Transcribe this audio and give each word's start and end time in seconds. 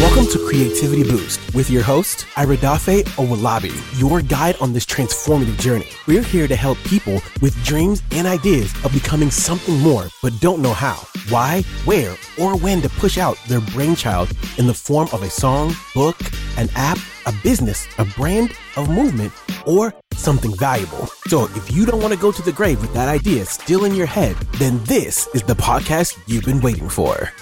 Welcome 0.00 0.26
to 0.26 0.38
Creativity 0.46 1.04
Boost 1.04 1.54
with 1.54 1.70
your 1.70 1.82
host, 1.82 2.26
Iredafe 2.34 3.04
Owolabi, 3.16 3.98
your 3.98 4.20
guide 4.20 4.54
on 4.60 4.74
this 4.74 4.84
transformative 4.84 5.58
journey. 5.58 5.88
We're 6.06 6.22
here 6.22 6.46
to 6.46 6.54
help 6.54 6.76
people 6.84 7.22
with 7.40 7.64
dreams 7.64 8.02
and 8.10 8.26
ideas 8.26 8.74
of 8.84 8.92
becoming 8.92 9.30
something 9.30 9.78
more, 9.78 10.08
but 10.22 10.38
don't 10.40 10.60
know 10.60 10.74
how, 10.74 10.96
why, 11.30 11.62
where, 11.86 12.14
or 12.38 12.58
when 12.58 12.82
to 12.82 12.90
push 12.90 13.16
out 13.16 13.38
their 13.48 13.62
brainchild 13.62 14.30
in 14.58 14.66
the 14.66 14.74
form 14.74 15.08
of 15.14 15.22
a 15.22 15.30
song, 15.30 15.74
book, 15.94 16.20
an 16.58 16.68
app, 16.74 16.98
a 17.24 17.32
business, 17.42 17.88
a 17.96 18.04
brand, 18.04 18.52
of 18.76 18.90
movement, 18.90 19.32
or 19.64 19.94
something 20.12 20.54
valuable. 20.58 21.06
So 21.28 21.44
if 21.54 21.72
you 21.74 21.86
don't 21.86 22.02
want 22.02 22.12
to 22.12 22.20
go 22.20 22.32
to 22.32 22.42
the 22.42 22.52
grave 22.52 22.82
with 22.82 22.92
that 22.92 23.08
idea 23.08 23.46
still 23.46 23.86
in 23.86 23.94
your 23.94 24.04
head, 24.04 24.36
then 24.58 24.78
this 24.84 25.26
is 25.28 25.42
the 25.42 25.54
podcast 25.54 26.18
you've 26.26 26.44
been 26.44 26.60
waiting 26.60 26.90
for. 26.90 27.32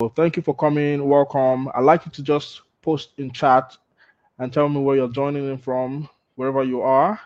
Well, 0.00 0.12
thank 0.14 0.36
you 0.36 0.44
for 0.44 0.54
coming. 0.54 1.08
Welcome. 1.08 1.68
I'd 1.74 1.82
like 1.82 2.06
you 2.06 2.12
to 2.12 2.22
just 2.22 2.62
post 2.82 3.14
in 3.16 3.32
chat 3.32 3.76
and 4.38 4.52
tell 4.52 4.68
me 4.68 4.80
where 4.80 4.94
you're 4.94 5.08
joining 5.08 5.50
in 5.50 5.58
from, 5.58 6.08
wherever 6.36 6.62
you 6.62 6.82
are. 6.82 7.18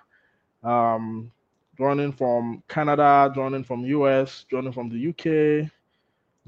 Um, 0.65 1.31
joining 1.77 2.13
from 2.13 2.63
Canada, 2.69 3.31
joining 3.35 3.63
from 3.63 3.85
US, 3.85 4.47
joining 4.51 4.73
from 4.73 4.89
the 4.89 5.09
UK, 5.11 5.71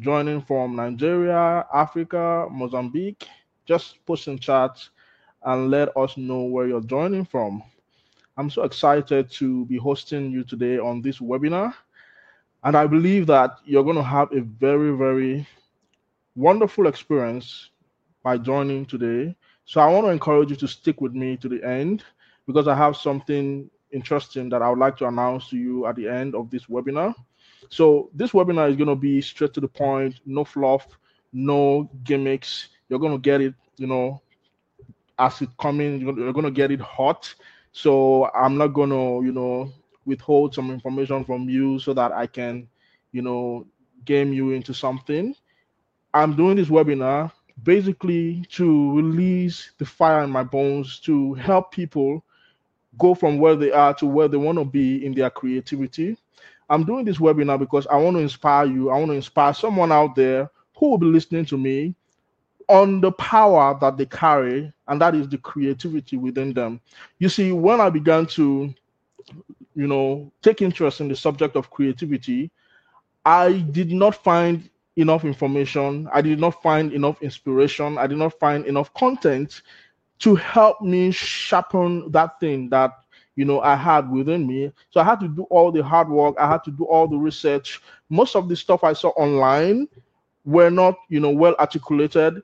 joining 0.01 0.41
from 0.41 0.77
Nigeria, 0.77 1.67
Africa, 1.75 2.49
Mozambique. 2.51 3.29
Just 3.67 4.03
post 4.07 4.27
in 4.27 4.39
chat 4.39 4.83
and 5.43 5.71
let 5.71 5.95
us 5.95 6.17
know 6.17 6.45
where 6.45 6.67
you're 6.67 6.81
joining 6.81 7.27
from. 7.27 7.63
I'm 8.39 8.49
so 8.49 8.63
excited 8.63 9.31
to 9.33 9.67
be 9.67 9.77
hosting 9.77 10.31
you 10.31 10.43
today 10.43 10.79
on 10.79 11.03
this 11.03 11.19
webinar. 11.19 11.75
And 12.63 12.75
I 12.79 12.87
believe 12.87 13.27
that 13.27 13.59
you're 13.67 13.85
going 13.85 13.97
to 13.97 14.03
have 14.03 14.33
a 14.33 14.41
very, 14.41 14.97
very 14.97 15.47
wonderful 16.35 16.87
experience 16.87 17.71
by 18.23 18.39
joining 18.39 18.87
today. 18.87 19.35
So 19.65 19.81
I 19.81 19.89
want 19.89 20.07
to 20.07 20.11
encourage 20.11 20.51
you 20.51 20.57
to 20.57 20.69
stick 20.69 21.01
with 21.01 21.13
me 21.13 21.37
to 21.39 21.49
the 21.49 21.63
end 21.65 22.05
because 22.47 22.69
I 22.69 22.75
have 22.75 22.97
something 22.97 23.71
interesting 23.93 24.49
that 24.51 24.63
I 24.63 24.69
would 24.69 24.79
like 24.79 24.97
to 24.99 25.07
announce 25.07 25.49
to 25.51 25.57
you 25.57 25.87
at 25.87 25.97
the 25.97 26.09
end 26.09 26.35
of 26.35 26.51
this 26.51 26.67
webinar. 26.67 27.15
So 27.71 28.11
this 28.15 28.33
webinar 28.33 28.71
is 28.71 28.77
going 28.77 28.89
to 28.89 28.97
be 28.97 29.21
straight 29.21 29.55
to 29.55 29.61
the 29.61 29.69
point, 29.69 30.21
no 30.27 30.45
fluff, 30.45 30.87
no 31.33 31.89
gimmicks. 32.05 32.69
You're 32.89 32.99
going 32.99 33.13
to 33.13 33.19
get 33.19 33.41
it, 33.41 33.55
you 33.77 33.87
know, 33.87 34.21
as 35.19 35.41
it 35.41 35.49
coming. 35.59 36.01
You're 36.01 36.33
going 36.33 36.45
to 36.45 36.51
get 36.51 36.71
it 36.71 36.81
hot. 36.81 37.33
So 37.73 38.31
I'm 38.35 38.57
not 38.57 38.69
going 38.69 38.91
to, 38.91 39.27
you 39.27 39.33
know, 39.33 39.73
withhold 40.05 40.55
some 40.55 40.71
information 40.71 41.25
from 41.25 41.49
you 41.49 41.79
so 41.79 41.95
that 41.95 42.13
I 42.13 42.27
can, 42.27 42.69
you 43.13 43.23
know, 43.23 43.67
game 44.05 44.33
you 44.33 44.51
into 44.53 44.75
something. 44.75 45.35
I'm 46.15 46.37
doing 46.37 46.57
this 46.57 46.69
webinar 46.69 47.33
basically 47.65 48.45
to 48.51 48.97
release 48.97 49.73
the 49.79 49.85
fire 49.85 50.23
in 50.23 50.31
my 50.31 50.45
bones 50.45 51.01
to 51.01 51.35
help 51.35 51.73
people 51.73 52.25
go 52.99 53.15
from 53.15 53.39
where 53.39 53.57
they 53.57 53.73
are 53.73 53.93
to 53.95 54.07
where 54.07 54.29
they 54.29 54.37
want 54.37 54.59
to 54.59 54.65
be 54.65 55.05
in 55.05 55.13
their 55.13 55.31
creativity. 55.31 56.17
I'm 56.71 56.85
doing 56.85 57.05
this 57.05 57.19
webinar 57.19 57.59
because 57.59 57.87
I 57.89 57.97
want 57.97 58.17
to 58.17 58.21
inspire 58.21 58.65
you. 58.65 58.91
I 58.91 58.99
want 58.99 59.09
to 59.11 59.17
inspire 59.17 59.53
someone 59.55 59.91
out 59.91 60.15
there 60.15 60.51
who 60.77 60.91
will 60.91 60.99
be 60.99 61.07
listening 61.07 61.47
to 61.47 61.59
me 61.59 61.97
on 62.69 63.01
the 63.01 63.13
power 63.13 63.77
that 63.81 63.99
they 63.99 64.07
carry, 64.07 64.73
and 64.89 65.01
that 65.01 65.15
is 65.15 65.29
the 65.29 65.39
creativity 65.39 66.17
within 66.17 66.55
them. 66.55 66.81
You 67.19 67.29
see, 67.29 67.53
when 67.53 67.81
I 67.81 67.91
began 67.91 68.25
to, 68.27 68.73
you 69.75 69.87
know, 69.87 70.33
take 70.43 70.63
interest 70.63 71.01
in 71.01 71.09
the 71.09 71.17
subject 71.17 71.57
of 71.57 71.71
creativity, 71.71 72.51
I 73.27 73.53
did 73.53 73.91
not 73.91 74.15
find 74.15 74.71
enough 74.97 75.25
information. 75.25 76.09
I 76.13 76.23
did 76.23 76.39
not 76.39 76.63
find 76.63 76.93
enough 76.93 77.21
inspiration. 77.23 77.99
I 77.99 78.07
did 78.07 78.19
not 78.19 78.39
find 78.39 78.65
enough 78.67 78.93
content 78.95 79.63
to 80.21 80.35
help 80.37 80.81
me 80.81 81.11
sharpen 81.11 82.11
that 82.13 82.39
thing 82.41 82.69
that 82.71 82.93
you 83.37 83.45
know 83.45 83.61
I 83.61 83.75
had 83.75 84.11
within 84.11 84.47
me. 84.47 84.73
So 84.91 85.01
I 85.01 85.05
had 85.05 85.21
to 85.21 85.29
do 85.29 85.43
all 85.45 85.73
the 85.73 85.83
hard 85.83 86.09
work. 86.09 86.37
I 86.39 86.49
had 86.49 86.63
to 86.65 86.71
do 86.71 86.85
all 86.85 87.09
the 87.09 87.17
research. 87.19 87.81
Most 88.09 88.37
of 88.37 88.49
the 88.49 88.57
stuff 88.57 88.85
I 88.85 88.93
saw 88.93 89.09
online 89.11 89.89
were 90.45 90.71
not, 90.71 90.97
you 91.09 91.21
know, 91.21 91.31
well 91.31 91.55
articulated 91.59 92.43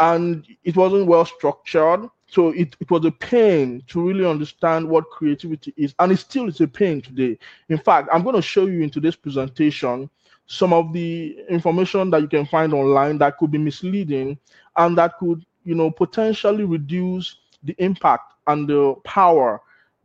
and 0.00 0.46
it 0.64 0.76
wasn't 0.76 1.06
well 1.06 1.24
structured. 1.24 2.08
So 2.26 2.48
it, 2.50 2.74
it 2.80 2.90
was 2.90 3.04
a 3.04 3.12
pain 3.12 3.82
to 3.88 4.04
really 4.06 4.26
understand 4.26 4.88
what 4.88 5.08
creativity 5.10 5.72
is. 5.76 5.94
And 5.98 6.10
it 6.10 6.18
still 6.18 6.48
is 6.48 6.60
a 6.60 6.66
pain 6.66 7.00
today. 7.00 7.38
In 7.68 7.78
fact, 7.78 8.08
I'm 8.12 8.22
going 8.22 8.34
to 8.36 8.42
show 8.42 8.66
you 8.66 8.82
in 8.82 8.90
today's 8.90 9.14
presentation 9.16 10.10
some 10.46 10.72
of 10.72 10.92
the 10.92 11.36
information 11.48 12.10
that 12.10 12.20
you 12.20 12.28
can 12.28 12.46
find 12.46 12.72
online 12.74 13.18
that 13.18 13.36
could 13.38 13.50
be 13.50 13.58
misleading 13.58 14.38
and 14.76 14.96
that 14.98 15.16
could 15.18 15.44
you 15.64 15.74
know 15.74 15.90
potentially 15.90 16.64
reduce 16.64 17.38
the 17.62 17.74
impact 17.78 18.34
and 18.46 18.68
the 18.68 18.94
power 19.04 19.60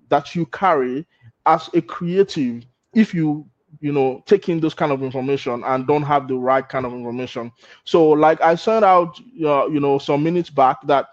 that 0.10 0.36
you 0.36 0.46
carry 0.48 1.06
as 1.46 1.70
a 1.74 1.82
creative 1.82 2.66
if 2.94 3.14
you 3.14 3.46
you 3.82 3.92
know 3.92 4.24
taking 4.26 4.60
those 4.60 4.74
kind 4.74 4.92
of 4.92 5.04
information 5.04 5.64
and 5.66 5.88
don't 5.88 6.04
have 6.04 6.28
the 6.28 6.36
right 6.36 6.68
kind 6.68 6.86
of 6.86 6.94
information. 6.94 7.52
So 7.84 8.10
like 8.10 8.42
i 8.42 8.56
sent 8.56 8.84
out 8.86 9.20
uh, 9.44 9.68
you 9.68 9.80
know 9.80 9.98
some 9.98 10.24
minutes 10.24 10.50
back 10.50 10.78
that 10.88 11.08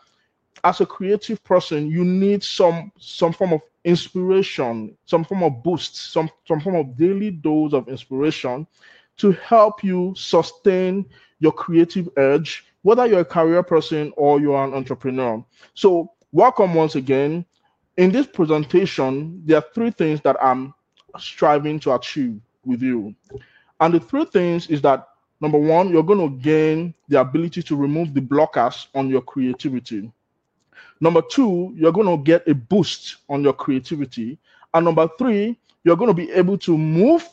as 0.64 0.80
a 0.80 0.86
creative 0.86 1.42
person 1.44 1.88
you 1.88 2.04
need 2.04 2.42
some 2.42 2.90
some 2.98 3.32
form 3.32 3.52
of 3.52 3.60
inspiration 3.84 4.96
some 5.04 5.24
form 5.24 5.42
of 5.44 5.62
boost 5.62 6.12
some 6.12 6.28
some 6.46 6.60
form 6.60 6.74
of 6.76 6.96
daily 6.96 7.30
dose 7.30 7.72
of 7.72 7.88
inspiration 7.88 8.66
to 9.18 9.32
help 9.32 9.82
you 9.82 10.14
sustain 10.16 11.06
your 11.40 11.52
creative 11.52 12.08
edge, 12.16 12.66
whether 12.82 13.06
you're 13.06 13.20
a 13.20 13.24
career 13.24 13.62
person 13.62 14.12
or 14.16 14.40
you're 14.40 14.62
an 14.62 14.74
entrepreneur. 14.74 15.44
So, 15.74 16.12
welcome 16.32 16.74
once 16.74 16.94
again. 16.94 17.44
In 17.96 18.12
this 18.12 18.26
presentation, 18.26 19.42
there 19.44 19.58
are 19.58 19.64
three 19.74 19.90
things 19.90 20.20
that 20.22 20.36
I'm 20.42 20.74
striving 21.18 21.80
to 21.80 21.94
achieve 21.94 22.40
with 22.64 22.82
you. 22.82 23.14
And 23.80 23.94
the 23.94 24.00
three 24.00 24.24
things 24.26 24.66
is 24.68 24.82
that 24.82 25.08
number 25.40 25.58
one, 25.58 25.88
you're 25.90 26.02
going 26.02 26.18
to 26.18 26.42
gain 26.42 26.94
the 27.08 27.20
ability 27.20 27.62
to 27.62 27.76
remove 27.76 28.12
the 28.12 28.20
blockers 28.20 28.86
on 28.94 29.08
your 29.08 29.22
creativity. 29.22 30.12
Number 31.00 31.22
two, 31.22 31.74
you're 31.76 31.92
going 31.92 32.06
to 32.06 32.22
get 32.22 32.46
a 32.48 32.54
boost 32.54 33.16
on 33.28 33.42
your 33.42 33.52
creativity. 33.52 34.38
And 34.74 34.84
number 34.84 35.08
three, 35.18 35.58
you're 35.84 35.96
going 35.96 36.08
to 36.08 36.14
be 36.14 36.30
able 36.32 36.58
to 36.58 36.76
move 36.76 37.28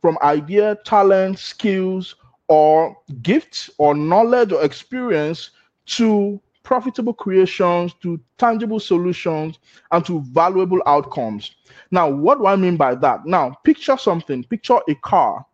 from 0.00 0.18
idea, 0.22 0.76
talent, 0.84 1.38
skills, 1.38 2.16
or 2.48 2.96
gifts, 3.22 3.70
or 3.78 3.94
knowledge, 3.94 4.52
or 4.52 4.62
experience 4.62 5.50
to 5.86 6.40
profitable 6.62 7.14
creations, 7.14 7.94
to 8.02 8.20
tangible 8.38 8.80
solutions, 8.80 9.58
and 9.92 10.04
to 10.04 10.20
valuable 10.32 10.82
outcomes. 10.86 11.56
Now, 11.90 12.08
what 12.08 12.38
do 12.38 12.46
I 12.46 12.56
mean 12.56 12.76
by 12.76 12.96
that? 12.96 13.24
Now, 13.24 13.54
picture 13.64 13.96
something, 13.96 14.42
picture 14.44 14.78
a 14.88 14.94
car, 14.96 15.46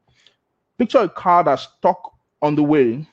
picture 0.79 1.01
a 1.01 1.09
car 1.09 1.45
that's 1.45 1.69
stuck 1.79 2.15
on 2.41 2.55
the 2.55 2.63
way. 2.63 3.07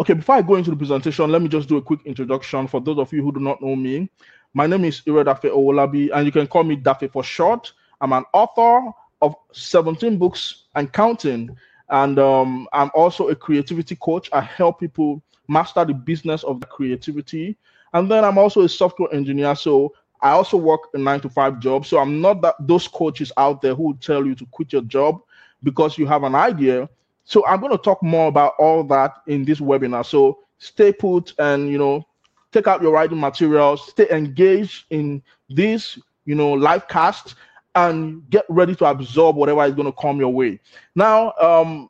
Okay, 0.00 0.14
before 0.14 0.34
I 0.34 0.42
go 0.42 0.56
into 0.56 0.70
the 0.70 0.76
presentation, 0.76 1.30
let 1.30 1.40
me 1.40 1.48
just 1.48 1.68
do 1.68 1.76
a 1.76 1.82
quick 1.82 2.00
introduction 2.04 2.66
for 2.66 2.80
those 2.80 2.98
of 2.98 3.12
you 3.12 3.22
who 3.22 3.32
do 3.32 3.40
not 3.40 3.62
know 3.62 3.76
me. 3.76 4.10
My 4.52 4.66
name 4.66 4.84
is 4.84 5.02
Ire 5.06 5.24
Dafe 5.24 5.50
Owolabi, 5.50 6.10
and 6.12 6.26
you 6.26 6.32
can 6.32 6.48
call 6.48 6.64
me 6.64 6.76
Dafe 6.76 7.10
for 7.12 7.22
short. 7.22 7.72
I'm 8.00 8.12
an 8.12 8.24
author, 8.32 8.90
of 9.24 9.34
17 9.52 10.18
books 10.18 10.64
and 10.74 10.92
counting. 10.92 11.56
And 11.88 12.18
um, 12.18 12.68
I'm 12.72 12.90
also 12.94 13.28
a 13.28 13.34
creativity 13.36 13.96
coach. 13.96 14.28
I 14.32 14.40
help 14.40 14.80
people 14.80 15.22
master 15.48 15.84
the 15.84 15.94
business 15.94 16.44
of 16.44 16.60
the 16.60 16.66
creativity. 16.66 17.56
And 17.92 18.10
then 18.10 18.24
I'm 18.24 18.38
also 18.38 18.62
a 18.62 18.68
software 18.68 19.12
engineer. 19.12 19.54
So 19.54 19.94
I 20.20 20.30
also 20.30 20.56
work 20.56 20.80
a 20.94 20.98
nine 20.98 21.20
to 21.20 21.28
five 21.28 21.60
job. 21.60 21.86
So 21.86 21.98
I'm 21.98 22.20
not 22.20 22.40
that 22.42 22.56
those 22.60 22.88
coaches 22.88 23.32
out 23.36 23.62
there 23.62 23.74
who 23.74 23.96
tell 24.00 24.24
you 24.26 24.34
to 24.36 24.46
quit 24.46 24.72
your 24.72 24.82
job 24.82 25.20
because 25.62 25.98
you 25.98 26.06
have 26.06 26.22
an 26.24 26.34
idea. 26.34 26.88
So 27.24 27.44
I'm 27.46 27.60
going 27.60 27.72
to 27.72 27.78
talk 27.78 28.02
more 28.02 28.28
about 28.28 28.54
all 28.58 28.84
that 28.84 29.14
in 29.26 29.44
this 29.44 29.60
webinar. 29.60 30.04
So 30.04 30.38
stay 30.58 30.92
put 30.92 31.32
and 31.38 31.68
you 31.70 31.78
know 31.78 32.06
take 32.52 32.66
out 32.66 32.82
your 32.82 32.92
writing 32.92 33.20
materials, 33.20 33.88
stay 33.88 34.08
engaged 34.10 34.84
in 34.90 35.22
this 35.48 35.98
you 36.24 36.34
know 36.34 36.52
live 36.52 36.88
cast 36.88 37.34
and 37.74 38.28
get 38.30 38.44
ready 38.48 38.74
to 38.76 38.84
absorb 38.86 39.36
whatever 39.36 39.64
is 39.64 39.74
going 39.74 39.90
to 39.90 40.00
come 40.00 40.18
your 40.18 40.32
way. 40.32 40.60
Now, 40.94 41.32
um, 41.40 41.88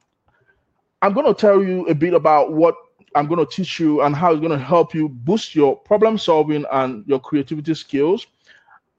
I'm 1.03 1.13
going 1.13 1.27
to 1.27 1.35
tell 1.35 1.63
you 1.63 1.87
a 1.87 1.95
bit 1.95 2.15
about 2.15 2.53
what 2.53 2.75
I'm 3.15 3.27
going 3.27 3.45
to 3.45 3.51
teach 3.53 3.79
you 3.79 4.03
and 4.03 4.17
how 4.17 4.33
it's 4.33 4.41
going 4.41 4.59
to 4.59 4.65
help 4.65 4.95
you 4.95 5.09
boost 5.09 5.55
your 5.55 5.77
problem 5.77 6.19
solving 6.19 6.65
and 6.73 7.07
your 7.07 7.21
creativity 7.21 7.75
skills. 7.75 8.27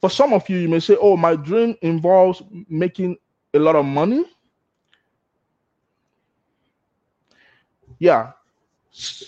For 0.02 0.10
some 0.10 0.34
of 0.34 0.48
you, 0.50 0.58
you 0.58 0.70
may 0.70 0.80
say, 0.80 0.98
Oh, 1.02 1.18
my 1.18 1.36
dream 1.36 1.76
involves 1.82 2.42
making 2.70 3.18
a 3.54 3.60
lot 3.60 3.76
of 3.76 3.86
money. 3.86 4.26
Yeah. 8.00 8.32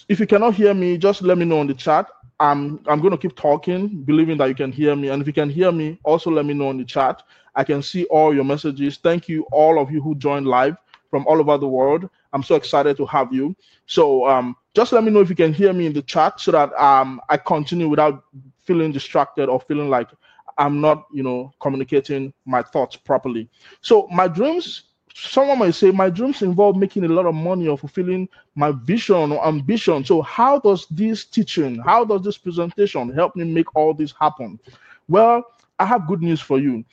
If 0.07 0.19
you 0.19 0.27
cannot 0.27 0.53
hear 0.53 0.73
me, 0.73 0.97
just 0.97 1.21
let 1.21 1.37
me 1.37 1.45
know 1.45 1.61
in 1.61 1.67
the 1.67 1.73
chat. 1.73 2.07
I'm 2.39 2.79
I'm 2.87 3.01
going 3.01 3.11
to 3.11 3.17
keep 3.17 3.35
talking, 3.35 4.03
believing 4.03 4.37
that 4.37 4.47
you 4.49 4.55
can 4.55 4.71
hear 4.71 4.95
me. 4.95 5.09
And 5.09 5.21
if 5.21 5.27
you 5.27 5.33
can 5.33 5.49
hear 5.49 5.71
me, 5.71 5.99
also 6.03 6.29
let 6.31 6.45
me 6.45 6.53
know 6.53 6.69
in 6.71 6.77
the 6.77 6.85
chat. 6.85 7.23
I 7.55 7.63
can 7.63 7.81
see 7.81 8.05
all 8.05 8.33
your 8.33 8.43
messages. 8.43 8.97
Thank 8.97 9.27
you, 9.27 9.43
all 9.51 9.81
of 9.81 9.91
you 9.91 10.01
who 10.01 10.15
joined 10.15 10.47
live. 10.47 10.77
from 11.09 11.25
all 11.27 11.39
over 11.39 11.57
the 11.57 11.67
world. 11.67 12.09
I'm 12.33 12.43
so 12.43 12.55
excited 12.55 12.97
to 12.97 13.05
have 13.07 13.33
you. 13.33 13.55
So 13.85 14.27
um, 14.27 14.55
just 14.75 14.91
let 14.91 15.03
me 15.03 15.11
know 15.11 15.21
if 15.21 15.29
you 15.29 15.35
can 15.35 15.53
hear 15.53 15.73
me 15.73 15.85
in 15.85 15.93
the 15.93 16.01
chat 16.01 16.39
so 16.39 16.51
that 16.51 16.73
um, 16.73 17.21
I 17.29 17.37
continue 17.37 17.89
without 17.89 18.23
feeling 18.65 18.91
distracted 18.91 19.49
or 19.49 19.59
feeling 19.61 19.89
like 19.89 20.09
I'm 20.57 20.81
not, 20.81 21.05
you 21.13 21.23
know, 21.23 21.53
communicating 21.61 22.33
my 22.45 22.61
thoughts 22.61 22.95
properly. 22.95 23.49
So 23.81 24.07
my 24.11 24.27
dreams, 24.27 24.83
someone 25.19 25.57
might 25.59 25.71
say, 25.71 25.89
my 25.89 26.09
dreams 26.09 26.41
involve 26.43 26.75
making 26.75 27.03
a 27.03 27.07
lot 27.07 27.25
of 27.25 27.33
money 27.33 27.67
or 27.67 27.77
fulfilling 27.77 28.29
my 28.55 28.71
vision 28.71 29.31
or 29.31 29.45
ambition. 29.47 30.05
So 30.05 30.21
how 30.21 30.59
does 30.59 30.85
this 30.91 31.25
teaching, 31.25 31.79
how 31.79 32.05
does 32.05 32.21
this 32.21 32.37
presentation 32.37 33.11
help 33.13 33.35
me 33.35 33.43
make 33.43 33.75
all 33.75 33.93
this 33.93 34.13
happen? 34.19 34.59
Well, 35.07 35.43
I 35.79 35.85
have 35.85 36.07
good 36.07 36.21
news 36.21 36.39
for 36.39 36.59
you. 36.59 36.85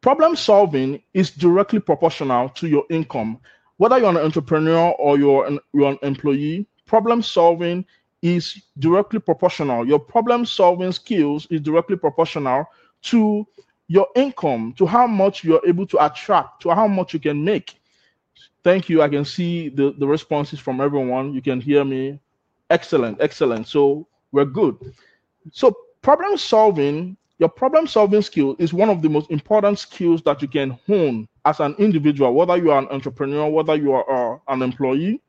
Problem 0.00 0.34
solving 0.34 1.02
is 1.14 1.30
directly 1.30 1.78
proportional 1.78 2.48
to 2.50 2.66
your 2.66 2.84
income. 2.90 3.38
Whether 3.76 3.98
you're 3.98 4.10
an 4.10 4.16
entrepreneur 4.16 4.90
or 4.98 5.18
you're 5.18 5.46
an, 5.46 5.60
you're 5.72 5.92
an 5.92 5.98
employee, 6.02 6.66
problem 6.84 7.22
solving 7.22 7.84
is 8.22 8.60
directly 8.78 9.20
proportional. 9.20 9.86
Your 9.86 9.98
problem 9.98 10.44
solving 10.44 10.92
skills 10.92 11.46
is 11.50 11.60
directly 11.60 11.96
proportional 11.96 12.66
to 13.02 13.46
your 13.88 14.08
income, 14.16 14.72
to 14.78 14.86
how 14.86 15.06
much 15.06 15.44
you're 15.44 15.60
able 15.66 15.86
to 15.86 16.04
attract, 16.04 16.62
to 16.62 16.70
how 16.70 16.88
much 16.88 17.12
you 17.12 17.20
can 17.20 17.44
make. 17.44 17.80
Thank 18.62 18.88
you. 18.88 19.02
I 19.02 19.08
can 19.08 19.24
see 19.24 19.68
the, 19.68 19.94
the 19.98 20.06
responses 20.06 20.58
from 20.58 20.80
everyone. 20.80 21.34
You 21.34 21.42
can 21.42 21.60
hear 21.60 21.84
me. 21.84 22.18
Excellent, 22.70 23.20
excellent. 23.20 23.68
So 23.68 24.06
we're 24.32 24.46
good. 24.46 24.94
So 25.52 25.76
problem 26.00 26.38
solving, 26.38 27.16
your 27.38 27.50
problem 27.50 27.86
solving 27.86 28.22
skill 28.22 28.56
is 28.58 28.72
one 28.72 28.88
of 28.88 29.02
the 29.02 29.08
most 29.08 29.30
important 29.30 29.78
skills 29.78 30.22
that 30.22 30.40
you 30.40 30.48
can 30.48 30.78
hone 30.86 31.28
as 31.44 31.60
an 31.60 31.74
individual, 31.78 32.32
whether 32.32 32.56
you 32.56 32.70
are 32.70 32.78
an 32.78 32.88
entrepreneur, 32.88 33.50
whether 33.50 33.76
you 33.76 33.92
are 33.92 34.36
uh, 34.36 34.38
an 34.48 34.62
employee, 34.62 35.20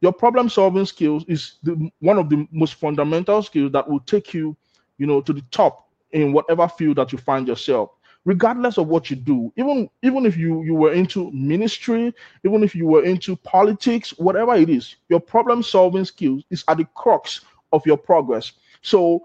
your 0.00 0.12
problem 0.12 0.48
solving 0.48 0.86
skills 0.86 1.24
is 1.26 1.54
the, 1.62 1.90
one 2.00 2.18
of 2.18 2.28
the 2.28 2.46
most 2.52 2.74
fundamental 2.74 3.42
skills 3.42 3.72
that 3.72 3.88
will 3.88 4.00
take 4.00 4.32
you 4.34 4.56
you 4.98 5.06
know 5.06 5.20
to 5.20 5.32
the 5.32 5.42
top 5.50 5.85
in 6.16 6.32
whatever 6.32 6.66
field 6.66 6.96
that 6.96 7.12
you 7.12 7.18
find 7.18 7.46
yourself 7.46 7.90
regardless 8.24 8.78
of 8.78 8.88
what 8.88 9.10
you 9.10 9.16
do 9.16 9.52
even 9.56 9.88
even 10.02 10.26
if 10.26 10.36
you 10.36 10.62
you 10.64 10.74
were 10.74 10.92
into 10.92 11.30
ministry 11.32 12.12
even 12.44 12.64
if 12.64 12.74
you 12.74 12.86
were 12.86 13.04
into 13.04 13.36
politics 13.36 14.10
whatever 14.18 14.54
it 14.54 14.68
is 14.70 14.96
your 15.08 15.20
problem 15.20 15.62
solving 15.62 16.04
skills 16.04 16.42
is 16.50 16.64
at 16.68 16.78
the 16.78 16.84
crux 16.94 17.42
of 17.72 17.84
your 17.86 17.96
progress 17.98 18.52
so 18.82 19.22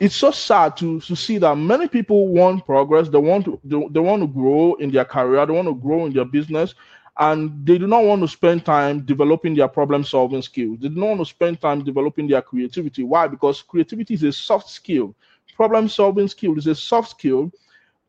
it's 0.00 0.16
so 0.16 0.30
sad 0.30 0.76
to, 0.76 1.00
to 1.00 1.14
see 1.14 1.38
that 1.38 1.56
many 1.56 1.86
people 1.88 2.28
want 2.28 2.64
progress 2.64 3.08
they 3.08 3.18
want 3.18 3.44
to 3.44 3.60
they, 3.64 3.86
they 3.90 4.00
want 4.00 4.22
to 4.22 4.28
grow 4.28 4.74
in 4.74 4.90
their 4.90 5.04
career 5.04 5.44
they 5.44 5.52
want 5.52 5.68
to 5.68 5.74
grow 5.74 6.06
in 6.06 6.12
their 6.12 6.24
business 6.24 6.74
and 7.18 7.66
they 7.66 7.78
do 7.78 7.86
not 7.86 8.04
want 8.04 8.22
to 8.22 8.28
spend 8.28 8.64
time 8.64 9.00
developing 9.04 9.54
their 9.54 9.68
problem 9.68 10.02
solving 10.02 10.40
skills. 10.40 10.78
They 10.80 10.88
do 10.88 10.98
not 10.98 11.08
want 11.08 11.20
to 11.20 11.26
spend 11.26 11.60
time 11.60 11.84
developing 11.84 12.26
their 12.26 12.40
creativity. 12.40 13.02
Why? 13.04 13.28
Because 13.28 13.60
creativity 13.60 14.14
is 14.14 14.22
a 14.22 14.32
soft 14.32 14.70
skill. 14.70 15.14
Problem 15.54 15.88
solving 15.88 16.28
skill 16.28 16.56
is 16.58 16.66
a 16.66 16.74
soft 16.74 17.10
skill 17.10 17.50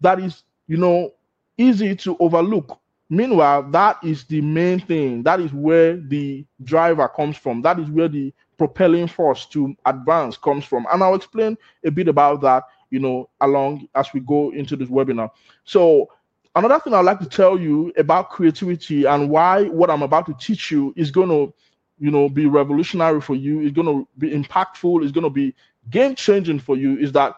that 0.01 0.19
is, 0.19 0.43
you 0.67 0.77
know, 0.77 1.11
easy 1.57 1.95
to 1.97 2.17
overlook. 2.19 2.79
Meanwhile, 3.09 3.69
that 3.71 3.97
is 4.03 4.23
the 4.23 4.41
main 4.41 4.79
thing. 4.79 5.23
That 5.23 5.39
is 5.39 5.53
where 5.53 5.97
the 5.97 6.45
driver 6.63 7.07
comes 7.07 7.37
from. 7.37 7.61
That 7.61 7.79
is 7.79 7.89
where 7.89 8.07
the 8.07 8.33
propelling 8.57 9.07
force 9.07 9.45
to 9.47 9.75
advance 9.85 10.37
comes 10.37 10.65
from. 10.65 10.87
And 10.91 11.03
I'll 11.03 11.15
explain 11.15 11.57
a 11.85 11.91
bit 11.91 12.07
about 12.07 12.41
that, 12.41 12.63
you 12.89 12.99
know, 12.99 13.29
along 13.41 13.87
as 13.93 14.13
we 14.13 14.19
go 14.21 14.51
into 14.51 14.75
this 14.75 14.89
webinar. 14.89 15.29
So 15.63 16.09
another 16.55 16.79
thing 16.79 16.93
I'd 16.93 17.01
like 17.05 17.19
to 17.19 17.27
tell 17.29 17.59
you 17.59 17.93
about 17.97 18.29
creativity 18.29 19.05
and 19.05 19.29
why 19.29 19.65
what 19.65 19.89
I'm 19.89 20.01
about 20.03 20.25
to 20.27 20.33
teach 20.39 20.71
you 20.71 20.93
is 20.95 21.11
going 21.11 21.29
to, 21.29 21.53
you 21.99 22.09
know, 22.09 22.29
be 22.29 22.45
revolutionary 22.47 23.21
for 23.21 23.35
you, 23.35 23.61
It's 23.61 23.73
going 23.73 23.87
to 23.87 24.07
be 24.17 24.31
impactful, 24.31 25.03
It's 25.03 25.11
going 25.11 25.23
to 25.23 25.29
be 25.29 25.53
game 25.89 26.15
changing 26.15 26.59
for 26.59 26.75
you 26.77 26.97
is 26.97 27.11
that 27.13 27.35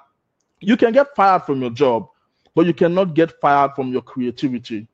you 0.60 0.78
can 0.78 0.92
get 0.94 1.16
fired 1.16 1.44
from 1.44 1.62
your 1.62 1.72
job, 1.72 2.08
but 2.56 2.66
you 2.66 2.74
cannot 2.74 3.14
get 3.14 3.40
fired 3.40 3.74
from 3.76 3.92
your 3.92 4.02
creativity. 4.02 4.88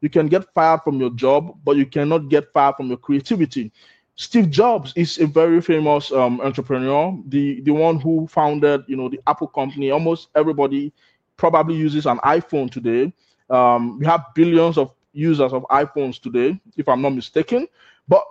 You 0.00 0.08
can 0.08 0.28
get 0.28 0.52
fired 0.54 0.82
from 0.82 1.00
your 1.00 1.10
job, 1.10 1.56
but 1.64 1.76
you 1.76 1.86
cannot 1.86 2.28
get 2.28 2.52
fired 2.52 2.76
from 2.76 2.88
your 2.88 2.98
creativity. 2.98 3.72
Steve 4.14 4.50
Jobs 4.50 4.92
is 4.96 5.18
a 5.18 5.26
very 5.26 5.60
famous 5.60 6.10
um, 6.12 6.40
entrepreneur, 6.40 7.16
the 7.26 7.60
the 7.62 7.70
one 7.72 8.00
who 8.00 8.26
founded, 8.26 8.82
you 8.88 8.96
know, 8.96 9.08
the 9.08 9.20
Apple 9.26 9.46
company. 9.46 9.90
Almost 9.90 10.28
everybody 10.34 10.92
probably 11.36 11.76
uses 11.76 12.06
an 12.06 12.18
iPhone 12.18 12.70
today. 12.70 13.12
Um, 13.48 13.98
we 13.98 14.06
have 14.06 14.26
billions 14.34 14.76
of 14.76 14.92
users 15.12 15.52
of 15.52 15.62
iPhones 15.70 16.20
today, 16.20 16.60
if 16.76 16.88
I'm 16.88 17.00
not 17.00 17.10
mistaken. 17.14 17.68
But 18.08 18.24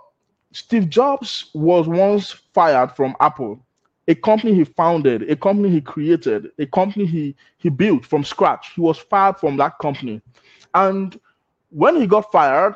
Steve 0.52 0.88
Jobs 0.88 1.50
was 1.54 1.86
once 1.88 2.30
fired 2.32 2.92
from 2.92 3.14
Apple, 3.20 3.58
a 4.08 4.14
company 4.14 4.54
he 4.54 4.64
founded, 4.64 5.30
a 5.30 5.36
company 5.36 5.70
he 5.70 5.80
created, 5.80 6.50
a 6.58 6.66
company 6.66 7.06
he, 7.06 7.36
he 7.58 7.68
built 7.68 8.04
from 8.04 8.24
scratch. 8.24 8.72
He 8.74 8.80
was 8.80 8.98
fired 8.98 9.38
from 9.38 9.56
that 9.58 9.78
company. 9.78 10.22
And 10.74 11.18
when 11.70 11.96
he 11.96 12.06
got 12.06 12.32
fired, 12.32 12.74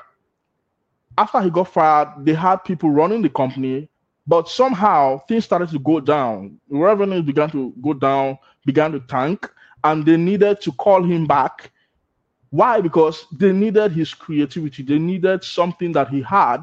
after 1.19 1.41
he 1.41 1.51
got 1.51 1.73
fired, 1.73 2.25
they 2.25 2.35
had 2.35 2.59
people 2.65 2.91
running 2.91 3.23
the 3.23 3.31
company, 3.31 3.89
but 4.27 4.49
somehow 4.49 5.21
things 5.27 5.45
started 5.47 5.71
to 5.71 5.79
go 5.81 6.01
down. 6.01 6.61
Revenue 6.69 7.23
began 7.23 7.51
to 7.51 7.75
go 7.83 7.95
down, 7.95 8.39
began 8.67 8.93
to 8.93 9.01
tank, 9.01 9.51
and 9.85 10.07
they 10.07 10.17
needed 10.17 10.61
to 10.61 10.73
call 10.73 11.03
him 11.03 11.27
back 11.27 11.73
why? 12.53 12.83
Because 12.83 13.27
they 13.33 13.51
needed 13.51 13.93
his 13.93 14.13
creativity. 14.13 14.83
They 14.83 14.99
needed 14.99 15.43
something 15.43 15.91
that 15.93 16.11
he 16.11 16.21
had 16.21 16.59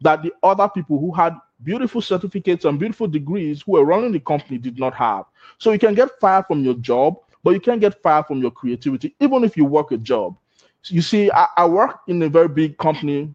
that 0.00 0.22
the 0.22 0.32
other 0.42 0.68
people 0.68 1.00
who 1.00 1.12
had 1.12 1.34
beautiful 1.64 2.00
certificates 2.00 2.64
and 2.64 2.78
beautiful 2.78 3.06
degrees 3.06 3.62
who 3.62 3.72
were 3.72 3.84
running 3.84 4.12
the 4.12 4.20
company 4.20 4.58
did 4.58 4.78
not 4.78 4.94
have. 4.94 5.24
So 5.58 5.72
you 5.72 5.78
can 5.78 5.94
get 5.94 6.18
fired 6.20 6.46
from 6.46 6.64
your 6.64 6.74
job, 6.74 7.16
but 7.44 7.50
you 7.50 7.60
can't 7.60 7.80
get 7.80 8.02
fired 8.02 8.26
from 8.26 8.40
your 8.40 8.50
creativity, 8.50 9.14
even 9.20 9.44
if 9.44 9.56
you 9.56 9.64
work 9.64 9.92
a 9.92 9.98
job. 9.98 10.36
So 10.82 10.94
you 10.94 11.02
see, 11.02 11.30
I, 11.30 11.46
I 11.56 11.66
work 11.66 12.00
in 12.08 12.22
a 12.22 12.28
very 12.28 12.48
big 12.48 12.78
company 12.78 13.32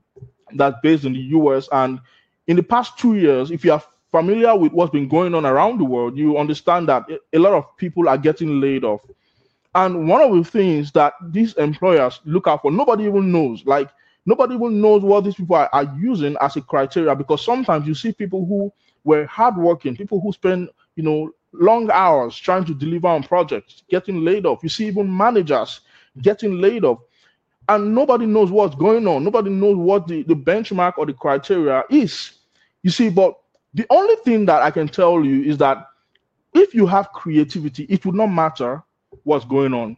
that's 0.53 0.77
based 0.81 1.06
in 1.06 1.13
the 1.13 1.19
US. 1.19 1.68
And 1.71 2.00
in 2.47 2.56
the 2.56 2.63
past 2.63 2.97
two 2.97 3.15
years, 3.15 3.51
if 3.51 3.63
you 3.63 3.74
are 3.74 3.83
familiar 4.12 4.56
with 4.56 4.71
what's 4.71 4.91
been 4.91 5.07
going 5.07 5.35
on 5.35 5.45
around 5.45 5.79
the 5.79 5.85
world, 5.85 6.18
you 6.18 6.38
understand 6.38 6.88
that 6.89 7.06
a 7.33 7.39
lot 7.39 7.53
of 7.53 7.75
people 7.77 8.07
are 8.09 8.18
getting 8.18 8.62
laid 8.62 8.83
off. 8.83 9.01
And 9.75 10.07
one 10.07 10.21
of 10.21 10.35
the 10.35 10.44
things 10.50 10.91
that 10.94 11.13
these 11.21 11.53
employers 11.53 12.19
look 12.25 12.47
out 12.47 12.62
for, 12.62 12.71
nobody 12.71 13.03
even 13.03 13.31
knows. 13.31 13.65
Like 13.65 13.89
nobody 14.27 14.53
even 14.56 14.79
knows 14.81 15.01
what 15.01 15.24
these 15.24 15.35
people 15.35 15.55
are, 15.55 15.69
are 15.74 15.91
using 16.00 16.36
as 16.41 16.55
a 16.57 16.62
criteria 16.62 17.15
because 17.15 17.43
sometimes 17.43 17.88
you 17.88 17.96
see 17.96 18.12
people 18.12 18.46
who 18.46 18.72
were 19.03 19.25
hardworking, 19.25 19.96
people 19.96 20.22
who 20.22 20.31
spend, 20.34 20.69
you 20.96 21.03
know, 21.03 21.31
long 21.53 21.89
hours 21.89 22.38
trying 22.38 22.65
to 22.65 22.75
deliver 22.75 23.07
on 23.07 23.24
projects, 23.24 23.84
getting 23.89 24.24
laid 24.24 24.46
off. 24.46 24.60
You 24.62 24.69
see 24.69 24.86
even 24.88 25.15
managers 25.15 25.79
getting 26.22 26.60
laid 26.62 26.84
off. 26.84 27.00
And 27.69 27.96
nobody 27.96 28.25
knows 28.25 28.51
what's 28.51 28.75
going 28.75 29.07
on. 29.07 29.24
Nobody 29.24 29.50
knows 29.50 29.77
what 29.77 30.07
the, 30.07 30.24
the 30.24 30.36
benchmark 30.36 30.98
or 30.98 31.05
the 31.05 31.13
criteria 31.13 31.84
is. 31.89 32.34
You 32.84 32.91
see, 32.91 33.10
but 33.10 33.34
the 33.74 33.86
only 33.89 34.15
thing 34.24 34.46
that 34.46 34.62
I 34.62 34.72
can 34.72 34.88
tell 34.88 35.24
you 35.24 35.43
is 35.43 35.57
that 35.60 35.88
if 36.53 36.74
you 36.74 36.86
have 36.86 37.12
creativity, 37.13 37.86
it 37.89 38.05
would 38.05 38.15
not 38.15 38.27
matter 38.27 38.84
what's 39.24 39.46
going 39.46 39.74
on. 39.74 39.98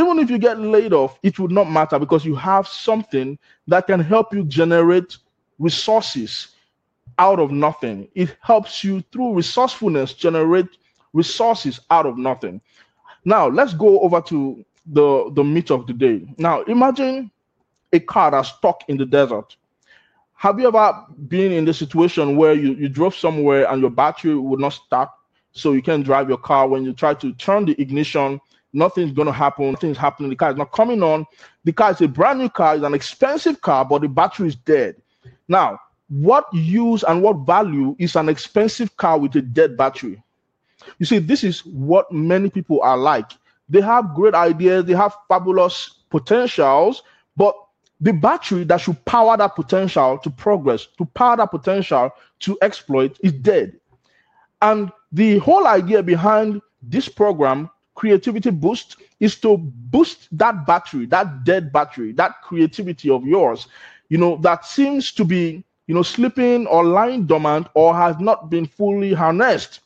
Even 0.00 0.18
if 0.18 0.30
you 0.30 0.38
get 0.38 0.58
laid 0.58 0.94
off, 0.94 1.18
it 1.22 1.38
would 1.38 1.50
not 1.50 1.70
matter 1.70 1.98
because 1.98 2.24
you 2.24 2.34
have 2.34 2.66
something 2.66 3.38
that 3.66 3.86
can 3.86 4.00
help 4.00 4.32
you 4.32 4.44
generate 4.44 5.18
resources 5.58 6.48
out 7.18 7.38
of 7.38 7.50
nothing. 7.50 8.08
It 8.14 8.34
helps 8.40 8.82
you 8.82 9.04
through 9.12 9.34
resourcefulness 9.34 10.14
generate 10.14 10.68
resources 11.12 11.80
out 11.90 12.06
of 12.06 12.16
nothing. 12.16 12.62
Now, 13.26 13.48
let's 13.48 13.74
go 13.74 14.00
over 14.00 14.22
to 14.22 14.64
the, 14.86 15.30
the 15.34 15.44
meat 15.44 15.70
of 15.70 15.86
the 15.86 15.92
day. 15.92 16.26
Now, 16.38 16.62
imagine 16.62 17.30
a 17.92 18.00
car 18.00 18.30
that's 18.30 18.48
stuck 18.48 18.84
in 18.88 18.96
the 18.96 19.04
desert. 19.04 19.54
Have 20.32 20.58
you 20.58 20.68
ever 20.68 21.04
been 21.28 21.52
in 21.52 21.66
the 21.66 21.74
situation 21.74 22.36
where 22.36 22.54
you, 22.54 22.72
you 22.72 22.88
drove 22.88 23.14
somewhere 23.14 23.70
and 23.70 23.82
your 23.82 23.90
battery 23.90 24.34
would 24.34 24.60
not 24.60 24.72
start, 24.72 25.10
so 25.52 25.72
you 25.72 25.82
can 25.82 26.00
drive 26.00 26.30
your 26.30 26.38
car 26.38 26.66
when 26.66 26.84
you 26.84 26.94
try 26.94 27.12
to 27.12 27.34
turn 27.34 27.66
the 27.66 27.78
ignition 27.78 28.40
nothing's 28.72 29.12
going 29.12 29.26
to 29.26 29.32
happen. 29.32 29.70
Nothing's 29.70 29.96
happening. 29.96 30.30
The 30.30 30.36
car 30.36 30.50
is 30.50 30.56
not 30.56 30.72
coming 30.72 31.02
on. 31.02 31.26
The 31.64 31.72
car 31.72 31.90
is 31.90 32.00
a 32.00 32.08
brand 32.08 32.38
new 32.38 32.48
car. 32.48 32.74
It's 32.74 32.84
an 32.84 32.94
expensive 32.94 33.60
car, 33.60 33.84
but 33.84 34.02
the 34.02 34.08
battery 34.08 34.48
is 34.48 34.56
dead. 34.56 34.96
Now, 35.48 35.78
what 36.08 36.46
use 36.52 37.02
and 37.04 37.22
what 37.22 37.46
value 37.46 37.94
is 37.98 38.16
an 38.16 38.28
expensive 38.28 38.96
car 38.96 39.18
with 39.18 39.34
a 39.36 39.42
dead 39.42 39.76
battery? 39.76 40.22
You 40.98 41.06
see, 41.06 41.18
this 41.18 41.44
is 41.44 41.64
what 41.64 42.10
many 42.10 42.50
people 42.50 42.80
are 42.82 42.96
like. 42.96 43.30
They 43.68 43.80
have 43.80 44.14
great 44.14 44.34
ideas, 44.34 44.84
they 44.84 44.94
have 44.94 45.14
fabulous 45.28 46.00
potentials, 46.10 47.02
but 47.36 47.54
the 48.00 48.12
battery 48.12 48.64
that 48.64 48.80
should 48.80 49.04
power 49.04 49.36
that 49.36 49.54
potential 49.54 50.18
to 50.18 50.30
progress, 50.30 50.86
to 50.98 51.04
power 51.04 51.36
that 51.36 51.50
potential 51.50 52.10
to 52.40 52.58
exploit, 52.62 53.18
is 53.22 53.32
dead. 53.32 53.78
And 54.62 54.90
the 55.12 55.38
whole 55.38 55.66
idea 55.66 56.02
behind 56.02 56.60
this 56.82 57.08
program 57.08 57.70
creativity 57.94 58.50
boost 58.50 58.96
is 59.20 59.38
to 59.40 59.56
boost 59.58 60.28
that 60.36 60.66
battery, 60.66 61.06
that 61.06 61.44
dead 61.44 61.72
battery, 61.72 62.12
that 62.12 62.40
creativity 62.42 63.10
of 63.10 63.24
yours, 63.24 63.68
you 64.08 64.18
know, 64.18 64.36
that 64.38 64.64
seems 64.64 65.12
to 65.12 65.24
be, 65.24 65.64
you 65.86 65.94
know, 65.94 66.02
sleeping 66.02 66.66
or 66.66 66.84
lying 66.84 67.26
dormant 67.26 67.68
or 67.74 67.94
has 67.94 68.18
not 68.18 68.50
been 68.50 68.66
fully 68.66 69.12
harnessed. 69.12 69.80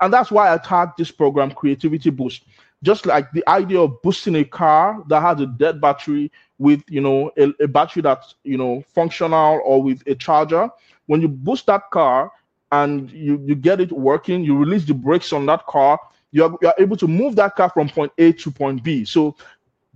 And 0.00 0.12
that's 0.12 0.30
why 0.30 0.52
I 0.52 0.58
tagged 0.58 0.92
this 0.98 1.10
program 1.10 1.50
Creativity 1.50 2.10
Boost. 2.10 2.44
Just 2.82 3.06
like 3.06 3.32
the 3.32 3.46
idea 3.48 3.80
of 3.80 4.00
boosting 4.02 4.36
a 4.36 4.44
car 4.44 5.02
that 5.08 5.20
has 5.20 5.40
a 5.40 5.46
dead 5.46 5.80
battery 5.80 6.30
with, 6.58 6.82
you 6.88 7.00
know, 7.00 7.32
a, 7.36 7.52
a 7.64 7.66
battery 7.66 8.02
that's, 8.02 8.36
you 8.44 8.56
know, 8.56 8.84
functional 8.94 9.60
or 9.64 9.82
with 9.82 10.02
a 10.06 10.14
charger. 10.14 10.70
When 11.06 11.20
you 11.20 11.28
boost 11.28 11.66
that 11.66 11.90
car 11.90 12.30
and 12.70 13.10
you, 13.10 13.42
you 13.44 13.56
get 13.56 13.80
it 13.80 13.90
working, 13.90 14.44
you 14.44 14.56
release 14.56 14.84
the 14.84 14.94
brakes 14.94 15.32
on 15.32 15.46
that 15.46 15.66
car, 15.66 15.98
you're, 16.30 16.56
you're 16.60 16.74
able 16.78 16.96
to 16.96 17.08
move 17.08 17.36
that 17.36 17.56
car 17.56 17.70
from 17.70 17.88
point 17.88 18.12
A 18.18 18.32
to 18.32 18.50
point 18.50 18.82
B. 18.82 19.04
So 19.04 19.36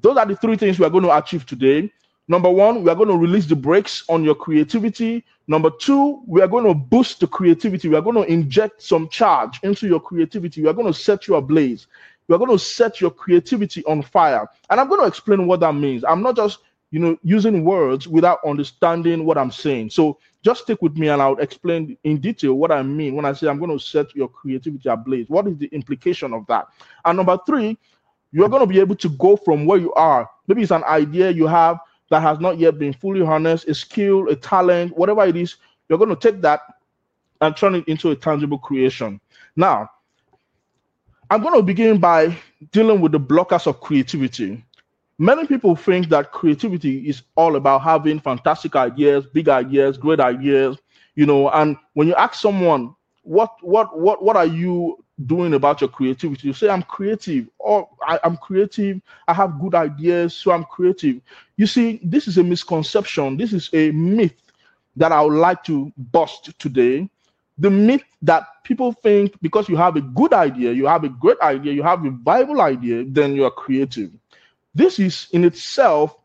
those 0.01 0.17
are 0.17 0.27
the 0.27 0.37
three 0.37 0.57
things 0.57 0.79
we 0.79 0.87
are 0.87 0.91
going 0.91 1.05
to 1.05 1.17
achieve 1.17 1.47
today. 1.47 1.93
Number 2.29 2.51
one, 2.51 2.83
we 2.83 2.91
are 2.91 2.95
going 2.95 3.09
to 3.09 3.17
release 3.17 3.47
the 3.47 3.57
brakes 3.57 4.05
on 4.09 4.25
your 4.25 4.35
creativity. 4.35 5.25
Number 5.49 5.71
two, 5.71 6.23
we 6.27 6.41
are 6.41 6.49
going 6.49 6.65
to 6.65 6.75
boost 6.75 7.21
the 7.21 7.27
creativity. 7.27 7.89
We 7.89 7.97
are 7.97 8.03
going 8.03 8.17
to 8.17 8.33
inject 8.33 8.81
some 8.83 9.09
charge 9.09 9.59
into 9.63 9.87
your 9.87 10.01
creativity. 10.01 10.63
We 10.63 10.69
are 10.69 10.73
going 10.73 10.87
to 10.87 10.99
set 10.99 11.27
you 11.27 11.35
ablaze. 11.35 11.89
We 12.29 12.35
are 12.35 12.39
going 12.39 12.51
to 12.51 12.59
set 12.59 13.01
your 13.01 13.11
creativity 13.11 13.85
on 13.85 14.03
fire. 14.03 14.49
And 14.71 14.81
I'm 14.81 14.89
going 14.89 15.01
to 15.01 15.07
explain 15.07 15.47
what 15.47 15.61
that 15.61 15.75
means. 15.75 16.05
I'm 16.05 16.23
not 16.23 16.37
just, 16.37 16.61
you 16.91 17.01
know, 17.01 17.19
using 17.23 17.65
words 17.65 18.07
without 18.07 18.39
understanding 18.47 19.25
what 19.25 19.37
I'm 19.37 19.51
saying. 19.51 19.91
So 19.91 20.19
just 20.43 20.63
stick 20.63 20.83
with 20.83 20.97
me 20.97 21.09
and 21.09 21.23
I'll 21.23 21.39
explain 21.39 21.97
in 22.05 22.19
detail 22.19 22.55
what 22.55 22.73
I 22.73 22.83
mean 22.83 23.15
when 23.15 23.25
I 23.25 23.33
say 23.33 23.49
I'm 23.49 23.59
going 23.59 23.77
to 23.77 23.83
set 23.83 24.15
your 24.15 24.29
creativity 24.29 24.89
ablaze. 24.89 25.29
What 25.29 25.47
is 25.47 25.57
the 25.57 25.67
implication 25.67 26.33
of 26.35 26.47
that? 26.49 26.67
And 27.05 27.17
number 27.17 27.39
three, 27.47 27.79
you're 28.33 28.49
going 28.49 28.61
to 28.63 28.67
be 28.67 28.81
able 28.81 28.97
to 28.97 29.09
go 29.11 29.37
from 29.37 29.67
where 29.67 29.79
you 29.79 29.93
are. 29.95 30.29
Maybe 30.49 30.63
it's 30.63 30.73
an 30.73 30.85
idea 30.85 31.31
you 31.31 31.47
have 31.47 31.79
that 32.11 32.23
has 32.23 32.41
not 32.41 32.59
yet 32.59 32.79
been 32.79 32.93
fully 32.93 33.25
harnessed, 33.25 33.69
a 33.69 33.75
skill, 33.75 34.29
a 34.29 34.37
talent, 34.37 34.97
whatever 34.97 35.25
it 35.25 35.37
is. 35.37 35.57
You're 35.89 35.99
going 35.99 36.15
to 36.15 36.17
take 36.17 36.41
that 36.43 36.61
and 37.41 37.57
turn 37.57 37.75
it 37.75 37.87
into 37.87 38.11
a 38.11 38.17
tangible 38.17 38.59
creation. 38.59 39.21
Now, 39.57 39.91
I'm 41.31 41.43
going 41.43 41.57
to 41.57 41.63
begin 41.63 41.99
by 41.99 42.37
dealing 42.73 43.01
with 43.01 43.13
the 43.13 43.21
blockers 43.21 43.67
of 43.67 43.81
creativity. 43.81 44.65
Many 45.19 45.47
people 45.47 45.77
think 45.77 46.09
that 46.09 46.33
creativity 46.33 47.09
is 47.09 47.23
all 47.37 47.57
about 47.57 47.83
having 47.83 48.19
fantastic 48.21 48.75
ideas, 48.77 49.27
big 49.27 49.49
ideas, 49.49 49.97
great 49.99 50.21
ideas, 50.21 50.79
you 51.15 51.27
know, 51.27 51.51
and 51.51 51.77
when 51.95 52.09
you 52.09 52.15
ask 52.15 52.35
someone, 52.35 52.95
what 53.23 53.55
what 53.63 53.99
what 53.99 54.23
what 54.23 54.37
are 54.37 54.47
you 54.47 55.03
doing 55.27 55.55
about 55.55 55.81
your 55.81 55.89
creativity. 55.91 56.49
You 56.49 56.55
say, 56.55 56.69
I'm 56.69 56.83
creative, 56.83 57.49
or 57.59 57.89
I, 58.07 58.19
am 58.25 58.37
creative, 58.37 59.01
I 59.29 59.35
have 59.35 59.61
good 59.61 59.75
ideas, 59.75 60.35
so 60.35 60.51
I'm 60.51 60.65
creative. 60.65 61.21
You 61.57 61.67
see, 61.67 62.01
this 62.03 62.27
is 62.29 62.39
a 62.39 62.45
misconception, 62.45 63.37
this 63.37 63.53
is 63.53 63.71
a 63.73 63.91
myth 63.93 64.35
that 64.97 65.13
I 65.13 65.23
would 65.23 65.35
like 65.39 65.63
to 65.65 65.93
bust 65.97 66.59
today. 66.59 67.09
The 67.59 67.71
myth 67.71 68.03
that 68.23 68.45
people 68.65 68.93
think 68.93 69.35
because 69.43 69.69
you 69.69 69.77
have 69.77 69.97
a 69.97 70.01
good 70.01 70.33
idea, 70.33 70.73
you 70.73 70.87
have 70.87 71.05
a 71.05 71.09
great 71.09 71.39
idea, 71.41 71.73
you 71.73 71.83
have 71.83 72.05
a 72.05 72.11
Bible 72.11 72.61
idea, 72.61 73.05
then 73.07 73.35
you 73.37 73.45
are 73.45 73.51
creative. 73.51 74.11
This 74.75 74.99
is 74.99 75.29
in 75.33 75.45
itself 75.45 76.17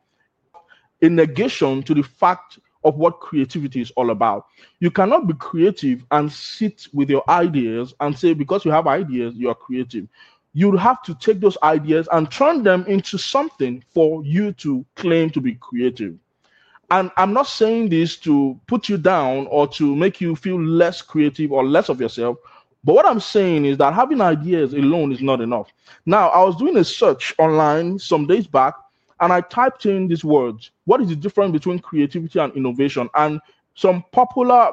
a 1.02 1.10
negation 1.10 1.84
to 1.84 1.94
the 1.94 2.04
fact 2.04 2.60
of 2.84 2.96
what 2.96 3.20
creativity 3.20 3.82
is 3.82 3.92
all 3.92 4.12
about. 4.12 4.46
You 4.80 4.90
cannot 4.92 5.28
be 5.28 5.34
creative 5.34 6.06
and 6.12 6.32
sit 6.32 6.88
with 6.94 7.10
your 7.10 7.24
ideas 7.30 7.94
and 8.00 8.18
say, 8.18 8.34
because 8.34 8.64
you 8.66 8.72
have 8.72 8.88
ideas, 8.88 9.36
you 9.36 9.50
are 9.50 9.56
creative. 9.56 10.08
You 10.54 10.76
have 10.78 11.04
to 11.04 11.14
take 11.16 11.40
those 11.40 11.58
ideas 11.62 12.08
and 12.12 12.32
turn 12.32 12.64
them 12.64 12.86
into 12.88 13.18
something 13.18 13.84
for 13.94 14.24
you 14.24 14.54
to 14.54 14.86
claim 14.96 15.30
to 15.32 15.42
be 15.42 15.56
creative. 15.56 16.16
And 16.90 17.12
I'm 17.18 17.34
not 17.34 17.48
saying 17.48 17.90
this 17.90 18.16
to 18.18 18.60
put 18.68 18.88
you 18.88 18.98
down 18.98 19.48
or 19.48 19.68
to 19.70 19.96
make 19.96 20.22
you 20.22 20.36
feel 20.36 20.62
less 20.62 21.02
creative 21.02 21.52
or 21.52 21.66
less 21.66 21.90
of 21.90 22.00
yourself. 22.00 22.38
But 22.88 22.94
what 22.96 23.06
I'm 23.06 23.20
saying 23.20 23.66
is 23.66 23.78
that 23.80 23.94
having 23.94 24.22
ideas 24.22 24.72
alone 24.72 25.12
is 25.12 25.22
not 25.22 25.42
enough. 25.42 25.74
Now, 26.06 26.30
I 26.30 26.42
was 26.46 26.56
doing 26.56 26.78
a 26.78 26.86
search 26.86 27.36
online 27.38 28.00
some 28.00 28.26
days 28.26 28.48
back 28.48 28.76
and 29.20 29.34
I 29.34 29.42
typed 29.42 29.86
in 29.86 30.08
these 30.08 30.24
words. 30.24 30.72
What 30.86 31.02
is 31.02 31.10
the 31.10 31.16
difference 31.18 31.52
between 31.52 31.80
creativity 31.80 32.40
and 32.40 32.54
innovation? 32.54 33.10
And 33.14 33.42
some 33.76 34.06
popular 34.14 34.72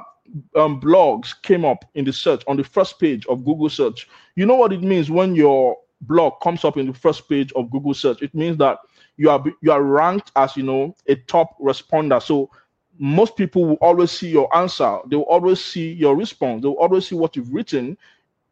um, 0.54 0.80
blogs 0.80 1.35
came 1.42 1.64
up 1.64 1.85
in 1.97 2.04
the 2.04 2.12
search 2.12 2.44
on 2.47 2.56
the 2.56 2.62
first 2.62 3.00
page 3.00 3.26
of 3.26 3.44
Google 3.44 3.68
search. 3.68 4.09
You 4.37 4.47
know 4.47 4.54
what 4.54 4.73
it 4.73 4.83
means 4.83 5.11
when 5.11 5.35
your 5.35 5.76
blog 6.02 6.35
comes 6.40 6.64
up 6.64 6.76
in 6.76 6.87
the 6.87 6.94
first 6.94 7.28
page 7.28 7.52
of 7.54 7.68
Google 7.73 7.94
search? 7.94 8.23
It 8.23 8.33
means 8.33 8.56
that 8.59 8.78
you 9.16 9.28
are 9.28 9.42
you 9.61 9.73
are 9.73 9.83
ranked 9.83 10.30
as 10.37 10.56
you 10.56 10.62
know 10.62 10.94
a 11.09 11.16
top 11.16 11.59
responder. 11.59 12.23
So 12.23 12.49
most 12.98 13.36
people 13.36 13.64
will 13.64 13.78
always 13.80 14.10
see 14.10 14.28
your 14.28 14.54
answer. 14.56 14.98
They 15.06 15.16
will 15.16 15.24
always 15.24 15.62
see 15.62 15.92
your 15.92 16.16
response. 16.16 16.62
They 16.62 16.68
will 16.68 16.78
always 16.78 17.08
see 17.08 17.14
what 17.14 17.36
you've 17.36 17.52
written 17.52 17.96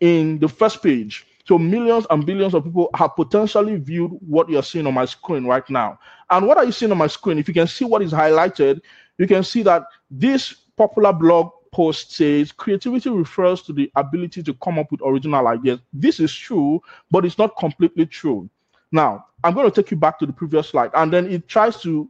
in 0.00 0.38
the 0.38 0.48
first 0.48 0.82
page. 0.82 1.26
So 1.44 1.58
millions 1.58 2.06
and 2.10 2.24
billions 2.24 2.54
of 2.54 2.64
people 2.64 2.90
have 2.94 3.16
potentially 3.16 3.76
viewed 3.76 4.12
what 4.26 4.48
you're 4.48 4.62
seeing 4.62 4.86
on 4.86 4.94
my 4.94 5.04
screen 5.04 5.44
right 5.44 5.68
now. 5.68 5.98
And 6.30 6.46
what 6.46 6.56
are 6.56 6.64
you 6.64 6.72
seeing 6.72 6.92
on 6.92 6.98
my 6.98 7.08
screen? 7.08 7.38
If 7.38 7.48
you 7.48 7.54
can 7.54 7.66
see 7.66 7.84
what 7.84 8.02
is 8.02 8.12
highlighted, 8.12 8.80
you 9.18 9.26
can 9.26 9.42
see 9.42 9.62
that 9.62 9.84
this 10.10 10.54
popular 10.76 11.12
blog 11.12 11.50
post 11.72 12.12
says 12.12 12.52
creativity 12.52 13.10
refers 13.10 13.62
to 13.62 13.72
the 13.72 13.90
ability 13.96 14.42
to 14.42 14.54
come 14.54 14.78
up 14.78 14.90
with 14.92 15.00
original 15.02 15.48
ideas. 15.48 15.80
This 15.92 16.20
is 16.20 16.32
true, 16.32 16.80
but 17.10 17.24
it's 17.24 17.38
not 17.38 17.56
completely 17.56 18.06
true. 18.06 18.48
Now, 18.92 19.26
I'm 19.42 19.54
going 19.54 19.70
to 19.70 19.82
take 19.82 19.90
you 19.90 19.96
back 19.96 20.18
to 20.18 20.26
the 20.26 20.32
previous 20.32 20.68
slide, 20.68 20.90
and 20.94 21.12
then 21.12 21.30
it 21.30 21.48
tries 21.48 21.80
to 21.82 22.08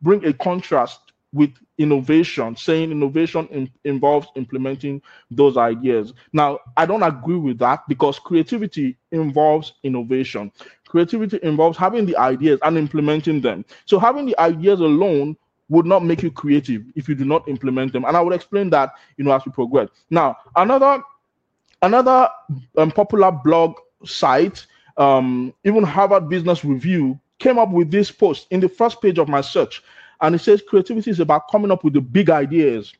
bring 0.00 0.24
a 0.24 0.32
contrast 0.32 1.00
with 1.32 1.50
innovation, 1.78 2.56
saying 2.56 2.90
innovation 2.90 3.48
in, 3.50 3.70
involves 3.84 4.28
implementing 4.36 5.00
those 5.30 5.56
ideas. 5.56 6.12
Now, 6.32 6.58
I 6.76 6.86
don't 6.86 7.02
agree 7.02 7.36
with 7.36 7.58
that 7.58 7.88
because 7.88 8.18
creativity 8.18 8.96
involves 9.12 9.72
innovation. 9.82 10.52
Creativity 10.86 11.38
involves 11.42 11.78
having 11.78 12.04
the 12.06 12.16
ideas 12.16 12.60
and 12.62 12.76
implementing 12.76 13.40
them. 13.40 13.64
So, 13.86 13.98
having 13.98 14.26
the 14.26 14.38
ideas 14.38 14.80
alone 14.80 15.36
would 15.68 15.86
not 15.86 16.04
make 16.04 16.22
you 16.22 16.30
creative 16.30 16.84
if 16.96 17.08
you 17.08 17.14
do 17.14 17.24
not 17.24 17.48
implement 17.48 17.92
them. 17.92 18.04
And 18.04 18.14
I 18.16 18.20
will 18.20 18.34
explain 18.34 18.68
that, 18.70 18.92
you 19.16 19.24
know, 19.24 19.32
as 19.32 19.44
we 19.46 19.52
progress. 19.52 19.88
Now, 20.10 20.36
another 20.56 21.02
another 21.80 22.28
um, 22.76 22.90
popular 22.90 23.32
blog 23.32 23.76
site, 24.04 24.66
um, 24.98 25.54
even 25.64 25.82
Harvard 25.82 26.28
Business 26.28 26.64
Review, 26.64 27.18
came 27.38 27.58
up 27.58 27.70
with 27.70 27.90
this 27.90 28.10
post 28.10 28.46
in 28.50 28.60
the 28.60 28.68
first 28.68 29.00
page 29.00 29.18
of 29.18 29.28
my 29.28 29.40
search 29.40 29.82
and 30.22 30.34
it 30.34 30.38
says 30.38 30.62
creativity 30.66 31.10
is 31.10 31.20
about 31.20 31.50
coming 31.50 31.70
up 31.70 31.84
with 31.84 31.92
the 31.92 32.00
big 32.00 32.30
ideas, 32.30 32.94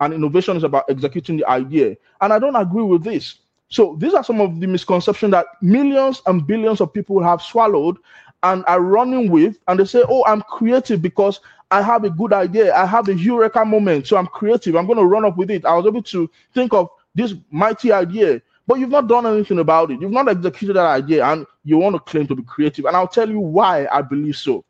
and 0.00 0.14
innovation 0.14 0.56
is 0.56 0.62
about 0.62 0.84
executing 0.88 1.36
the 1.36 1.48
idea. 1.48 1.96
And 2.20 2.32
I 2.32 2.38
don't 2.38 2.56
agree 2.56 2.84
with 2.84 3.04
this. 3.04 3.40
So 3.68 3.96
these 3.98 4.14
are 4.14 4.24
some 4.24 4.40
of 4.40 4.60
the 4.60 4.66
misconceptions 4.66 5.32
that 5.32 5.46
millions 5.60 6.22
and 6.26 6.46
billions 6.46 6.80
of 6.80 6.94
people 6.94 7.22
have 7.22 7.42
swallowed 7.42 7.98
and 8.42 8.64
are 8.66 8.80
running 8.80 9.30
with, 9.30 9.58
and 9.66 9.78
they 9.78 9.84
say, 9.84 10.02
"Oh, 10.08 10.24
I'm 10.24 10.40
creative 10.42 11.02
because 11.02 11.40
I 11.70 11.82
have 11.82 12.04
a 12.04 12.10
good 12.10 12.32
idea. 12.32 12.74
I 12.74 12.86
have 12.86 13.08
a 13.08 13.14
eureka 13.14 13.64
moment, 13.64 14.06
so 14.06 14.16
I'm 14.16 14.28
creative. 14.28 14.76
I'm 14.76 14.86
going 14.86 14.98
to 14.98 15.04
run 15.04 15.24
up 15.24 15.36
with 15.36 15.50
it. 15.50 15.66
I 15.66 15.74
was 15.74 15.84
able 15.86 16.02
to 16.04 16.30
think 16.54 16.72
of 16.72 16.88
this 17.14 17.34
mighty 17.50 17.92
idea." 17.92 18.40
But 18.66 18.78
you've 18.78 18.90
not 18.90 19.08
done 19.08 19.26
anything 19.26 19.58
about 19.58 19.90
it. 19.90 20.00
You've 20.00 20.12
not 20.12 20.28
executed 20.28 20.74
that 20.74 20.86
idea, 20.86 21.24
and 21.24 21.46
you 21.64 21.78
want 21.78 21.96
to 21.96 22.00
claim 22.00 22.26
to 22.28 22.36
be 22.36 22.42
creative. 22.42 22.84
And 22.84 22.94
I'll 22.94 23.08
tell 23.08 23.28
you 23.28 23.40
why 23.40 23.86
I 23.90 24.02
believe 24.02 24.36
so. 24.36 24.64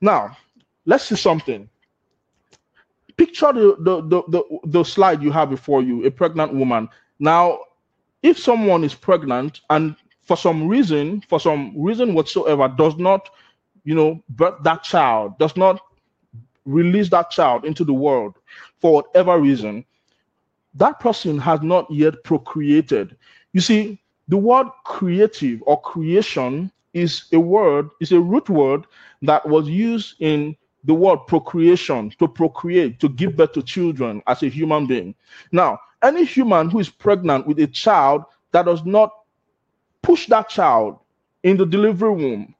Now, 0.00 0.36
let's 0.86 1.04
see 1.04 1.16
something. 1.16 1.68
Picture 3.16 3.52
the, 3.52 3.76
the, 3.80 4.02
the, 4.02 4.22
the, 4.28 4.58
the 4.64 4.84
slide 4.84 5.22
you 5.22 5.30
have 5.32 5.50
before 5.50 5.82
you, 5.82 6.04
a 6.04 6.10
pregnant 6.10 6.54
woman. 6.54 6.88
Now, 7.18 7.60
if 8.22 8.38
someone 8.38 8.84
is 8.84 8.94
pregnant 8.94 9.60
and 9.70 9.96
for 10.22 10.36
some 10.36 10.66
reason, 10.66 11.22
for 11.28 11.38
some 11.38 11.72
reason 11.76 12.14
whatsoever, 12.14 12.68
does 12.68 12.96
not, 12.96 13.30
you 13.84 13.94
know, 13.94 14.22
birth 14.30 14.56
that 14.62 14.82
child, 14.82 15.38
does 15.38 15.56
not 15.56 15.80
release 16.64 17.08
that 17.10 17.30
child 17.30 17.64
into 17.64 17.84
the 17.84 17.92
world 17.92 18.34
for 18.80 18.92
whatever 18.92 19.38
reason, 19.38 19.84
that 20.74 21.00
person 21.00 21.38
has 21.38 21.62
not 21.62 21.90
yet 21.90 22.22
procreated. 22.24 23.16
You 23.52 23.60
see, 23.60 23.98
the 24.28 24.36
word 24.36 24.66
creative 24.84 25.62
or 25.64 25.80
creation 25.80 26.70
is 26.92 27.24
a 27.32 27.40
word, 27.40 27.88
is 28.00 28.12
a 28.12 28.20
root 28.20 28.50
word 28.50 28.86
that 29.22 29.46
was 29.48 29.68
used 29.68 30.16
in 30.20 30.56
the 30.86 30.94
word 30.94 31.18
procreation, 31.26 32.10
to 32.18 32.28
procreate, 32.28 33.00
to 33.00 33.08
give 33.08 33.36
birth 33.36 33.52
to 33.52 33.62
children 33.62 34.22
as 34.26 34.42
a 34.42 34.48
human 34.48 34.86
being. 34.86 35.14
Now, 35.52 35.80
any 36.02 36.24
human 36.24 36.70
who 36.70 36.78
is 36.78 36.88
pregnant 36.88 37.46
with 37.46 37.58
a 37.58 37.66
child 37.66 38.22
that 38.52 38.66
does 38.66 38.84
not 38.84 39.12
push 40.02 40.26
that 40.28 40.48
child 40.48 40.98
in 41.42 41.56
the 41.56 41.66
delivery 41.66 42.10
womb 42.10 42.54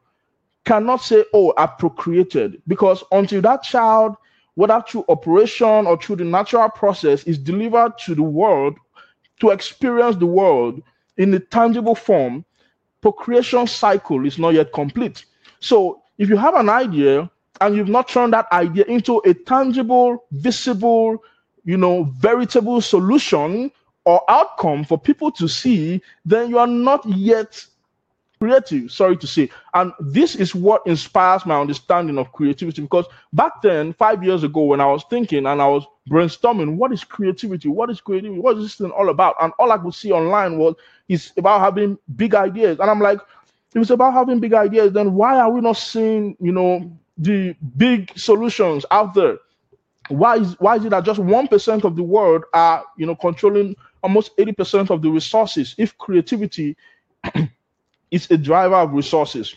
cannot 0.64 0.96
say, 0.96 1.24
Oh, 1.32 1.54
I 1.56 1.66
procreated, 1.66 2.60
because 2.66 3.04
until 3.12 3.40
that 3.42 3.62
child, 3.62 4.16
whether 4.56 4.82
through 4.88 5.04
operation 5.08 5.86
or 5.86 5.96
through 5.96 6.16
the 6.16 6.24
natural 6.24 6.68
process, 6.68 7.22
is 7.24 7.38
delivered 7.38 7.96
to 7.98 8.14
the 8.14 8.22
world 8.22 8.76
to 9.40 9.50
experience 9.50 10.16
the 10.16 10.26
world 10.26 10.82
in 11.18 11.32
a 11.34 11.38
tangible 11.38 11.94
form, 11.94 12.44
procreation 13.00 13.66
cycle 13.66 14.26
is 14.26 14.38
not 14.38 14.54
yet 14.54 14.72
complete. 14.72 15.24
So 15.60 16.02
if 16.18 16.28
you 16.28 16.36
have 16.36 16.54
an 16.54 16.68
idea 16.68 17.30
and 17.60 17.76
you've 17.76 17.88
not 17.88 18.08
turned 18.08 18.32
that 18.32 18.50
idea 18.52 18.84
into 18.84 19.18
a 19.24 19.34
tangible, 19.34 20.24
visible, 20.32 21.22
you 21.64 21.76
know, 21.76 22.04
veritable 22.18 22.80
solution 22.80 23.70
or 24.04 24.22
outcome 24.28 24.84
for 24.84 24.98
people 24.98 25.30
to 25.32 25.48
see, 25.48 26.00
then 26.24 26.48
you 26.48 26.58
are 26.58 26.66
not 26.66 27.04
yet 27.06 27.64
creative, 28.38 28.90
sorry 28.90 29.16
to 29.16 29.26
say. 29.26 29.50
And 29.74 29.92
this 29.98 30.36
is 30.36 30.54
what 30.54 30.86
inspires 30.86 31.46
my 31.46 31.58
understanding 31.58 32.18
of 32.18 32.32
creativity 32.32 32.82
because 32.82 33.06
back 33.32 33.62
then, 33.62 33.92
five 33.94 34.22
years 34.22 34.44
ago, 34.44 34.62
when 34.62 34.80
I 34.80 34.86
was 34.86 35.04
thinking 35.10 35.46
and 35.46 35.60
I 35.60 35.66
was 35.66 35.84
brainstorming, 36.08 36.76
what 36.76 36.92
is 36.92 37.02
creativity? 37.02 37.68
What 37.68 37.90
is 37.90 38.00
creativity? 38.00 38.38
What 38.38 38.58
is 38.58 38.64
this 38.64 38.74
thing 38.76 38.90
all 38.90 39.08
about? 39.08 39.34
And 39.40 39.52
all 39.58 39.72
I 39.72 39.78
could 39.78 39.94
see 39.94 40.12
online 40.12 40.58
was 40.58 40.74
it's 41.08 41.32
about 41.36 41.60
having 41.60 41.98
big 42.14 42.34
ideas. 42.34 42.78
And 42.78 42.90
I'm 42.90 43.00
like, 43.00 43.18
if 43.74 43.82
it's 43.82 43.90
about 43.90 44.12
having 44.12 44.40
big 44.40 44.54
ideas, 44.54 44.92
then 44.92 45.14
why 45.14 45.38
are 45.38 45.50
we 45.50 45.60
not 45.60 45.76
seeing, 45.76 46.36
you 46.40 46.52
know, 46.52 46.90
the 47.16 47.54
big 47.76 48.12
solutions 48.16 48.84
out 48.90 49.14
there? 49.14 49.38
Why 50.08 50.36
is 50.36 50.54
why 50.60 50.76
is 50.76 50.84
it 50.84 50.90
that 50.90 51.04
just 51.04 51.18
one 51.18 51.48
percent 51.48 51.84
of 51.84 51.96
the 51.96 52.02
world 52.02 52.44
are, 52.52 52.84
you 52.96 53.06
know, 53.06 53.16
controlling 53.16 53.74
almost 54.02 54.36
80% 54.36 54.90
of 54.90 55.02
the 55.02 55.10
resources 55.10 55.74
if 55.78 55.98
creativity 55.98 56.76
is 58.12 58.30
a 58.30 58.36
driver 58.36 58.76
of 58.76 58.92
resources. 58.92 59.56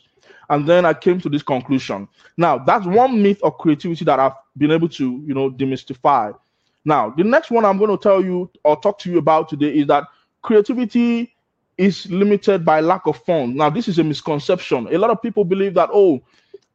And 0.50 0.68
then 0.68 0.86
I 0.86 0.96
came 0.96 1.22
to 1.22 1.30
this 1.30 1.44
conclusion. 1.44 2.08
Now, 2.36 2.58
that's 2.58 2.88
one 2.88 3.22
myth 3.22 3.40
of 3.44 3.60
creativity 3.60 4.04
that 4.06 4.20
I've 4.20 4.34
been 4.58 4.72
able 4.72 4.90
to, 4.90 5.24
you 5.24 5.36
know, 5.36 5.52
demystify. 5.52 6.36
Now, 6.84 7.12
the 7.12 7.24
next 7.24 7.52
one 7.52 7.64
I'm 7.64 7.78
going 7.78 7.96
to 7.96 8.02
tell 8.02 8.24
you 8.24 8.50
or 8.64 8.80
talk 8.82 8.98
to 9.00 9.12
you 9.12 9.20
about 9.20 9.50
today 9.50 9.70
is 9.70 9.86
that 9.88 10.06
creativity 10.42 11.36
is 11.78 12.10
limited 12.10 12.66
by 12.66 12.82
lack 12.82 13.06
of 13.06 13.24
funds. 13.24 13.56
Now, 13.56 13.70
this 13.70 13.88
is 13.88 14.00
a 14.00 14.04
misconception. 14.04 14.88
A 14.92 14.98
lot 14.98 15.12
of 15.12 15.22
people 15.22 15.46
believe 15.46 15.76
that, 15.76 15.90
oh, 15.94 16.20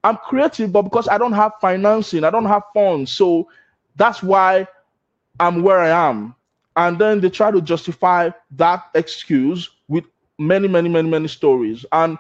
I'm 0.05 0.19
creative, 0.19 0.71
but 0.71 0.83
because 0.83 1.09
I 1.09 1.19
don't 1.19 1.33
have 1.33 1.53
financing, 1.61 2.25
I 2.25 2.31
don't 2.31 2.45
have 2.45 2.63
funds. 2.75 3.11
So 3.11 3.49
that's 3.97 4.23
why 4.23 4.67
I'm 5.41 5.63
where 5.63 5.81
I 5.81 5.89
am. 6.09 6.35
And 6.77 6.99
then 6.99 7.21
they 7.21 7.31
try 7.31 7.51
to 7.51 7.61
justify 7.61 8.31
that 8.53 8.85
excuse 8.95 9.71
with 9.89 10.05
many, 10.39 10.69
many, 10.69 10.89
many, 10.89 11.09
many 11.09 11.29
stories. 11.29 11.87
And 11.93 12.19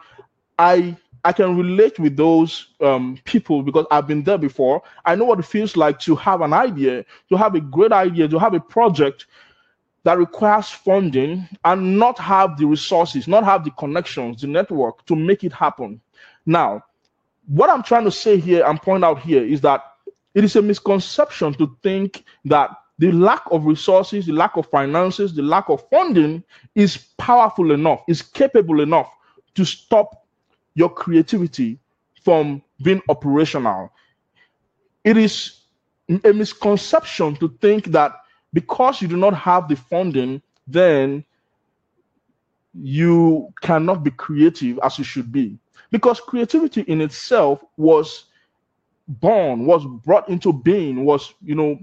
I 0.59 0.97
I 1.26 1.33
can 1.33 1.57
relate 1.57 1.99
with 1.99 2.17
those 2.17 2.69
um, 2.83 3.19
people 3.25 3.62
because 3.62 3.87
I've 3.91 4.07
been 4.07 4.23
there 4.23 4.37
before. 4.37 4.83
I 5.07 5.14
know 5.14 5.25
what 5.25 5.38
it 5.38 5.47
feels 5.47 5.75
like 5.75 5.99
to 6.00 6.14
have 6.17 6.43
an 6.43 6.53
idea, 6.53 7.05
to 7.31 7.37
have 7.37 7.55
a 7.55 7.61
great 7.61 7.93
idea, 7.93 8.29
to 8.29 8.38
have 8.38 8.53
a 8.53 8.61
project 8.61 9.26
that 10.05 10.19
requires 10.19 10.69
funding 10.69 11.49
and 11.64 11.99
not 11.99 12.19
have 12.19 12.59
the 12.59 12.67
resources, 12.67 13.26
not 13.26 13.43
have 13.43 13.64
the 13.64 13.71
connections, 13.73 14.43
the 14.43 14.47
network 14.47 15.05
to 15.07 15.17
make 15.17 15.45
it 15.45 15.53
happen. 15.53 15.99
Now, 16.45 16.85
what 17.47 17.71
I'm 17.71 17.83
trying 17.83 18.05
to 18.05 18.11
say 18.11 18.39
here 18.39 18.65
and 18.65 18.81
point 18.81 19.05
out 19.05 19.21
here 19.21 19.43
is 19.45 19.61
that 19.63 19.85
it 20.35 20.45
is 20.45 20.57
a 20.57 20.63
misconception 20.63 21.55
to 21.55 21.77
think 21.83 22.25
that 22.45 22.71
the 22.99 23.13
lack 23.13 23.43
of 23.51 23.67
resources, 23.67 24.27
the 24.27 24.33
lack 24.33 24.57
of 24.57 24.67
finances, 24.67 25.35
the 25.35 25.43
lack 25.43 25.69
of 25.69 25.85
funding 25.91 26.43
is 26.75 26.97
powerful 27.19 27.73
enough, 27.73 28.03
is 28.09 28.23
capable 28.23 28.81
enough 28.81 29.11
to 29.55 29.65
stop 29.65 30.27
your 30.75 30.89
creativity 30.89 31.79
from 32.23 32.63
being 32.83 33.03
operational. 33.09 33.93
It 35.03 35.17
is 35.17 35.61
a 36.25 36.33
misconception 36.33 37.37
to 37.37 37.49
think 37.61 37.87
that 37.87 38.13
because 38.53 39.03
you 39.03 39.09
do 39.09 39.17
not 39.17 39.35
have 39.35 39.69
the 39.69 39.77
funding, 39.77 40.41
then 40.67 41.25
you 42.75 43.53
cannot 43.61 44.03
be 44.03 44.11
creative 44.11 44.79
as 44.83 44.99
you 44.99 45.05
should 45.05 45.31
be. 45.31 45.59
Because 45.90 46.21
creativity 46.21 46.83
in 46.83 47.00
itself 47.00 47.64
was 47.76 48.25
born, 49.07 49.66
was 49.66 49.85
brought 50.04 50.28
into 50.28 50.52
being, 50.52 51.04
was, 51.04 51.35
you 51.43 51.54
know, 51.54 51.78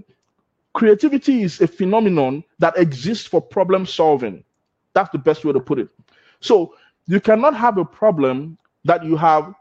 creativity 0.74 1.42
is 1.42 1.60
a 1.60 1.66
phenomenon 1.66 2.42
that 2.58 2.76
exists 2.76 3.26
for 3.26 3.40
problem 3.40 3.86
solving. 3.86 4.42
That's 4.94 5.10
the 5.10 5.18
best 5.18 5.44
way 5.44 5.52
to 5.52 5.60
put 5.60 5.78
it. 5.78 5.88
So 6.40 6.74
you 7.06 7.20
cannot 7.20 7.54
have 7.54 7.78
a 7.78 7.84
problem 7.84 8.58
that 8.84 9.04
you 9.04 9.16
have 9.16 9.54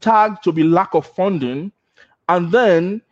tagged 0.00 0.42
to 0.44 0.52
be 0.52 0.62
lack 0.62 0.94
of 0.94 1.06
funding, 1.06 1.72
and 2.28 2.50
then 2.50 3.02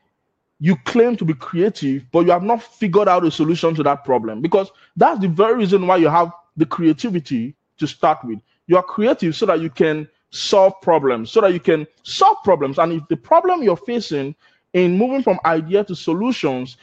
you 0.61 0.77
claim 0.85 1.17
to 1.17 1.25
be 1.25 1.35
creative, 1.35 2.05
but 2.13 2.21
you 2.21 2.31
have 2.31 2.43
not 2.43 2.63
figured 2.63 3.09
out 3.09 3.25
a 3.25 3.31
solution 3.31 3.75
to 3.75 3.83
that 3.83 4.05
problem. 4.05 4.41
Because 4.41 4.71
that's 4.97 5.21
the 5.21 5.29
very 5.29 5.55
reason 5.55 5.87
why 5.87 5.97
you 5.97 6.09
have 6.09 6.33
the 6.57 6.67
creativity 6.67 7.55
to 7.79 7.87
start 7.87 8.19
with. 8.25 8.41
You 8.67 8.77
are 8.77 8.83
creative 8.83 9.35
so 9.35 9.47
that 9.47 9.61
you 9.61 9.71
can 9.71 10.09
solve 10.31 10.81
problems, 10.81 11.31
so 11.31 11.41
that 11.41 11.53
you 11.53 11.61
can 11.61 11.87
solve 12.03 12.37
problems. 12.45 12.79
And 12.79 12.93
if 12.93 13.03
the 13.09 13.17
problem 13.17 13.63
you're 13.63 13.77
facing 13.77 14.35
in 14.73 14.97
moving 14.97 15.23
from 15.23 15.39
idea 15.45 15.85
to 15.85 15.95
solutions 15.95 16.77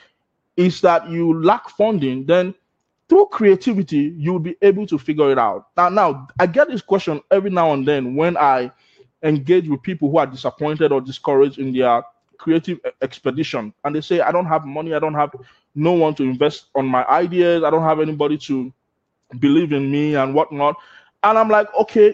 is 0.57 0.81
that 0.81 1.09
you 1.09 1.41
lack 1.41 1.69
funding, 1.69 2.25
then 2.25 2.53
through 3.07 3.27
creativity, 3.27 4.13
you'll 4.17 4.39
be 4.39 4.57
able 4.61 4.85
to 4.87 4.97
figure 4.97 5.31
it 5.31 5.37
out. 5.37 5.67
Now, 5.77 5.89
now 5.89 6.27
I 6.39 6.45
get 6.45 6.67
this 6.67 6.81
question 6.81 7.21
every 7.31 7.49
now 7.49 7.73
and 7.73 7.87
then 7.87 8.15
when 8.15 8.35
I 8.35 8.71
engage 9.23 9.67
with 9.67 9.81
people 9.81 10.11
who 10.11 10.17
are 10.17 10.27
disappointed 10.27 10.91
or 10.91 11.01
discouraged 11.01 11.57
in 11.57 11.73
their 11.73 12.03
creative 12.37 12.79
expedition. 13.01 13.73
And 13.83 13.95
they 13.95 14.01
say, 14.01 14.19
I 14.19 14.31
don't 14.31 14.45
have 14.45 14.65
money, 14.65 14.93
I 14.93 14.99
don't 14.99 15.13
have 15.13 15.33
no 15.73 15.93
one 15.93 16.15
to 16.15 16.23
invest 16.23 16.65
on 16.75 16.85
my 16.85 17.05
ideas, 17.05 17.63
I 17.63 17.69
don't 17.69 17.83
have 17.83 17.99
anybody 17.99 18.37
to 18.39 18.71
believe 19.39 19.71
in 19.71 19.89
me 19.91 20.15
and 20.15 20.33
whatnot. 20.33 20.75
And 21.23 21.37
I'm 21.37 21.49
like, 21.49 21.67
okay, 21.75 22.13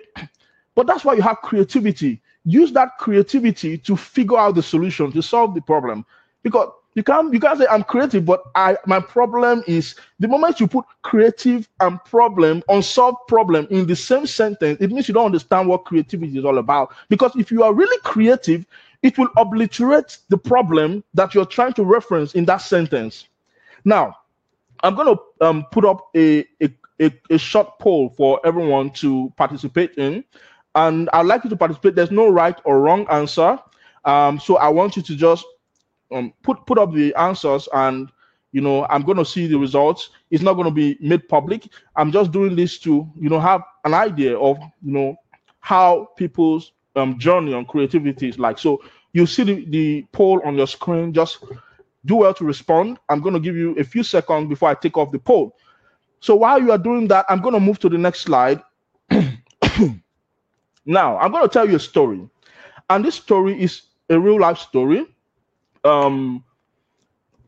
but 0.75 0.87
that's 0.87 1.05
why 1.05 1.13
you 1.13 1.21
have 1.21 1.37
creativity. 1.41 2.21
Use 2.45 2.71
that 2.73 2.97
creativity 2.99 3.77
to 3.79 3.95
figure 3.95 4.37
out 4.37 4.55
the 4.55 4.63
solution, 4.63 5.11
to 5.11 5.21
solve 5.21 5.53
the 5.55 5.61
problem. 5.61 6.05
Because 6.41 6.69
you 6.95 7.03
can't 7.03 7.33
you 7.33 7.39
can't 7.39 7.57
say 7.59 7.65
I'm 7.69 7.83
creative, 7.83 8.25
but 8.25 8.43
I 8.55 8.77
my 8.85 8.99
problem 8.99 9.63
is 9.65 9.95
the 10.19 10.27
moment 10.27 10.59
you 10.59 10.67
put 10.67 10.85
creative 11.01 11.67
and 11.79 12.03
problem, 12.05 12.63
unsolved 12.69 13.17
problem 13.27 13.67
in 13.71 13.87
the 13.87 13.95
same 13.95 14.27
sentence, 14.27 14.77
it 14.79 14.91
means 14.91 15.07
you 15.07 15.13
don't 15.13 15.27
understand 15.27 15.67
what 15.69 15.85
creativity 15.85 16.37
is 16.37 16.45
all 16.45 16.57
about. 16.57 16.93
Because 17.09 17.31
if 17.35 17.51
you 17.51 17.63
are 17.63 17.73
really 17.73 17.97
creative, 18.03 18.65
it 19.01 19.17
will 19.17 19.29
obliterate 19.37 20.17
the 20.29 20.37
problem 20.37 21.03
that 21.13 21.33
you're 21.33 21.45
trying 21.45 21.73
to 21.73 21.83
reference 21.83 22.35
in 22.35 22.45
that 22.45 22.57
sentence. 22.57 23.27
Now, 23.85 24.17
I'm 24.83 24.95
going 24.95 25.15
to 25.15 25.45
um, 25.45 25.65
put 25.71 25.85
up 25.85 26.09
a, 26.15 26.41
a, 26.61 26.69
a, 27.01 27.11
a 27.31 27.37
short 27.37 27.79
poll 27.79 28.09
for 28.15 28.39
everyone 28.45 28.91
to 28.91 29.31
participate 29.35 29.95
in. 29.97 30.23
And 30.75 31.09
I'd 31.13 31.25
like 31.25 31.43
you 31.43 31.49
to 31.51 31.55
participate. 31.55 31.95
There's 31.95 32.11
no 32.11 32.29
right 32.29 32.59
or 32.65 32.81
wrong 32.81 33.05
answer. 33.09 33.59
Um, 34.05 34.39
so 34.39 34.57
I 34.57 34.69
want 34.69 34.95
you 34.97 35.03
to 35.03 35.15
just 35.15 35.45
um, 36.11 36.33
put 36.43 36.65
put 36.65 36.77
up 36.77 36.93
the 36.93 37.13
answers 37.15 37.67
and 37.73 38.11
you 38.51 38.61
know 38.61 38.85
i'm 38.89 39.01
going 39.01 39.17
to 39.17 39.25
see 39.25 39.47
the 39.47 39.57
results. 39.57 40.09
It's 40.31 40.43
not 40.43 40.53
going 40.53 40.67
to 40.67 40.73
be 40.73 40.97
made 41.01 41.27
public. 41.27 41.67
I'm 41.95 42.11
just 42.11 42.31
doing 42.31 42.55
this 42.55 42.77
to 42.79 43.09
you 43.19 43.29
know 43.29 43.39
have 43.39 43.61
an 43.85 43.93
idea 43.93 44.37
of 44.37 44.57
you 44.83 44.93
know 44.93 45.15
how 45.59 46.09
people's 46.17 46.73
um, 46.95 47.17
journey 47.17 47.53
on 47.53 47.65
creativity 47.65 48.29
is 48.29 48.37
like. 48.37 48.59
So 48.59 48.83
you 49.13 49.25
see 49.25 49.43
the, 49.43 49.65
the 49.65 50.05
poll 50.11 50.41
on 50.45 50.55
your 50.57 50.67
screen. 50.67 51.13
Just 51.13 51.43
do 52.05 52.17
well 52.17 52.33
to 52.33 52.45
respond. 52.45 52.99
I'm 53.09 53.21
going 53.21 53.33
to 53.33 53.39
give 53.39 53.55
you 53.55 53.75
a 53.79 53.83
few 53.83 54.03
seconds 54.03 54.49
before 54.49 54.69
i 54.69 54.73
take 54.75 54.97
off 54.97 55.11
the 55.11 55.19
poll. 55.19 55.55
So 56.19 56.35
while 56.35 56.61
you 56.61 56.71
are 56.71 56.77
doing 56.77 57.07
that 57.09 57.25
i'm 57.29 57.41
going 57.41 57.53
to 57.53 57.59
move 57.59 57.79
to 57.79 57.89
the 57.89 57.97
next 57.97 58.21
slide 58.21 58.61
now 60.85 61.17
i'm 61.17 61.31
going 61.31 61.43
to 61.43 61.49
tell 61.53 61.69
you 61.69 61.75
a 61.75 61.79
story 61.79 62.27
and 62.89 63.05
this 63.05 63.15
story 63.15 63.61
is 63.61 63.83
a 64.09 64.19
real 64.19 64.39
life 64.39 64.57
story 64.57 65.05
um, 65.83 66.43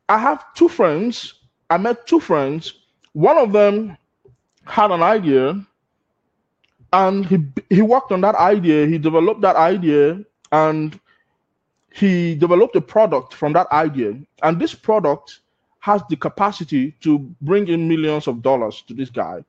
I 0.10 0.18
have 0.20 0.54
two 0.54 0.70
friends. 0.70 1.34
I 1.70 1.78
met 1.78 2.06
two 2.08 2.20
friends. 2.20 2.74
One 3.14 3.38
of 3.38 3.54
them 3.54 3.98
had 4.66 4.92
an 4.92 5.02
idea, 5.02 5.66
and 6.94 7.26
he 7.26 7.38
he 7.70 7.82
worked 7.82 8.12
on 8.12 8.22
that 8.22 8.36
idea. 8.36 8.86
He 8.86 8.98
developed 8.98 9.42
that 9.42 9.56
idea, 9.56 10.20
and 10.52 11.00
he 11.92 12.36
developed 12.36 12.76
a 12.76 12.82
product 12.82 13.34
from 13.34 13.54
that 13.54 13.68
idea. 13.72 14.14
And 14.44 14.60
this 14.60 14.76
product 14.76 15.40
has 15.80 16.02
the 16.10 16.16
capacity 16.16 16.92
to 17.02 17.20
bring 17.42 17.68
in 17.68 17.88
millions 17.88 18.28
of 18.28 18.42
dollars 18.42 18.82
to 18.88 18.94
this 18.94 19.10
guy. 19.10 19.44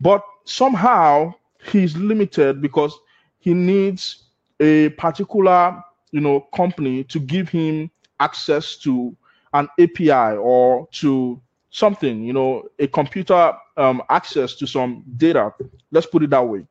But 0.00 0.24
somehow 0.44 1.34
he's 1.66 1.96
limited 1.96 2.60
because 2.60 2.98
he 3.38 3.54
needs 3.54 4.24
a 4.60 4.90
particular 4.90 5.82
you 6.12 6.20
know 6.20 6.40
company 6.54 7.04
to 7.04 7.18
give 7.18 7.48
him 7.48 7.90
access 8.20 8.76
to 8.76 9.16
an 9.52 9.68
API 9.78 10.36
or 10.36 10.86
to 10.92 11.40
something, 11.74 12.22
you 12.22 12.32
know, 12.32 12.62
a 12.78 12.86
computer 12.86 13.52
um, 13.76 14.02
access 14.08 14.54
to 14.54 14.66
some 14.66 15.04
data. 15.16 15.52
Let's 15.90 16.06
put 16.06 16.22
it 16.22 16.30
that 16.30 16.46
way. 16.46 16.66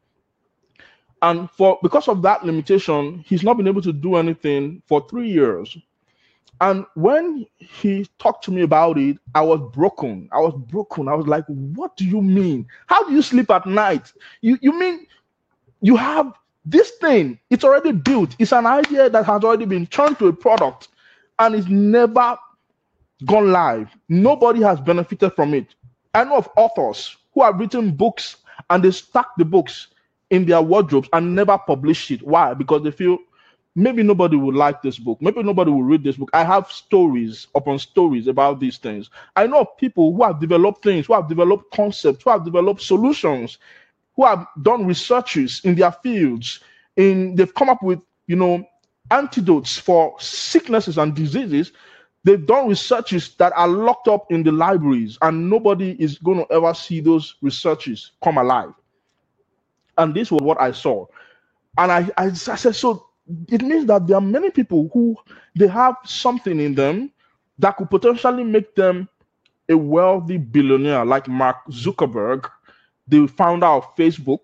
And 1.21 1.49
for 1.51 1.77
because 1.81 2.07
of 2.07 2.21
that 2.21 2.45
limitation, 2.45 3.23
he's 3.27 3.43
not 3.43 3.55
been 3.57 3.67
able 3.67 3.81
to 3.81 3.93
do 3.93 4.15
anything 4.15 4.81
for 4.87 5.05
three 5.09 5.29
years. 5.29 5.77
And 6.61 6.85
when 6.95 7.45
he 7.59 8.07
talked 8.19 8.45
to 8.45 8.51
me 8.51 8.61
about 8.61 8.97
it, 8.97 9.17
I 9.35 9.41
was 9.41 9.59
broken. 9.73 10.29
I 10.31 10.39
was 10.39 10.53
broken. 10.69 11.07
I 11.09 11.15
was 11.15 11.27
like, 11.27 11.45
"What 11.47 11.97
do 11.97 12.05
you 12.05 12.21
mean? 12.21 12.67
How 12.87 13.05
do 13.07 13.13
you 13.13 13.21
sleep 13.21 13.51
at 13.51 13.65
night? 13.65 14.11
You 14.41 14.57
you 14.61 14.77
mean 14.79 15.07
you 15.81 15.95
have 15.97 16.33
This 16.65 16.91
thing, 17.01 17.39
it's 17.49 17.63
already 17.63 17.91
built. 17.91 18.35
It's 18.39 18.53
an 18.53 18.65
idea 18.65 19.09
that 19.09 19.25
has 19.25 19.43
already 19.43 19.65
been 19.65 19.87
turned 19.87 20.19
to 20.19 20.27
a 20.27 20.33
product 20.33 20.89
and 21.39 21.55
it's 21.55 21.67
never 21.67 22.37
gone 23.25 23.51
live. 23.51 23.89
Nobody 24.09 24.61
has 24.61 24.79
benefited 24.79 25.33
from 25.33 25.53
it. 25.53 25.75
I 26.13 26.23
know 26.25 26.37
of 26.37 26.49
authors 26.57 27.17
who 27.33 27.43
have 27.43 27.59
written 27.59 27.91
books 27.95 28.37
and 28.69 28.83
they 28.83 28.91
stack 28.91 29.27
the 29.37 29.45
books 29.45 29.87
in 30.29 30.45
their 30.45 30.61
wardrobes 30.61 31.09
and 31.13 31.35
never 31.35 31.57
publish 31.57 32.11
it. 32.11 32.23
Why? 32.23 32.53
Because 32.53 32.83
they 32.83 32.91
feel 32.91 33.17
maybe 33.75 34.03
nobody 34.03 34.37
will 34.37 34.53
like 34.55 34.81
this 34.81 34.99
book. 34.99 35.19
Maybe 35.21 35.43
nobody 35.43 35.71
will 35.71 35.83
read 35.83 36.03
this 36.03 36.17
book. 36.17 36.29
I 36.33 36.43
have 36.43 36.71
stories 36.71 37.47
upon 37.55 37.79
stories 37.79 38.27
about 38.27 38.59
these 38.59 38.77
things. 38.77 39.09
I 39.35 39.47
know 39.47 39.65
people 39.65 40.15
who 40.15 40.23
have 40.23 40.39
developed 40.41 40.83
things, 40.83 41.07
who 41.07 41.13
have 41.13 41.29
developed 41.29 41.73
concepts, 41.75 42.23
who 42.23 42.31
have 42.31 42.45
developed 42.45 42.81
solutions, 42.81 43.57
who 44.15 44.25
have 44.25 44.47
done 44.63 44.85
researches 44.87 45.61
in 45.63 45.75
their 45.75 45.91
fields. 45.93 46.61
In 46.97 47.35
they've 47.35 47.53
come 47.55 47.69
up 47.69 47.83
with 47.83 48.01
you 48.27 48.35
know 48.37 48.65
antidotes 49.11 49.77
for 49.77 50.15
sicknesses 50.19 50.97
and 50.97 51.15
diseases. 51.15 51.73
They've 52.25 52.45
done 52.45 52.69
researches 52.69 53.35
that 53.35 53.53
are 53.55 53.67
locked 53.67 54.07
up 54.07 54.31
in 54.31 54.43
the 54.43 54.51
libraries, 54.51 55.17
and 55.21 55.49
nobody 55.49 55.91
is 56.01 56.19
going 56.19 56.39
to 56.45 56.53
ever 56.53 56.73
see 56.73 57.01
those 57.01 57.35
researches 57.41 58.11
come 58.23 58.37
alive. 58.37 58.73
And 59.97 60.13
this 60.15 60.31
was 60.31 60.41
what 60.41 60.61
I 60.61 60.71
saw. 60.73 61.07
And 61.77 61.91
I, 61.91 62.09
I, 62.17 62.25
I 62.27 62.33
said, 62.33 62.75
so 62.75 63.07
it 63.49 63.61
means 63.61 63.85
that 63.87 64.07
there 64.07 64.17
are 64.17 64.21
many 64.21 64.49
people 64.49 64.89
who 64.93 65.15
they 65.55 65.67
have 65.67 65.95
something 66.05 66.59
in 66.59 66.75
them 66.75 67.11
that 67.59 67.77
could 67.77 67.89
potentially 67.89 68.43
make 68.43 68.75
them 68.75 69.07
a 69.69 69.77
wealthy 69.77 70.37
billionaire 70.37 71.05
like 71.05 71.27
Mark 71.27 71.57
Zuckerberg, 71.69 72.49
the 73.07 73.27
founder 73.27 73.67
of 73.67 73.95
Facebook, 73.95 74.41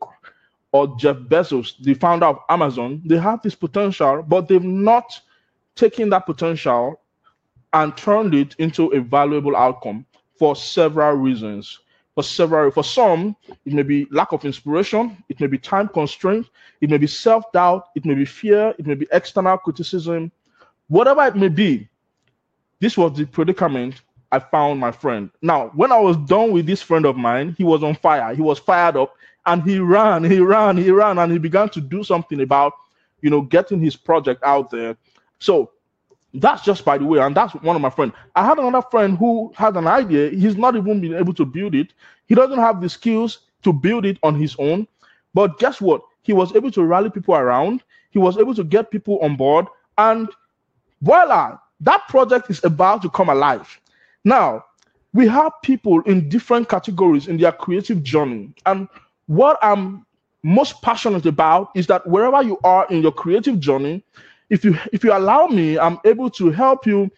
or 0.71 0.95
Jeff 0.97 1.17
Bezos, 1.17 1.73
the 1.81 1.93
founder 1.95 2.27
of 2.27 2.39
Amazon. 2.49 3.01
They 3.05 3.17
have 3.17 3.41
this 3.41 3.55
potential, 3.55 4.23
but 4.23 4.47
they've 4.47 4.63
not 4.63 5.19
taken 5.75 6.09
that 6.11 6.25
potential 6.25 7.01
and 7.73 7.95
turned 7.97 8.33
it 8.35 8.55
into 8.59 8.87
a 8.89 9.01
valuable 9.01 9.55
outcome 9.55 10.05
for 10.37 10.55
several 10.55 11.13
reasons 11.13 11.79
for 12.15 12.23
several 12.23 12.71
for 12.71 12.83
some 12.83 13.35
it 13.65 13.73
may 13.73 13.83
be 13.83 14.07
lack 14.11 14.31
of 14.31 14.43
inspiration 14.45 15.21
it 15.29 15.39
may 15.39 15.47
be 15.47 15.57
time 15.57 15.87
constraint 15.87 16.47
it 16.81 16.89
may 16.89 16.97
be 16.97 17.07
self-doubt 17.07 17.87
it 17.95 18.05
may 18.05 18.13
be 18.13 18.25
fear 18.25 18.73
it 18.77 18.85
may 18.85 18.95
be 18.95 19.07
external 19.11 19.57
criticism. 19.57 20.31
Whatever 20.87 21.25
it 21.25 21.35
may 21.35 21.49
be 21.49 21.87
this 22.79 22.97
was 22.97 23.13
the 23.13 23.25
predicament 23.25 24.01
i 24.31 24.39
found 24.39 24.79
my 24.79 24.91
friend. 24.91 25.29
Now 25.41 25.67
when 25.75 25.91
i 25.91 25.99
was 25.99 26.17
done 26.17 26.51
with 26.51 26.65
this 26.65 26.81
friend 26.81 27.05
of 27.05 27.15
mine 27.15 27.55
he 27.57 27.63
was 27.63 27.83
on 27.83 27.95
fire. 27.95 28.33
He 28.33 28.41
was 28.41 28.59
fired 28.59 28.97
up 28.97 29.13
and 29.45 29.63
he 29.63 29.79
ran 29.79 30.23
he 30.23 30.39
ran 30.39 30.77
he 30.77 30.91
ran 30.91 31.17
and 31.19 31.31
he 31.31 31.37
began 31.37 31.69
to 31.69 31.81
do 31.81 32.03
something 32.03 32.41
about 32.41 32.73
you 33.21 33.29
know 33.29 33.41
getting 33.41 33.79
his 33.79 33.95
project 33.95 34.43
out 34.43 34.69
there. 34.69 34.97
So 35.39 35.71
that's 36.33 36.63
just 36.63 36.85
by 36.85 36.97
the 36.97 37.05
way, 37.05 37.19
and 37.19 37.35
that's 37.35 37.53
one 37.55 37.75
of 37.75 37.81
my 37.81 37.89
friends. 37.89 38.13
I 38.35 38.45
had 38.45 38.59
another 38.59 38.85
friend 38.89 39.17
who 39.17 39.51
had 39.55 39.75
an 39.75 39.87
idea. 39.87 40.29
He's 40.29 40.55
not 40.55 40.75
even 40.75 41.01
been 41.01 41.15
able 41.15 41.33
to 41.33 41.45
build 41.45 41.75
it. 41.75 41.93
He 42.27 42.35
doesn't 42.35 42.59
have 42.59 42.81
the 42.81 42.89
skills 42.89 43.39
to 43.63 43.73
build 43.73 44.05
it 44.05 44.17
on 44.23 44.35
his 44.35 44.55
own. 44.59 44.87
But 45.33 45.59
guess 45.59 45.81
what? 45.81 46.01
He 46.21 46.33
was 46.33 46.55
able 46.55 46.71
to 46.71 46.83
rally 46.83 47.09
people 47.09 47.35
around. 47.35 47.83
He 48.11 48.19
was 48.19 48.37
able 48.37 48.53
to 48.55 48.63
get 48.63 48.91
people 48.91 49.19
on 49.19 49.35
board, 49.35 49.65
and 49.97 50.29
voila, 51.01 51.57
that 51.81 52.07
project 52.07 52.49
is 52.49 52.63
about 52.63 53.01
to 53.03 53.09
come 53.09 53.29
alive. 53.29 53.79
Now, 54.23 54.65
we 55.13 55.27
have 55.27 55.53
people 55.63 56.01
in 56.01 56.29
different 56.29 56.69
categories 56.69 57.27
in 57.27 57.37
their 57.37 57.51
creative 57.51 58.03
journey, 58.03 58.53
and 58.65 58.87
what 59.27 59.57
I'm 59.61 60.05
most 60.43 60.81
passionate 60.81 61.25
about 61.25 61.69
is 61.75 61.87
that 61.87 62.05
wherever 62.07 62.41
you 62.41 62.59
are 62.63 62.87
in 62.89 63.01
your 63.01 63.11
creative 63.11 63.59
journey, 63.59 64.03
if 64.49 64.63
you 64.65 64.77
if 64.91 65.03
you 65.03 65.13
allow 65.13 65.47
me, 65.47 65.77
I'm 65.79 65.99
able 66.05 66.29
to 66.31 66.51
help 66.51 66.85
you 66.85 67.09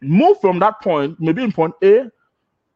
move 0.00 0.40
from 0.40 0.58
that 0.60 0.80
point, 0.82 1.18
maybe 1.20 1.42
in 1.42 1.52
point 1.52 1.74
A, 1.82 2.10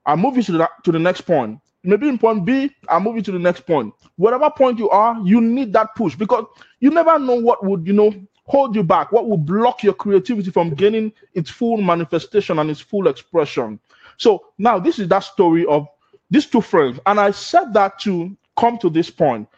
I 0.07 0.17
move 0.17 0.37
you 0.37 0.43
to 0.45 0.53
the, 0.53 0.71
to 0.85 0.93
the 0.93 0.99
next 0.99 1.23
point. 1.23 1.61
Maybe 1.83 2.09
in 2.09 2.19
point 2.19 2.45
B, 2.45 2.71
I 2.89 2.99
move 2.99 3.17
you 3.17 3.23
to 3.23 3.33
the 3.33 3.39
next 3.39 3.67
point. 3.67 3.95
Whatever 4.17 4.51
point 4.51 4.79
you 4.79 4.91
are, 4.91 5.19
you 5.25 5.41
need 5.41 5.73
that 5.73 5.95
push 5.95 6.15
because 6.15 6.45
you 6.81 6.91
never 6.91 7.19
know 7.19 7.35
what 7.37 7.65
would 7.65 7.87
you 7.87 7.93
know 7.95 8.13
hold 8.45 8.75
you 8.75 8.83
back, 8.83 9.13
what 9.13 9.29
will 9.29 9.39
block 9.39 9.83
your 9.83 9.95
creativity 9.95 10.51
from 10.51 10.71
gaining 10.75 11.13
its 11.35 11.49
full 11.49 11.77
manifestation 11.79 12.59
and 12.59 12.71
its 12.71 12.81
full 12.81 13.09
expression. 13.09 13.79
So 14.19 14.47
now 14.59 14.79
this 14.79 14.99
is 14.99 15.09
that 15.09 15.21
story 15.21 15.65
of 15.67 15.87
these 16.31 16.47
two 16.47 16.61
friends, 16.61 17.01
and 17.07 17.19
I 17.19 17.31
said 17.31 17.73
that 17.75 17.99
to 18.01 18.37
come 18.59 18.77
to 18.79 18.91
this 18.91 19.09
point. 19.11 19.49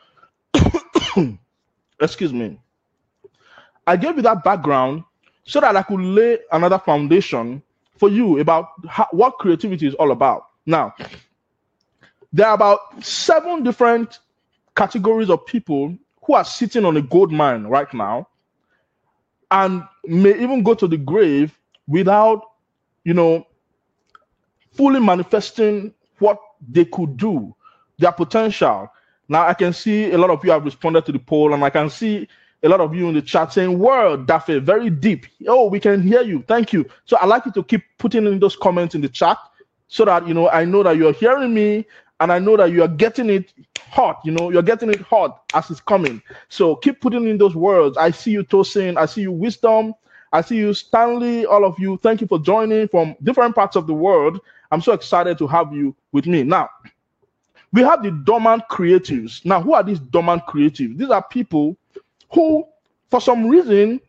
Excuse 2.00 2.32
me. 2.32 2.58
I 3.86 3.96
gave 3.96 4.16
you 4.16 4.22
that 4.22 4.44
background 4.44 5.04
so 5.44 5.60
that 5.60 5.76
I 5.76 5.82
could 5.82 6.00
lay 6.00 6.38
another 6.52 6.78
foundation 6.78 7.62
for 7.96 8.08
you 8.08 8.38
about 8.38 8.68
how, 8.88 9.08
what 9.10 9.38
creativity 9.38 9.86
is 9.86 9.94
all 9.94 10.12
about. 10.12 10.46
Now, 10.66 10.94
there 12.32 12.46
are 12.46 12.54
about 12.54 13.04
seven 13.04 13.62
different 13.62 14.20
categories 14.76 15.30
of 15.30 15.44
people 15.46 15.96
who 16.24 16.34
are 16.34 16.44
sitting 16.44 16.84
on 16.84 16.96
a 16.96 17.02
gold 17.02 17.32
mine 17.32 17.64
right 17.64 17.92
now 17.92 18.28
and 19.50 19.82
may 20.06 20.40
even 20.40 20.62
go 20.62 20.74
to 20.74 20.86
the 20.86 20.96
grave 20.96 21.58
without, 21.86 22.42
you 23.04 23.14
know, 23.14 23.46
fully 24.72 25.00
manifesting 25.00 25.92
what 26.18 26.38
they 26.70 26.84
could 26.84 27.16
do, 27.16 27.54
their 27.98 28.12
potential. 28.12 28.90
Now, 29.28 29.46
I 29.46 29.54
can 29.54 29.72
see 29.72 30.10
a 30.12 30.18
lot 30.18 30.30
of 30.30 30.44
you 30.44 30.52
have 30.52 30.64
responded 30.64 31.04
to 31.06 31.12
the 31.12 31.18
poll, 31.18 31.52
and 31.52 31.62
I 31.64 31.70
can 31.70 31.90
see 31.90 32.28
a 32.62 32.68
lot 32.68 32.80
of 32.80 32.94
you 32.94 33.08
in 33.08 33.14
the 33.14 33.22
chat 33.22 33.52
saying, 33.52 33.78
Word, 33.78 34.26
Dafe, 34.26 34.62
very 34.62 34.90
deep. 34.90 35.26
Oh, 35.48 35.68
we 35.68 35.80
can 35.80 36.00
hear 36.02 36.22
you. 36.22 36.44
Thank 36.46 36.72
you. 36.72 36.86
So 37.04 37.18
I'd 37.20 37.28
like 37.28 37.44
you 37.46 37.52
to 37.52 37.62
keep 37.64 37.82
putting 37.98 38.26
in 38.26 38.38
those 38.38 38.56
comments 38.56 38.94
in 38.94 39.00
the 39.00 39.08
chat 39.08 39.38
so 39.88 40.04
that 40.04 40.26
you 40.26 40.34
know 40.34 40.48
I 40.48 40.64
know 40.64 40.82
that 40.82 40.96
you're 40.96 41.12
hearing 41.12 41.52
me 41.52 41.84
and 42.20 42.32
I 42.32 42.38
know 42.38 42.56
that 42.56 42.70
you 42.70 42.82
are 42.82 42.88
getting 42.88 43.30
it 43.30 43.52
hot. 43.90 44.20
You 44.24 44.32
know, 44.32 44.50
you're 44.50 44.62
getting 44.62 44.90
it 44.90 45.00
hot 45.00 45.42
as 45.54 45.70
it's 45.70 45.80
coming. 45.80 46.22
So 46.48 46.76
keep 46.76 47.00
putting 47.00 47.26
in 47.28 47.36
those 47.36 47.54
words. 47.56 47.96
I 47.96 48.10
see 48.12 48.30
you 48.30 48.44
Tosin, 48.44 48.96
I 48.96 49.06
see 49.06 49.22
you 49.22 49.32
wisdom, 49.32 49.94
I 50.32 50.40
see 50.40 50.56
you 50.56 50.72
Stanley, 50.72 51.44
all 51.46 51.64
of 51.64 51.78
you. 51.78 51.98
Thank 52.02 52.20
you 52.20 52.28
for 52.28 52.38
joining 52.38 52.88
from 52.88 53.16
different 53.24 53.54
parts 53.54 53.76
of 53.76 53.86
the 53.86 53.94
world. 53.94 54.40
I'm 54.70 54.80
so 54.80 54.92
excited 54.92 55.36
to 55.38 55.46
have 55.48 55.72
you 55.74 55.94
with 56.12 56.26
me. 56.26 56.44
Now, 56.44 56.70
we 57.72 57.82
have 57.82 58.02
the 58.02 58.10
dormant 58.10 58.62
creatives. 58.70 59.44
Now, 59.44 59.60
who 59.60 59.74
are 59.74 59.82
these 59.82 59.98
dormant 59.98 60.44
creatives? 60.46 60.96
These 60.96 61.10
are 61.10 61.22
people 61.22 61.76
who, 62.32 62.64
for 63.10 63.20
some 63.20 63.48
reason, 63.48 64.00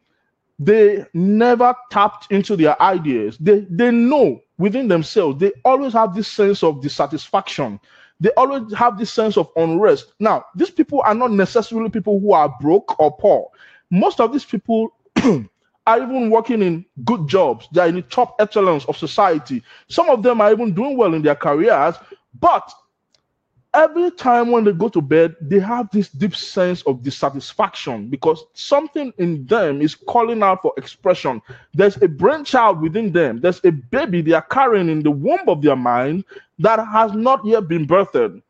they 0.59 1.05
never 1.13 1.75
tapped 1.91 2.31
into 2.31 2.55
their 2.55 2.81
ideas. 2.81 3.37
They, 3.39 3.61
they 3.69 3.91
know 3.91 4.41
within 4.57 4.87
themselves, 4.87 5.39
they 5.39 5.51
always 5.65 5.93
have 5.93 6.15
this 6.15 6.27
sense 6.27 6.63
of 6.63 6.81
dissatisfaction. 6.81 7.79
They 8.19 8.29
always 8.37 8.73
have 8.73 8.97
this 8.97 9.11
sense 9.11 9.35
of 9.37 9.49
unrest. 9.55 10.13
Now, 10.19 10.45
these 10.55 10.69
people 10.69 11.01
are 11.05 11.15
not 11.15 11.31
necessarily 11.31 11.89
people 11.89 12.19
who 12.19 12.33
are 12.33 12.55
broke 12.61 12.99
or 12.99 13.15
poor. 13.17 13.49
Most 13.89 14.19
of 14.19 14.31
these 14.31 14.45
people 14.45 14.95
are 15.87 16.01
even 16.01 16.29
working 16.29 16.61
in 16.61 16.85
good 17.03 17.27
jobs. 17.27 17.67
They 17.73 17.81
are 17.81 17.87
in 17.87 17.95
the 17.95 18.01
top 18.03 18.35
echelons 18.39 18.85
of 18.85 18.95
society. 18.97 19.63
Some 19.89 20.09
of 20.09 20.23
them 20.23 20.39
are 20.39 20.51
even 20.51 20.73
doing 20.73 20.95
well 20.95 21.13
in 21.13 21.21
their 21.21 21.35
careers, 21.35 21.95
but 22.39 22.71
every 23.73 24.11
time 24.11 24.51
when 24.51 24.63
they 24.63 24.71
go 24.71 24.89
to 24.89 25.01
bed, 25.01 25.35
they 25.41 25.59
have 25.59 25.89
this 25.91 26.09
deep 26.09 26.35
sense 26.35 26.81
of 26.83 27.03
dissatisfaction 27.03 28.07
because 28.09 28.43
something 28.53 29.13
in 29.17 29.45
them 29.45 29.81
is 29.81 29.95
calling 29.95 30.43
out 30.43 30.61
for 30.61 30.73
expression. 30.77 31.41
There's 31.73 32.01
a 32.01 32.07
brainchild 32.07 32.81
within 32.81 33.11
them, 33.11 33.39
there's 33.41 33.63
a 33.65 33.71
baby 33.71 34.21
they 34.21 34.33
are 34.33 34.41
carrying 34.43 34.89
in 34.89 35.03
the 35.03 35.11
womb 35.11 35.47
of 35.47 35.61
their 35.61 35.75
mind 35.75 36.25
that 36.59 36.79
has 36.85 37.13
not 37.13 37.45
yet 37.45 37.67
been 37.67 37.85
birthed. 37.87 38.41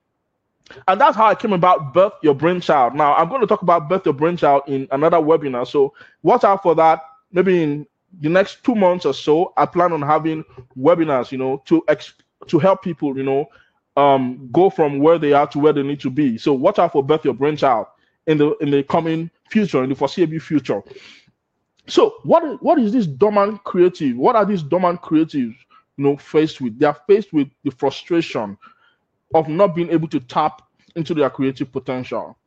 And 0.87 0.99
that's 0.99 1.15
how 1.17 1.25
I 1.27 1.35
came 1.35 1.53
about 1.53 1.93
birth 1.93 2.13
your 2.21 2.33
brainchild. 2.35 2.95
Now, 2.95 3.13
I'm 3.15 3.29
going 3.29 3.41
to 3.41 3.47
talk 3.47 3.61
about 3.61 3.89
birth 3.89 4.05
your 4.05 4.13
brainchild 4.13 4.63
in 4.67 4.87
another 4.91 5.17
webinar. 5.17 5.67
So, 5.67 5.93
watch 6.23 6.43
out 6.43 6.63
for 6.63 6.73
that. 6.75 7.01
Maybe 7.31 7.61
in 7.63 7.87
the 8.21 8.29
next 8.29 8.63
two 8.63 8.75
months 8.75 9.05
or 9.05 9.13
so, 9.13 9.53
I 9.57 9.65
plan 9.65 9.91
on 9.93 10.01
having 10.01 10.43
webinars, 10.77 11.31
you 11.31 11.37
know, 11.37 11.61
to 11.65 11.83
ex- 11.87 12.13
to 12.47 12.59
help 12.59 12.81
people, 12.83 13.15
you 13.17 13.23
know, 13.23 13.47
um, 13.95 14.49
go 14.51 14.69
from 14.69 14.99
where 14.99 15.19
they 15.19 15.33
are 15.33 15.47
to 15.47 15.59
where 15.59 15.73
they 15.73 15.83
need 15.83 15.99
to 16.01 16.09
be. 16.09 16.37
So 16.37 16.53
watch 16.53 16.79
out 16.79 16.91
for 16.93 17.03
birth 17.03 17.25
your 17.25 17.33
brainchild 17.33 17.87
in 18.27 18.37
the 18.37 18.55
in 18.57 18.71
the 18.71 18.83
coming 18.83 19.29
future, 19.49 19.83
in 19.83 19.89
the 19.89 19.95
foreseeable 19.95 20.39
future. 20.39 20.81
So 21.87 22.15
what 22.23 22.61
what 22.63 22.79
is 22.79 22.93
this 22.93 23.07
dormant 23.07 23.63
creative? 23.63 24.17
What 24.17 24.35
are 24.35 24.45
these 24.45 24.63
dormant 24.63 25.01
creatives, 25.01 25.55
you 25.97 26.05
know, 26.05 26.17
faced 26.17 26.61
with? 26.61 26.79
They 26.79 26.85
are 26.85 26.97
faced 27.07 27.33
with 27.33 27.49
the 27.63 27.71
frustration 27.71 28.57
of 29.33 29.47
not 29.47 29.75
being 29.75 29.89
able 29.89 30.07
to 30.09 30.19
tap 30.19 30.61
into 30.95 31.13
their 31.13 31.29
creative 31.29 31.71
potential. 31.71 32.37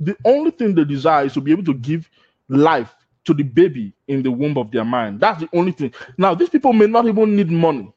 The 0.00 0.16
only 0.24 0.50
thing 0.50 0.74
they 0.74 0.84
desire 0.84 1.26
is 1.26 1.34
to 1.34 1.40
be 1.40 1.52
able 1.52 1.64
to 1.64 1.74
give 1.74 2.08
life 2.48 2.94
to 3.24 3.34
the 3.34 3.42
baby 3.42 3.92
in 4.08 4.22
the 4.22 4.30
womb 4.30 4.56
of 4.56 4.70
their 4.70 4.84
mind. 4.84 5.20
That's 5.20 5.40
the 5.40 5.48
only 5.52 5.72
thing. 5.72 5.92
Now, 6.16 6.34
these 6.34 6.48
people 6.48 6.72
may 6.72 6.86
not 6.86 7.06
even 7.06 7.36
need 7.36 7.50
money. 7.50 7.92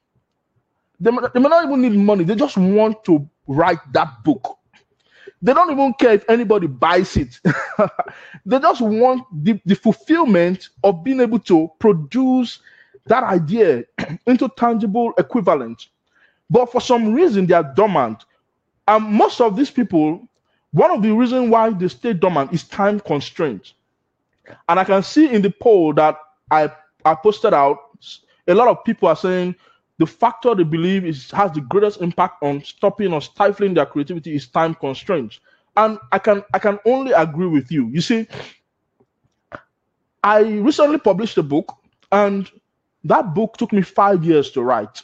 They 0.99 1.11
they 1.33 1.39
may 1.41 1.49
not 1.49 1.65
even 1.65 1.81
need 1.81 1.93
money. 1.97 2.23
They 2.25 2.35
just 2.35 2.57
want 2.57 3.03
to 3.05 3.29
write 3.47 3.79
that 3.93 4.23
book. 4.23 4.57
they 5.41 5.53
don't 5.53 5.71
even 5.71 5.93
care 5.95 6.13
if 6.13 6.29
anybody 6.29 6.67
buys 6.67 7.17
it. 7.17 7.39
they 8.45 8.59
just 8.59 8.81
want 8.81 9.23
the, 9.45 9.59
the 9.65 9.75
fulfillment 9.75 10.69
of 10.83 11.03
being 11.03 11.21
able 11.21 11.39
to 11.39 11.69
produce 11.79 12.59
that 13.07 13.23
idea 13.23 13.83
into 14.27 14.49
tangible 14.57 15.13
equivalent. 15.17 15.87
But 16.49 16.71
for 16.71 16.81
some 16.81 17.13
reason, 17.13 17.47
they 17.47 17.55
are 17.55 17.73
dormant. 17.75 18.25
And 18.87 19.05
most 19.05 19.41
of 19.41 19.55
these 19.57 19.71
people, 19.71 20.27
one 20.71 20.91
of 20.91 21.01
the 21.03 21.11
reasons 21.11 21.49
why 21.49 21.71
they 21.71 21.89
stay 21.89 22.13
dormant 22.13 22.53
is 22.53 22.63
time 22.63 22.99
constraint. 22.99 23.73
And 24.69 24.79
I 24.79 24.85
can 24.85 25.03
see 25.03 25.31
in 25.31 25.41
the 25.41 25.51
poll 25.51 25.93
that 25.95 26.17
I, 26.51 26.71
I 27.05 27.15
posted 27.15 27.53
out, 27.53 27.79
a 28.47 28.53
lot 28.55 28.67
of 28.69 28.83
people 28.85 29.09
are 29.09 29.15
saying 29.15 29.55
the 29.99 30.07
factor 30.07 30.55
they 30.55 30.63
believe 30.63 31.05
is 31.05 31.29
has 31.31 31.51
the 31.51 31.61
greatest 31.61 32.01
impact 32.01 32.41
on 32.43 32.63
stopping 32.63 33.13
or 33.13 33.21
stifling 33.21 33.73
their 33.73 33.85
creativity 33.85 34.35
is 34.35 34.47
time 34.47 34.73
constraints. 34.75 35.39
And 35.77 35.99
I 36.11 36.19
can 36.19 36.43
I 36.53 36.59
can 36.59 36.79
only 36.85 37.11
agree 37.11 37.47
with 37.47 37.71
you. 37.71 37.87
You 37.89 38.01
see, 38.01 38.27
I 40.23 40.41
recently 40.41 40.99
published 40.99 41.37
a 41.37 41.43
book, 41.43 41.75
and 42.11 42.49
that 43.03 43.33
book 43.33 43.57
took 43.57 43.73
me 43.73 43.81
five 43.81 44.23
years 44.23 44.51
to 44.51 44.61
write. 44.63 45.01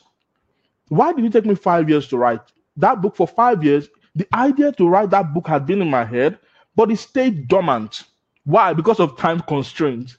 Why 0.89 1.13
did 1.13 1.25
it 1.25 1.34
take 1.34 1.45
me 1.45 1.56
five 1.56 1.89
years 1.89 2.08
to 2.10 2.17
write? 2.17 2.41
That 2.78 3.02
book 3.02 3.15
for 3.15 3.28
five 3.28 3.63
years, 3.63 3.89
the 4.15 4.28
idea 4.34 4.71
to 4.73 4.88
write 4.88 5.12
that 5.12 5.34
book 5.34 5.47
had 5.47 5.65
been 5.65 5.82
in 5.82 5.89
my 5.89 6.06
head, 6.06 6.39
but 6.75 6.91
it 6.91 6.97
stayed 6.97 7.47
dormant. 7.47 8.04
Why? 8.45 8.73
Because 8.73 8.99
of 8.99 9.17
time 9.17 9.41
constraints. 9.41 10.17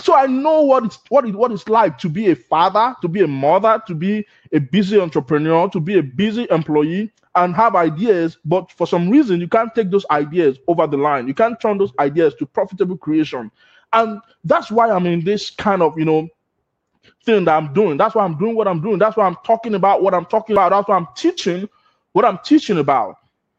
So 0.00 0.14
I 0.14 0.26
know 0.26 0.62
what 0.62 0.84
it's 0.84 0.98
what 1.08 1.26
it 1.26 1.34
what 1.34 1.52
it's 1.52 1.68
like 1.68 1.98
to 1.98 2.08
be 2.08 2.30
a 2.30 2.36
father, 2.36 2.94
to 3.00 3.08
be 3.08 3.22
a 3.22 3.26
mother, 3.26 3.82
to 3.86 3.94
be 3.94 4.26
a 4.52 4.58
busy 4.58 5.00
entrepreneur, 5.00 5.68
to 5.70 5.80
be 5.80 5.98
a 5.98 6.02
busy 6.02 6.46
employee, 6.50 7.12
and 7.36 7.54
have 7.54 7.76
ideas, 7.76 8.38
but 8.44 8.72
for 8.72 8.86
some 8.86 9.10
reason 9.10 9.40
you 9.40 9.46
can't 9.48 9.74
take 9.74 9.90
those 9.90 10.06
ideas 10.10 10.58
over 10.66 10.86
the 10.86 10.96
line. 10.96 11.28
You 11.28 11.34
can't 11.34 11.60
turn 11.60 11.78
those 11.78 11.92
ideas 11.98 12.34
to 12.36 12.46
profitable 12.46 12.96
creation. 12.96 13.50
And 13.92 14.20
that's 14.44 14.70
why 14.70 14.90
I'm 14.90 15.06
in 15.06 15.22
this 15.22 15.50
kind 15.50 15.82
of, 15.82 15.98
you 15.98 16.06
know, 16.06 16.28
thing 17.24 17.44
that 17.44 17.56
I'm 17.56 17.72
doing. 17.74 17.98
That's 17.98 18.14
why 18.14 18.24
I'm 18.24 18.38
doing 18.38 18.56
what 18.56 18.66
I'm 18.66 18.80
doing. 18.80 18.98
That's 18.98 19.16
why 19.16 19.26
I'm 19.26 19.36
talking 19.44 19.74
about 19.74 20.02
what 20.02 20.14
I'm 20.14 20.24
talking 20.24 20.56
about. 20.56 20.70
That's 20.70 20.88
why 20.88 20.96
I'm 20.96 21.08
teaching 21.14 21.68
what 22.12 22.24
I'm 22.24 22.38
teaching 22.42 22.78
about. 22.78 23.16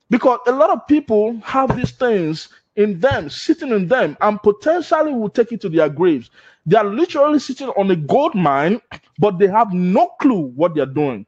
Because 0.10 0.40
a 0.48 0.52
lot 0.52 0.72
of 0.72 0.88
people 0.88 1.40
have 1.44 1.76
these 1.76 1.92
things 1.92 2.50
in 2.78 3.00
them, 3.00 3.30
sitting 3.30 3.72
in 3.72 3.88
them, 3.88 4.16
and 4.22 4.42
potentially 4.42 5.12
will 5.14 5.30
take 5.30 5.52
it 5.52 5.62
to 5.62 5.70
their 5.70 5.90
graves. 5.90 6.30
They 6.66 6.78
are 6.78 6.86
literally 6.86 7.40
sitting 7.40 7.70
on 7.70 7.92
a 7.92 7.96
gold 7.96 8.36
mine, 8.36 8.82
but 9.20 9.40
they 9.40 9.48
have 9.48 9.74
no 9.74 10.08
clue 10.22 10.48
what 10.56 10.76
they're 10.76 10.86
doing. 10.86 11.26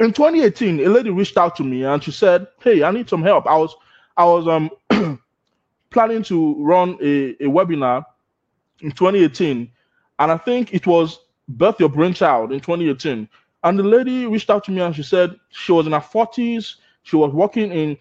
In 0.00 0.12
2018, 0.12 0.80
a 0.80 0.88
lady 0.88 1.10
reached 1.10 1.36
out 1.36 1.56
to 1.56 1.62
me 1.64 1.84
and 1.84 2.02
she 2.02 2.10
said, 2.10 2.46
Hey, 2.62 2.82
I 2.82 2.90
need 2.90 3.08
some 3.08 3.22
help. 3.22 3.46
I 3.46 3.56
was 3.56 3.76
I 4.16 4.24
was 4.24 4.48
um 4.48 4.70
planning 5.90 6.22
to 6.24 6.54
run 6.64 6.96
a, 7.02 7.30
a 7.44 7.48
webinar 7.48 8.04
in 8.80 8.92
2018 8.92 9.70
and 10.20 10.32
I 10.32 10.38
think 10.38 10.72
it 10.72 10.86
was 10.86 11.20
Birth 11.48 11.80
Your 11.80 11.90
Brainchild 11.90 12.52
in 12.52 12.60
2018. 12.60 13.28
And 13.62 13.78
the 13.78 13.82
lady 13.82 14.26
reached 14.26 14.48
out 14.48 14.64
to 14.64 14.70
me 14.70 14.80
and 14.80 14.96
she 14.96 15.02
said 15.02 15.36
she 15.50 15.72
was 15.72 15.86
in 15.86 15.92
her 15.92 16.00
40s. 16.00 16.76
She 17.02 17.16
was 17.16 17.32
working 17.32 17.72
in 17.72 17.98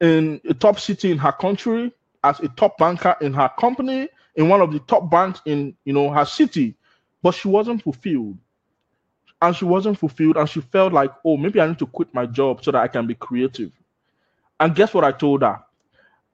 in 0.00 0.40
a 0.48 0.54
top 0.54 0.78
city 0.78 1.10
in 1.10 1.18
her 1.18 1.32
country 1.32 1.92
as 2.24 2.40
a 2.40 2.48
top 2.48 2.76
banker 2.78 3.16
in 3.20 3.32
her 3.34 3.50
company 3.58 4.08
in 4.36 4.48
one 4.48 4.60
of 4.60 4.72
the 4.72 4.80
top 4.80 5.10
banks 5.10 5.40
in 5.46 5.74
you 5.84 5.92
know 5.92 6.10
her 6.10 6.24
city, 6.24 6.74
but 7.22 7.32
she 7.34 7.48
wasn't 7.48 7.82
fulfilled. 7.82 8.36
And 9.42 9.54
she 9.54 9.66
wasn't 9.66 9.98
fulfilled, 9.98 10.38
and 10.38 10.48
she 10.48 10.62
felt 10.62 10.94
like, 10.94 11.10
oh, 11.24 11.36
maybe 11.36 11.60
I 11.60 11.66
need 11.66 11.78
to 11.80 11.86
quit 11.86 12.12
my 12.14 12.24
job 12.24 12.64
so 12.64 12.70
that 12.72 12.82
I 12.82 12.88
can 12.88 13.06
be 13.06 13.14
creative. 13.14 13.70
And 14.58 14.74
guess 14.74 14.94
what 14.94 15.04
I 15.04 15.12
told 15.12 15.42
her? 15.42 15.60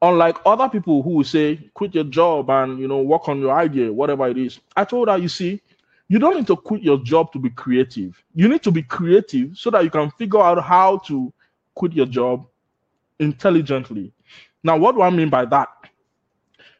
unlike 0.02 0.36
other 0.44 0.68
people 0.68 1.02
who 1.02 1.22
say 1.24 1.56
quit 1.74 1.94
your 1.94 2.04
job 2.04 2.50
and 2.50 2.78
you 2.78 2.88
know 2.88 3.00
work 3.00 3.28
on 3.28 3.38
your 3.40 3.56
idea 3.56 3.90
whatever 3.92 4.28
it 4.28 4.36
is 4.36 4.58
i 4.76 4.84
told 4.84 5.08
her 5.08 5.16
you 5.16 5.28
see 5.28 5.60
you 6.08 6.18
don't 6.18 6.36
need 6.36 6.46
to 6.46 6.56
quit 6.56 6.82
your 6.82 6.98
job 6.98 7.32
to 7.32 7.38
be 7.38 7.48
creative 7.50 8.22
you 8.34 8.48
need 8.48 8.62
to 8.62 8.72
be 8.72 8.82
creative 8.82 9.56
so 9.56 9.70
that 9.70 9.84
you 9.84 9.90
can 9.90 10.10
figure 10.10 10.40
out 10.40 10.62
how 10.62 10.98
to 10.98 11.32
quit 11.74 11.92
your 11.92 12.06
job 12.06 12.44
intelligently. 13.22 14.12
Now 14.62 14.76
what 14.76 14.94
do 14.94 15.02
i 15.02 15.10
mean 15.10 15.30
by 15.30 15.44
that? 15.46 15.68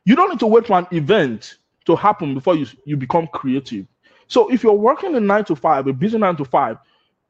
You 0.05 0.17
don't 0.17 0.31
need 0.31 0.41
to 0.41 0.47
wait 0.47 0.67
for 0.67 0.79
an 0.79 0.87
event 0.93 1.57
to 1.87 1.97
happen 1.97 2.35
before 2.35 2.57
you, 2.57 2.67
you 2.85 2.97
become 2.97 3.29
creative. 3.29 3.87
So 4.29 4.53
if 4.53 4.63
you're 4.63 4.73
working 4.73 5.15
in 5.15 5.27
nine 5.27 5.45
to 5.47 5.57
five 5.57 5.87
a 5.87 5.93
busy 5.93 6.19
nine 6.19 6.37
to 6.37 6.45
five 6.45 6.79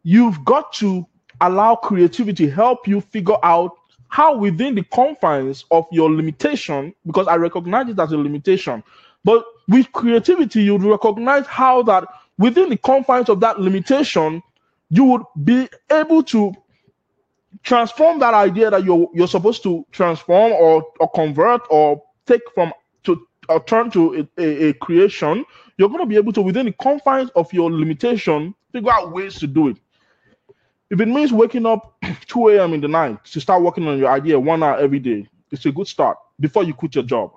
you've 0.02 0.44
got 0.44 0.72
to 0.74 1.06
allow 1.40 1.74
creativity 1.74 2.46
to 2.46 2.52
help 2.52 2.86
you 2.86 3.00
figure 3.00 3.36
out 3.42 3.76
how 4.08 4.36
within 4.36 4.74
the 4.74 4.84
confines 4.84 5.64
of 5.70 5.86
your 5.90 6.12
limitation, 6.12 6.94
because 7.06 7.26
I 7.28 7.36
recognize 7.36 7.88
it 7.88 7.98
as 7.98 8.12
a 8.12 8.18
limitation, 8.18 8.82
but 9.24 9.44
with 9.68 9.90
creativity, 9.92 10.62
you 10.64 10.74
would 10.76 10.84
recognize 10.84 11.46
how 11.46 11.82
that 11.84 12.06
within 12.38 12.68
the 12.68 12.76
confines 12.76 13.28
of 13.28 13.40
that 13.40 13.60
limitation, 13.60 14.42
you 14.90 15.04
would 15.04 15.22
be 15.44 15.68
able 15.90 16.22
to 16.24 16.52
transform 17.62 18.18
that 18.20 18.34
idea 18.34 18.70
that 18.70 18.84
you're 18.84 19.08
you're 19.14 19.28
supposed 19.28 19.62
to 19.62 19.86
transform 19.92 20.52
or, 20.52 20.84
or 21.00 21.10
convert 21.10 21.62
or 21.70 22.02
take 22.26 22.42
from 22.54 22.72
to 23.04 23.26
or 23.48 23.62
turn 23.64 23.90
to 23.90 24.28
a, 24.38 24.42
a, 24.42 24.68
a 24.68 24.72
creation. 24.74 25.44
You're 25.76 25.88
going 25.88 26.00
to 26.00 26.06
be 26.06 26.16
able 26.16 26.32
to 26.34 26.42
within 26.42 26.66
the 26.66 26.72
confines 26.72 27.30
of 27.30 27.52
your 27.52 27.70
limitation 27.70 28.54
figure 28.72 28.92
out 28.92 29.12
ways 29.12 29.38
to 29.40 29.46
do 29.46 29.68
it. 29.68 29.76
If 30.90 31.00
it 31.00 31.08
means 31.08 31.32
waking 31.32 31.66
up 31.66 31.96
2 32.26 32.48
a.m. 32.50 32.74
in 32.74 32.80
the 32.80 32.88
night 32.88 33.24
to 33.26 33.40
start 33.40 33.62
working 33.62 33.86
on 33.88 33.98
your 33.98 34.10
idea 34.10 34.38
one 34.38 34.62
hour 34.62 34.78
every 34.78 34.98
day, 34.98 35.26
it's 35.50 35.64
a 35.66 35.72
good 35.72 35.86
start 35.86 36.18
before 36.40 36.64
you 36.64 36.74
quit 36.74 36.94
your 36.94 37.04
job. 37.04 37.32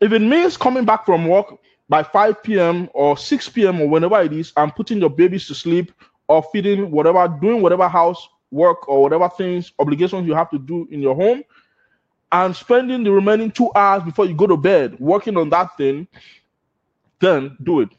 If 0.00 0.12
it 0.12 0.20
means 0.20 0.56
coming 0.56 0.84
back 0.84 1.06
from 1.06 1.26
work 1.26 1.56
by 1.88 2.02
5 2.02 2.42
p.m. 2.42 2.88
or 2.94 3.16
6 3.16 3.48
p.m. 3.50 3.80
or 3.80 3.88
whenever 3.88 4.20
it 4.20 4.32
is 4.32 4.52
and 4.56 4.74
putting 4.74 4.98
your 4.98 5.10
babies 5.10 5.46
to 5.48 5.54
sleep 5.54 5.92
or 6.28 6.42
feeding 6.52 6.90
whatever, 6.90 7.26
doing 7.40 7.62
whatever 7.62 7.88
house 7.88 8.28
work 8.54 8.88
or 8.88 9.02
whatever 9.02 9.28
things, 9.28 9.72
obligations 9.80 10.26
you 10.26 10.34
have 10.34 10.50
to 10.50 10.58
do 10.58 10.88
in 10.90 11.02
your 11.02 11.14
home, 11.16 11.42
and 12.32 12.54
spending 12.54 13.04
the 13.04 13.10
remaining 13.12 13.50
two 13.50 13.70
hours 13.74 14.02
before 14.02 14.26
you 14.26 14.34
go 14.34 14.46
to 14.46 14.56
bed 14.56 14.98
working 15.00 15.36
on 15.36 15.50
that 15.50 15.76
thing, 15.76 16.06
then 17.20 17.56
do 17.64 17.80
it. 17.80 17.90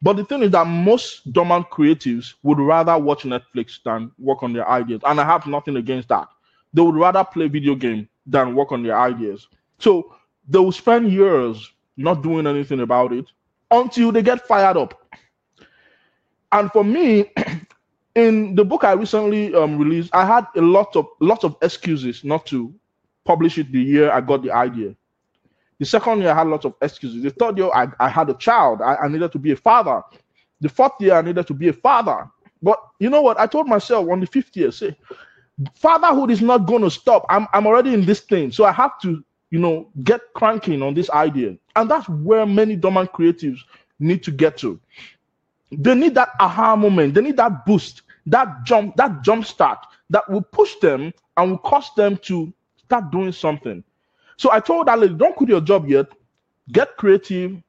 But 0.00 0.16
the 0.16 0.24
thing 0.24 0.42
is 0.42 0.52
that 0.52 0.66
most 0.66 1.32
dormant 1.32 1.70
creatives 1.70 2.34
would 2.42 2.58
rather 2.58 2.96
watch 2.98 3.24
Netflix 3.24 3.82
than 3.84 4.12
work 4.18 4.42
on 4.42 4.52
their 4.52 4.68
ideas. 4.68 5.00
And 5.04 5.20
I 5.20 5.24
have 5.24 5.46
nothing 5.46 5.76
against 5.76 6.08
that. 6.08 6.28
They 6.72 6.82
would 6.82 6.94
rather 6.94 7.24
play 7.24 7.48
video 7.48 7.74
game 7.74 8.08
than 8.26 8.54
work 8.54 8.72
on 8.72 8.82
their 8.82 8.98
ideas. 8.98 9.48
So 9.78 10.14
they 10.48 10.58
will 10.58 10.72
spend 10.72 11.12
years 11.12 11.72
not 11.96 12.22
doing 12.22 12.46
anything 12.46 12.80
about 12.80 13.12
it 13.12 13.26
until 13.70 14.12
they 14.12 14.22
get 14.22 14.46
fired 14.46 14.76
up. 14.76 14.94
And 16.52 16.70
for 16.72 16.84
me, 16.84 17.30
in 18.18 18.54
the 18.54 18.64
book 18.64 18.84
I 18.84 18.92
recently 18.92 19.54
um, 19.54 19.78
released, 19.78 20.10
I 20.14 20.24
had 20.26 20.46
a 20.56 20.60
lot 20.60 20.96
of 20.96 21.06
lots 21.20 21.44
of 21.44 21.56
excuses 21.62 22.24
not 22.24 22.46
to 22.46 22.74
publish 23.24 23.58
it 23.58 23.70
the 23.70 23.80
year 23.80 24.10
I 24.10 24.20
got 24.20 24.42
the 24.42 24.50
idea. 24.50 24.94
The 25.78 25.86
second 25.86 26.20
year, 26.20 26.30
I 26.30 26.34
had 26.34 26.48
lots 26.48 26.64
of 26.64 26.74
excuses. 26.82 27.22
The 27.22 27.30
third 27.30 27.56
year, 27.58 27.70
I, 27.72 27.86
I 28.00 28.08
had 28.08 28.28
a 28.30 28.34
child. 28.34 28.82
I, 28.82 28.96
I 28.96 29.08
needed 29.08 29.30
to 29.32 29.38
be 29.38 29.52
a 29.52 29.56
father. 29.56 30.02
The 30.60 30.68
fourth 30.68 30.92
year, 31.00 31.14
I 31.14 31.22
needed 31.22 31.46
to 31.46 31.54
be 31.54 31.68
a 31.68 31.72
father. 31.72 32.28
But 32.60 32.80
you 32.98 33.10
know 33.10 33.22
what? 33.22 33.38
I 33.38 33.46
told 33.46 33.68
myself 33.68 34.08
on 34.08 34.18
the 34.18 34.26
fifth 34.26 34.56
year, 34.56 34.72
say, 34.72 34.96
fatherhood 35.74 36.30
is 36.30 36.40
not 36.40 36.66
going 36.66 36.82
to 36.82 36.90
stop. 36.90 37.24
I'm, 37.28 37.46
I'm 37.52 37.66
already 37.66 37.94
in 37.94 38.04
this 38.04 38.20
thing. 38.20 38.50
So 38.50 38.64
I 38.64 38.72
have 38.72 39.00
to, 39.02 39.24
you 39.50 39.58
know, 39.60 39.88
get 40.02 40.20
cranking 40.34 40.82
on 40.82 40.94
this 40.94 41.10
idea. 41.10 41.56
And 41.76 41.88
that's 41.88 42.08
where 42.08 42.44
many 42.44 42.74
dormant 42.74 43.12
creatives 43.12 43.58
need 44.00 44.24
to 44.24 44.32
get 44.32 44.56
to. 44.58 44.80
They 45.70 45.94
need 45.94 46.14
that 46.16 46.30
aha 46.40 46.74
moment. 46.74 47.14
They 47.14 47.20
need 47.20 47.36
that 47.36 47.64
boost, 47.66 48.02
that 48.30 48.64
jump, 48.64 48.96
that 48.96 49.22
jump 49.22 49.44
start 49.44 49.78
that 50.10 50.28
will 50.28 50.42
push 50.42 50.74
them 50.76 51.12
and 51.36 51.50
will 51.50 51.58
cause 51.58 51.90
them 51.96 52.16
to 52.18 52.52
start 52.84 53.10
doing 53.10 53.32
something. 53.32 53.82
So 54.36 54.52
I 54.52 54.60
told 54.60 54.86
that 54.86 54.98
lady, 54.98 55.14
don't 55.14 55.34
quit 55.36 55.48
your 55.50 55.60
job 55.60 55.88
yet. 55.88 56.06
Get 56.70 56.96
creative, 56.96 57.62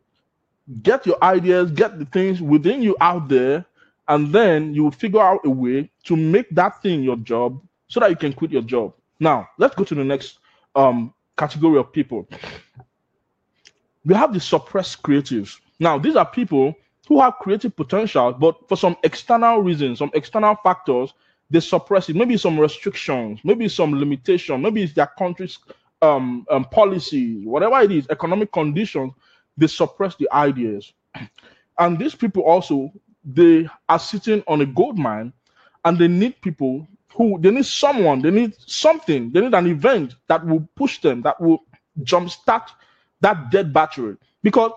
get 0.84 1.06
your 1.06 1.22
ideas, 1.24 1.72
get 1.72 1.98
the 1.98 2.06
things 2.06 2.41
within 2.41 2.82
you 2.82 2.95
out 3.02 3.28
there, 3.28 3.65
and 4.08 4.34
then 4.34 4.74
you 4.74 4.84
will 4.84 4.91
figure 4.91 5.22
out 5.22 5.39
a 5.45 5.50
way 5.50 5.89
to 6.04 6.15
make 6.15 6.50
that 6.52 6.82
thing 6.82 7.02
your 7.04 7.15
job 7.17 7.62
so 7.88 8.00
that 8.00 8.10
you 8.10 8.15
can 8.15 8.34
quit 8.34 8.52
your 8.52 8.62
job. 8.62 8.93
Now, 9.19 9.48
let's 9.58 9.76
go 9.76 9.84
to 9.84 9.95
the 9.95 10.04
next 10.04 10.39
um, 10.76 11.13
category 11.38 11.80
of 11.80 11.91
people. 11.91 12.28
We 14.06 14.15
have 14.15 14.34
the 14.34 14.39
suppressed 14.39 15.02
creatives. 15.02 15.60
Now, 15.80 15.98
these 15.98 16.15
are 16.15 16.26
people 16.26 16.76
who 17.10 17.19
have 17.19 17.34
creative 17.41 17.76
potential, 17.76 18.32
but 18.32 18.56
for 18.69 18.78
some 18.78 18.95
external 19.04 19.62
reasons, 19.62 19.98
some 19.98 20.12
external 20.13 20.56
factors, 20.63 21.13
they 21.50 21.60
suppress 21.60 22.08
it. 22.08 22.15
Maybe 22.15 22.38
some 22.38 22.58
restrictions, 22.60 23.39
maybe 23.43 23.67
some 23.67 24.00
limitation, 24.00 24.62
maybe 24.62 24.84
it's 24.84 24.93
their 24.93 25.12
country's 25.17 25.58
um, 26.04 26.45
um, 26.52 26.65
policies, 26.65 27.45
whatever 27.45 27.82
it 27.82 27.91
is, 27.91 28.06
economic 28.12 28.52
conditions, 28.52 29.12
they 29.58 29.65
suppress 29.67 30.15
the 30.15 30.30
ideas. 30.32 30.93
And 31.80 31.98
these 31.98 32.13
people 32.13 32.43
also, 32.43 32.91
they 33.24 33.65
are 33.88 34.00
sitting 34.00 34.43
on 34.48 34.60
a 34.60 34.65
gold 34.65 35.00
mine 35.00 35.32
and 35.86 35.98
they 35.98 36.10
need 36.10 36.41
people 36.41 36.86
who 37.15 37.39
they 37.39 37.52
need 37.52 37.65
someone, 37.65 38.22
they 38.22 38.32
need 38.32 38.54
something, 38.67 39.32
they 39.32 39.39
need 39.39 39.54
an 39.54 39.65
event 39.65 40.15
that 40.28 40.45
will 40.45 40.67
push 40.76 41.00
them, 41.00 41.22
that 41.22 41.39
will 41.39 41.63
jumpstart 42.02 42.67
that 43.22 43.50
dead 43.50 43.72
battery. 43.72 44.17
Because 44.43 44.74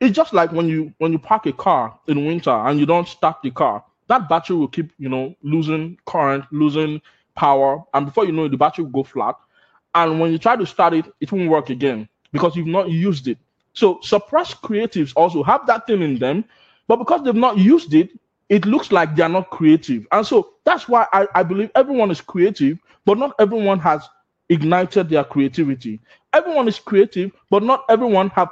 it's 0.00 0.14
just 0.14 0.32
like 0.32 0.52
when 0.52 0.68
you 0.68 0.92
when 0.98 1.12
you 1.12 1.18
park 1.18 1.46
a 1.46 1.52
car 1.52 1.98
in 2.08 2.24
winter 2.26 2.50
and 2.50 2.78
you 2.78 2.86
don't 2.86 3.08
start 3.08 3.38
the 3.42 3.50
car, 3.50 3.84
that 4.08 4.28
battery 4.28 4.56
will 4.56 4.68
keep 4.68 4.92
you 4.98 5.08
know 5.08 5.34
losing 5.42 5.98
current, 6.06 6.44
losing 6.50 7.00
power, 7.34 7.82
and 7.94 8.06
before 8.06 8.24
you 8.26 8.32
know 8.32 8.44
it, 8.44 8.50
the 8.50 8.56
battery 8.56 8.84
will 8.84 8.92
go 8.92 9.02
flat. 9.04 9.36
And 9.94 10.20
when 10.20 10.32
you 10.32 10.38
try 10.38 10.56
to 10.56 10.66
start 10.66 10.94
it, 10.94 11.06
it 11.20 11.30
won't 11.30 11.48
work 11.48 11.70
again 11.70 12.08
because 12.32 12.56
you've 12.56 12.66
not 12.66 12.90
used 12.90 13.28
it. 13.28 13.38
So 13.72 13.98
suppressed 14.02 14.60
creatives 14.62 15.12
also 15.16 15.42
have 15.42 15.66
that 15.66 15.86
thing 15.86 16.02
in 16.02 16.18
them, 16.18 16.44
but 16.88 16.96
because 16.96 17.22
they've 17.24 17.34
not 17.34 17.58
used 17.58 17.94
it, 17.94 18.10
it 18.48 18.66
looks 18.66 18.92
like 18.92 19.16
they're 19.16 19.28
not 19.28 19.50
creative. 19.50 20.06
And 20.12 20.26
so 20.26 20.54
that's 20.64 20.88
why 20.88 21.06
I, 21.12 21.26
I 21.34 21.42
believe 21.42 21.70
everyone 21.74 22.10
is 22.10 22.20
creative, 22.20 22.78
but 23.04 23.18
not 23.18 23.34
everyone 23.38 23.78
has 23.80 24.08
ignited 24.48 25.08
their 25.08 25.24
creativity. 25.24 26.00
Everyone 26.32 26.68
is 26.68 26.78
creative, 26.78 27.32
but 27.50 27.62
not 27.62 27.84
everyone 27.88 28.28
have 28.30 28.50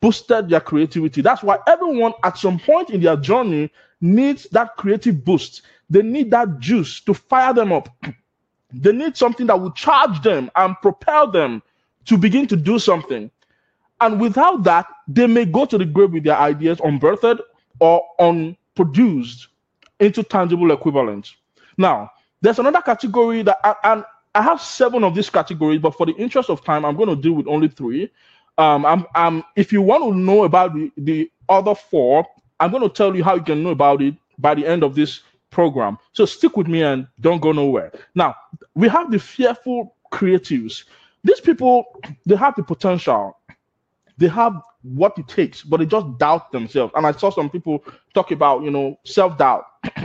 boosted 0.00 0.48
their 0.48 0.60
creativity. 0.60 1.20
That's 1.20 1.42
why 1.42 1.58
everyone 1.66 2.12
at 2.24 2.38
some 2.38 2.58
point 2.58 2.90
in 2.90 3.00
their 3.00 3.16
journey 3.16 3.70
needs 4.00 4.44
that 4.50 4.76
creative 4.76 5.24
boost. 5.24 5.62
They 5.88 6.02
need 6.02 6.30
that 6.30 6.58
juice 6.58 7.00
to 7.02 7.14
fire 7.14 7.52
them 7.52 7.72
up. 7.72 7.88
They 8.72 8.92
need 8.92 9.16
something 9.16 9.46
that 9.48 9.60
will 9.60 9.72
charge 9.72 10.22
them 10.22 10.50
and 10.56 10.76
propel 10.80 11.30
them 11.30 11.62
to 12.06 12.16
begin 12.16 12.46
to 12.46 12.56
do 12.56 12.78
something. 12.78 13.30
And 14.00 14.20
without 14.20 14.62
that, 14.64 14.86
they 15.06 15.26
may 15.26 15.44
go 15.44 15.66
to 15.66 15.76
the 15.76 15.84
grave 15.84 16.12
with 16.12 16.24
their 16.24 16.38
ideas 16.38 16.80
unbirthed 16.80 17.40
or 17.80 18.02
unproduced 18.18 19.48
into 19.98 20.22
tangible 20.22 20.70
equivalents. 20.72 21.34
Now, 21.76 22.10
there's 22.40 22.58
another 22.58 22.80
category 22.80 23.42
that, 23.42 23.58
and 23.84 24.04
I 24.34 24.42
have 24.42 24.60
seven 24.62 25.04
of 25.04 25.14
these 25.14 25.28
categories, 25.28 25.80
but 25.80 25.94
for 25.96 26.06
the 26.06 26.14
interest 26.14 26.48
of 26.48 26.64
time, 26.64 26.84
I'm 26.84 26.96
going 26.96 27.08
to 27.10 27.16
deal 27.16 27.32
with 27.32 27.48
only 27.48 27.68
three. 27.68 28.10
Um, 28.60 28.84
I'm, 28.84 29.06
I'm, 29.14 29.42
if 29.56 29.72
you 29.72 29.80
want 29.80 30.04
to 30.04 30.14
know 30.14 30.44
about 30.44 30.74
the, 30.74 30.92
the 30.98 31.30
other 31.48 31.74
four, 31.74 32.26
I'm 32.60 32.70
going 32.70 32.82
to 32.82 32.90
tell 32.90 33.16
you 33.16 33.24
how 33.24 33.36
you 33.36 33.42
can 33.42 33.62
know 33.62 33.70
about 33.70 34.02
it 34.02 34.14
by 34.38 34.54
the 34.54 34.66
end 34.66 34.82
of 34.82 34.94
this 34.94 35.20
program. 35.48 35.96
So 36.12 36.26
stick 36.26 36.58
with 36.58 36.66
me 36.68 36.82
and 36.82 37.06
don't 37.20 37.40
go 37.40 37.52
nowhere. 37.52 37.90
Now, 38.14 38.36
we 38.74 38.86
have 38.88 39.10
the 39.10 39.18
fearful 39.18 39.96
creatives. 40.12 40.84
These 41.24 41.40
people, 41.40 41.84
they 42.26 42.36
have 42.36 42.54
the 42.54 42.62
potential, 42.62 43.38
they 44.18 44.28
have 44.28 44.60
what 44.82 45.18
it 45.18 45.26
takes, 45.26 45.62
but 45.62 45.78
they 45.78 45.86
just 45.86 46.18
doubt 46.18 46.52
themselves. 46.52 46.92
And 46.94 47.06
I 47.06 47.12
saw 47.12 47.30
some 47.30 47.48
people 47.48 47.82
talk 48.12 48.30
about, 48.30 48.62
you 48.62 48.70
know, 48.70 48.98
self 49.04 49.38
doubt. 49.38 49.64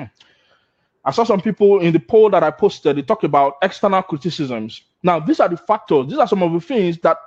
I 1.06 1.12
saw 1.12 1.26
some 1.26 1.42
people 1.42 1.82
in 1.82 1.92
the 1.92 2.00
poll 2.00 2.30
that 2.30 2.42
I 2.44 2.52
posted, 2.52 2.96
they 2.96 3.02
talk 3.02 3.24
about 3.24 3.56
external 3.62 4.02
criticisms. 4.02 4.82
Now, 5.04 5.20
these 5.20 5.42
are 5.42 5.50
the 5.50 5.58
factors, 5.58 6.08
these 6.08 6.18
are 6.20 6.28
some 6.28 6.42
of 6.42 6.54
the 6.54 6.62
things 6.62 6.98
that 7.00 7.18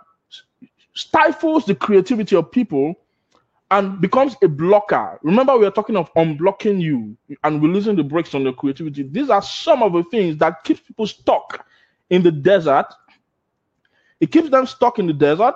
stifles 0.98 1.64
the 1.64 1.76
creativity 1.76 2.34
of 2.34 2.50
people 2.50 2.92
and 3.70 4.00
becomes 4.00 4.34
a 4.42 4.48
blocker. 4.48 5.18
Remember, 5.22 5.56
we 5.56 5.64
are 5.64 5.70
talking 5.70 5.96
of 5.96 6.12
unblocking 6.14 6.80
you 6.80 7.16
and 7.44 7.62
releasing 7.62 7.94
the 7.94 8.02
brakes 8.02 8.34
on 8.34 8.42
your 8.42 8.52
creativity. 8.52 9.04
These 9.04 9.30
are 9.30 9.42
some 9.42 9.84
of 9.84 9.92
the 9.92 10.02
things 10.04 10.36
that 10.38 10.64
keep 10.64 10.84
people 10.84 11.06
stuck 11.06 11.64
in 12.10 12.22
the 12.22 12.32
desert. 12.32 12.86
It 14.20 14.32
keeps 14.32 14.50
them 14.50 14.66
stuck 14.66 14.98
in 14.98 15.06
the 15.06 15.12
desert, 15.12 15.54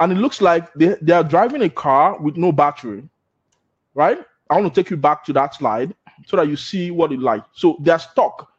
and 0.00 0.12
it 0.12 0.16
looks 0.16 0.42
like 0.42 0.72
they, 0.74 0.96
they 1.00 1.14
are 1.14 1.24
driving 1.24 1.62
a 1.62 1.70
car 1.70 2.20
with 2.20 2.36
no 2.36 2.52
battery. 2.52 3.08
Right? 3.94 4.18
I 4.50 4.60
want 4.60 4.74
to 4.74 4.82
take 4.82 4.90
you 4.90 4.98
back 4.98 5.24
to 5.24 5.32
that 5.32 5.54
slide 5.54 5.94
so 6.26 6.36
that 6.36 6.48
you 6.48 6.56
see 6.56 6.90
what 6.90 7.10
it 7.12 7.20
like. 7.20 7.42
So 7.52 7.78
they're 7.80 7.98
stuck 7.98 8.52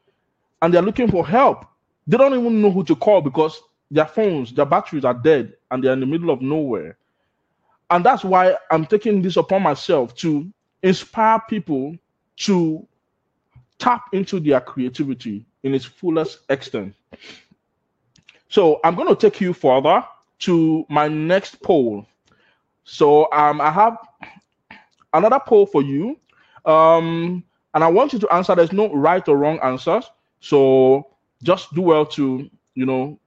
and 0.63 0.73
they're 0.73 0.81
looking 0.81 1.11
for 1.11 1.27
help. 1.27 1.65
They 2.07 2.17
don't 2.17 2.33
even 2.33 2.61
know 2.61 2.71
who 2.71 2.83
to 2.85 2.95
call 2.95 3.21
because 3.21 3.61
their 3.91 4.05
phones, 4.05 4.53
their 4.53 4.65
batteries 4.65 5.05
are 5.05 5.13
dead 5.13 5.53
and 5.71 5.83
they're 5.83 5.93
in 5.93 5.99
the 5.99 6.05
middle 6.05 6.29
of 6.29 6.41
nowhere. 6.41 6.97
And 7.89 8.05
that's 8.05 8.23
why 8.23 8.55
I'm 8.71 8.85
taking 8.85 9.21
this 9.21 9.37
upon 9.37 9.63
myself 9.63 10.15
to 10.17 10.47
inspire 10.83 11.41
people 11.49 11.95
to 12.37 12.87
tap 13.79 14.03
into 14.13 14.39
their 14.39 14.61
creativity 14.61 15.45
in 15.63 15.73
its 15.73 15.85
fullest 15.85 16.39
extent. 16.49 16.93
So 18.47 18.79
I'm 18.83 18.95
going 18.95 19.07
to 19.07 19.15
take 19.15 19.41
you 19.41 19.53
further 19.53 20.05
to 20.39 20.85
my 20.89 21.07
next 21.07 21.61
poll. 21.61 22.05
So 22.83 23.31
um, 23.31 23.61
I 23.61 23.71
have 23.71 23.97
another 25.13 25.39
poll 25.39 25.65
for 25.65 25.81
you. 25.81 26.17
Um, 26.65 27.43
and 27.73 27.83
I 27.83 27.87
want 27.87 28.13
you 28.13 28.19
to 28.19 28.33
answer. 28.33 28.55
There's 28.55 28.71
no 28.71 28.91
right 28.93 29.25
or 29.27 29.37
wrong 29.37 29.59
answers. 29.61 30.09
So 30.39 31.07
just 31.43 31.73
do 31.73 31.81
well 31.81 32.05
to, 32.07 32.49
you 32.75 32.85
know, 32.85 33.19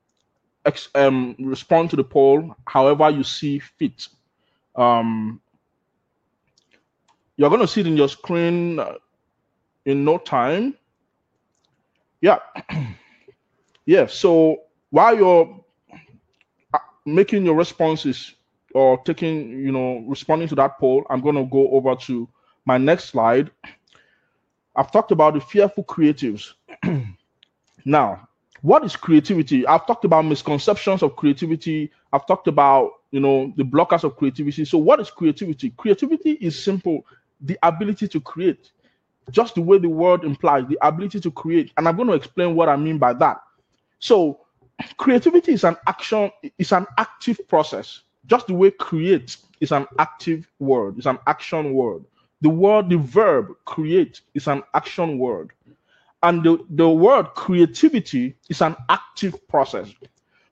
ex- 0.65 0.89
um, 0.95 1.37
respond 1.39 1.91
to 1.91 1.97
the 1.97 2.05
poll 2.05 2.55
however 2.67 3.11
you 3.11 3.23
see 3.25 3.59
fit. 3.59 4.09
Um, 4.77 5.41
you're 7.37 7.51
going 7.51 7.61
to 7.61 7.69
see 7.69 7.81
it 7.81 7.87
in 7.87 7.97
your 7.97 8.09
screen 8.09 8.79
uh, 8.79 8.95
in 9.85 10.05
no 10.05 10.19
time. 10.19 10.75
Yeah. 12.21 12.39
yeah. 13.87 14.07
So 14.07 14.63
while 14.91 15.17
you're 15.17 15.61
uh, 16.73 16.79
making 17.05 17.45
your 17.45 17.55
responses 17.55 18.35
or 18.75 19.03
taking, 19.05 19.51
you 19.51 19.73
know, 19.73 20.05
responding 20.07 20.49
to 20.49 20.55
that 20.57 20.79
poll, 20.79 21.05
I'm 21.11 21.21
going 21.21 21.35
to 21.35 21.45
go 21.45 21.69
over 21.71 21.95
to 21.97 22.29
my 22.65 22.79
next 22.79 23.07
slide. 23.07 23.51
I've 24.77 24.91
talked 24.91 25.11
about 25.11 25.35
the 25.35 25.41
fearful 25.41 25.85
creatives. 25.85 26.53
now, 27.85 28.29
what 28.63 28.85
is 28.85 28.95
creativity? 28.97 29.67
I've 29.67 29.87
talked 29.87 30.05
about 30.05 30.25
misconceptions 30.25 31.03
of 31.03 31.17
creativity. 31.17 31.91
I've 32.13 32.27
talked 32.27 32.47
about, 32.47 32.93
you 33.11 33.21
know, 33.21 33.53
the 33.57 33.65
blockers 33.65 34.05
of 34.05 34.17
creativity. 34.17 34.65
So, 34.65 34.79
what 34.79 35.01
is 35.01 35.11
creativity? 35.11 35.71
Creativity 35.71 36.33
is 36.33 36.63
simple 36.63 37.05
the 37.41 37.59
ability 37.65 38.07
to 38.07 38.21
create, 38.21 38.71
just 39.33 39.57
the 39.57 39.63
way 39.63 39.79
the 39.79 39.89
word 39.89 40.23
implies, 40.23 40.65
the 40.69 40.79
ability 40.87 41.19
to 41.21 41.31
create. 41.33 41.73
And 41.77 41.89
I'm 41.89 41.97
going 41.97 42.09
to 42.09 42.15
explain 42.15 42.55
what 42.55 42.69
I 42.69 42.77
mean 42.77 42.99
by 42.99 43.13
that. 43.15 43.39
So, 43.99 44.41
creativity 44.97 45.53
is 45.53 45.65
an 45.65 45.77
action, 45.89 46.31
it's 46.57 46.73
an 46.73 46.87
active 46.99 47.41
process, 47.49 48.03
just 48.27 48.47
the 48.47 48.55
way 48.55 48.71
create 48.71 49.37
is 49.61 49.73
an 49.73 49.87
active 49.99 50.49
word, 50.61 50.99
it's 50.99 51.07
an 51.07 51.19
action 51.27 51.75
word. 51.75 52.05
The 52.43 52.49
word, 52.49 52.89
the 52.89 52.99
verb 52.99 53.53
create 53.65 54.21
is 54.35 54.47
an 54.47 54.63
action 54.75 55.19
word. 55.19 55.53
And 56.23 56.43
the, 56.45 56.65
the 56.71 56.89
word 56.89 57.27
creativity 57.35 58.37
is 58.49 58.63
an 58.63 58.77
active 58.89 59.47
process. 59.49 59.93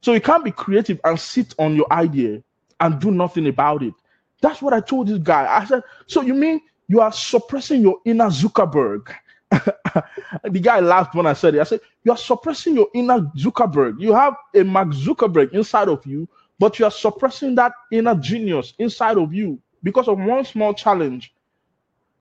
So 0.02 0.12
you 0.12 0.20
can't 0.20 0.44
be 0.44 0.50
creative 0.50 1.00
and 1.04 1.18
sit 1.18 1.54
on 1.58 1.76
your 1.76 1.90
idea 1.92 2.42
and 2.80 3.00
do 3.00 3.10
nothing 3.10 3.46
about 3.46 3.82
it. 3.82 3.94
That's 4.40 4.62
what 4.62 4.72
I 4.72 4.80
told 4.80 5.08
this 5.08 5.18
guy. 5.18 5.46
I 5.46 5.64
said, 5.66 5.82
So 6.06 6.22
you 6.22 6.34
mean 6.34 6.60
you 6.88 7.00
are 7.00 7.12
suppressing 7.12 7.82
your 7.82 7.98
inner 8.04 8.26
Zuckerberg? 8.26 9.14
the 9.50 10.60
guy 10.60 10.80
laughed 10.80 11.14
when 11.14 11.26
I 11.26 11.34
said 11.34 11.54
it. 11.54 11.60
I 11.60 11.64
said, 11.64 11.80
You 12.04 12.12
are 12.12 12.18
suppressing 12.18 12.74
your 12.74 12.88
inner 12.94 13.20
Zuckerberg. 13.36 14.00
You 14.00 14.14
have 14.14 14.34
a 14.54 14.64
Mark 14.64 14.88
Zuckerberg 14.88 15.52
inside 15.52 15.88
of 15.88 16.04
you, 16.06 16.28
but 16.58 16.78
you 16.78 16.86
are 16.86 16.90
suppressing 16.90 17.54
that 17.56 17.72
inner 17.92 18.14
genius 18.14 18.74
inside 18.78 19.18
of 19.18 19.34
you 19.34 19.60
because 19.82 20.08
of 20.08 20.18
one 20.18 20.44
small 20.44 20.72
challenge 20.72 21.34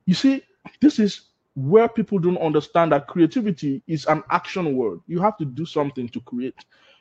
you 0.09 0.15
see, 0.15 0.41
this 0.81 0.97
is 0.97 1.21
where 1.60 1.89
people 1.89 2.19
don't 2.19 2.38
understand 2.38 2.91
that 2.91 3.08
creativity 3.08 3.82
is 3.88 4.06
an 4.06 4.24
action 4.30 4.76
word. 4.78 5.02
You 5.08 5.19
have 5.19 5.38
to 5.38 5.45
do 5.45 5.65
something 5.65 6.08
to 6.10 6.22
create. 6.22 6.56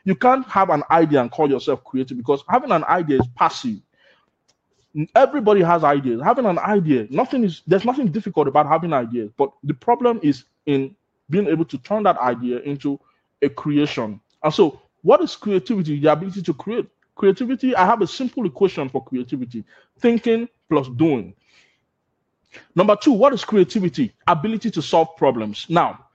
You 0.05 0.15
can't 0.15 0.47
have 0.49 0.71
an 0.71 0.83
idea 0.91 1.21
and 1.21 1.31
call 1.31 1.49
yourself 1.49 1.85
creative 1.85 2.17
because 2.17 2.43
having 2.49 2.73
an 2.73 2.85
idea 2.85 3.21
is 3.21 3.29
passive. 3.37 3.79
Everybody 5.15 5.63
has 5.63 5.85
ideas. 5.85 6.21
Having 6.23 6.47
an 6.47 6.59
idea, 6.59 7.07
nothing 7.11 7.45
is 7.45 7.63
there's 7.67 7.85
nothing 7.85 8.09
difficult 8.09 8.49
about 8.49 8.67
having 8.67 8.93
ideas, 8.93 9.31
but 9.37 9.53
the 9.63 9.75
problem 9.75 10.19
is 10.23 10.45
in 10.67 10.97
being 11.31 11.47
able 11.47 11.65
to 11.67 11.79
turn 11.79 12.03
that 12.05 12.19
idea 12.19 12.59
into 12.61 12.99
a 13.43 13.49
creation. 13.49 14.21
And 14.43 14.53
so, 14.53 14.81
what 15.03 15.21
is 15.21 15.37
creativity? 15.37 16.01
The 16.01 16.11
ability 16.11 16.43
to 16.43 16.55
create. 16.55 16.87
Creativity, 17.15 17.77
I 17.77 17.85
have 17.85 18.01
a 18.03 18.07
simple 18.07 18.47
equation 18.47 18.89
for 18.89 19.05
creativity 19.05 19.65
thinking 20.01 20.49
plus 20.69 20.89
doing. 20.97 21.35
Number 22.75 22.97
two, 22.97 23.13
what 23.13 23.33
is 23.33 23.45
creativity? 23.45 24.13
Ability 24.27 24.71
to 24.73 24.83
solve 24.83 25.17
problems. 25.17 25.67
Now, 25.69 26.07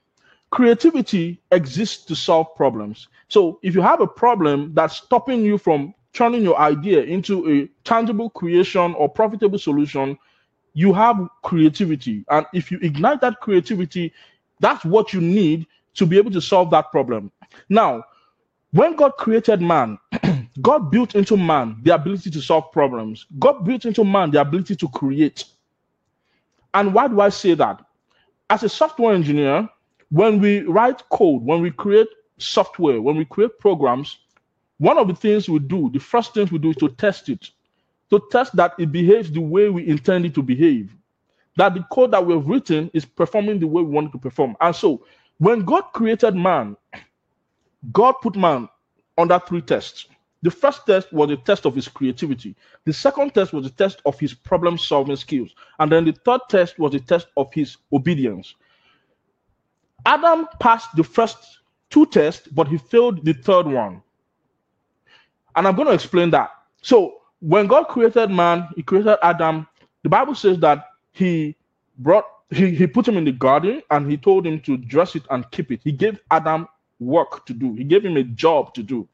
creativity 0.50 1.40
exists 1.50 2.04
to 2.06 2.16
solve 2.16 2.54
problems. 2.56 3.08
So 3.28 3.58
if 3.62 3.74
you 3.74 3.82
have 3.82 4.00
a 4.00 4.06
problem 4.06 4.72
that's 4.74 4.96
stopping 4.96 5.42
you 5.42 5.58
from 5.58 5.94
turning 6.12 6.42
your 6.42 6.58
idea 6.58 7.02
into 7.02 7.50
a 7.50 7.68
tangible 7.84 8.30
creation 8.30 8.94
or 8.94 9.08
profitable 9.08 9.58
solution, 9.58 10.16
you 10.74 10.92
have 10.92 11.28
creativity. 11.42 12.24
And 12.30 12.46
if 12.52 12.70
you 12.70 12.78
ignite 12.82 13.20
that 13.20 13.40
creativity, 13.40 14.12
that's 14.60 14.84
what 14.84 15.12
you 15.12 15.20
need 15.20 15.66
to 15.94 16.06
be 16.06 16.18
able 16.18 16.30
to 16.32 16.40
solve 16.40 16.70
that 16.70 16.90
problem. 16.90 17.30
Now, 17.68 18.04
when 18.72 18.96
God 18.96 19.12
created 19.18 19.60
man, 19.60 19.98
God 20.62 20.90
built 20.90 21.14
into 21.14 21.36
man 21.36 21.78
the 21.82 21.94
ability 21.94 22.30
to 22.30 22.40
solve 22.40 22.72
problems. 22.72 23.26
God 23.38 23.64
built 23.64 23.84
into 23.84 24.04
man 24.04 24.30
the 24.30 24.40
ability 24.40 24.76
to 24.76 24.88
create. 24.88 25.44
And 26.74 26.92
why 26.92 27.08
do 27.08 27.20
I 27.20 27.30
say 27.30 27.54
that? 27.54 27.84
As 28.50 28.62
a 28.62 28.68
software 28.68 29.14
engineer, 29.14 29.68
when 30.10 30.40
we 30.40 30.60
write 30.62 31.08
code, 31.10 31.42
when 31.42 31.62
we 31.62 31.70
create 31.70 32.08
software, 32.38 33.00
when 33.00 33.16
we 33.16 33.24
create 33.24 33.58
programs, 33.58 34.18
one 34.78 34.98
of 34.98 35.08
the 35.08 35.14
things 35.14 35.48
we 35.48 35.60
do, 35.60 35.90
the 35.92 36.00
first 36.00 36.34
things 36.34 36.52
we 36.52 36.58
do 36.58 36.70
is 36.70 36.76
to 36.76 36.88
test 36.90 37.28
it, 37.28 37.50
to 38.10 38.20
test 38.30 38.54
that 38.56 38.74
it 38.78 38.92
behaves 38.92 39.30
the 39.30 39.40
way 39.40 39.70
we 39.70 39.86
intend 39.88 40.26
it 40.26 40.34
to 40.34 40.42
behave, 40.42 40.94
that 41.56 41.74
the 41.74 41.84
code 41.92 42.10
that 42.12 42.24
we've 42.26 42.44
written 42.46 42.90
is 42.92 43.04
performing 43.04 43.60
the 43.60 43.66
way 43.66 43.82
we 43.82 43.90
want 43.90 44.08
it 44.08 44.12
to 44.12 44.18
perform. 44.18 44.56
And 44.60 44.74
so, 44.74 45.06
when 45.38 45.64
God 45.64 45.82
created 45.92 46.34
man, 46.34 46.76
God 47.92 48.14
put 48.22 48.36
man 48.36 48.68
under 49.16 49.38
three 49.38 49.62
tests. 49.62 50.06
The 50.44 50.50
first 50.50 50.84
test 50.86 51.10
was 51.10 51.30
a 51.30 51.36
test 51.36 51.64
of 51.64 51.74
his 51.74 51.88
creativity. 51.88 52.54
The 52.84 52.92
second 52.92 53.32
test 53.32 53.54
was 53.54 53.64
a 53.64 53.70
test 53.70 54.02
of 54.04 54.20
his 54.20 54.34
problem 54.34 54.76
solving 54.76 55.16
skills. 55.16 55.54
And 55.78 55.90
then 55.90 56.04
the 56.04 56.12
third 56.12 56.42
test 56.50 56.78
was 56.78 56.94
a 56.94 57.00
test 57.00 57.28
of 57.38 57.50
his 57.54 57.78
obedience. 57.90 58.54
Adam 60.04 60.46
passed 60.60 60.94
the 60.96 61.02
first 61.02 61.38
two 61.88 62.04
tests, 62.04 62.46
but 62.48 62.68
he 62.68 62.76
failed 62.76 63.24
the 63.24 63.32
third 63.32 63.66
one. 63.66 64.02
And 65.56 65.66
I'm 65.66 65.76
going 65.76 65.88
to 65.88 65.94
explain 65.94 66.30
that. 66.32 66.50
So, 66.82 67.22
when 67.40 67.66
God 67.66 67.84
created 67.84 68.30
man, 68.30 68.68
he 68.76 68.82
created 68.82 69.16
Adam. 69.22 69.66
The 70.02 70.10
Bible 70.10 70.34
says 70.34 70.58
that 70.58 70.88
he 71.12 71.56
brought 71.98 72.26
he, 72.50 72.74
he 72.74 72.86
put 72.86 73.08
him 73.08 73.16
in 73.16 73.24
the 73.24 73.32
garden 73.32 73.80
and 73.90 74.10
he 74.10 74.18
told 74.18 74.46
him 74.46 74.60
to 74.60 74.76
dress 74.76 75.16
it 75.16 75.22
and 75.30 75.50
keep 75.50 75.72
it. 75.72 75.80
He 75.82 75.92
gave 75.92 76.18
Adam 76.30 76.68
work 77.00 77.46
to 77.46 77.54
do. 77.54 77.72
He 77.74 77.84
gave 77.84 78.04
him 78.04 78.18
a 78.18 78.24
job 78.24 78.74
to 78.74 78.82
do. 78.82 79.08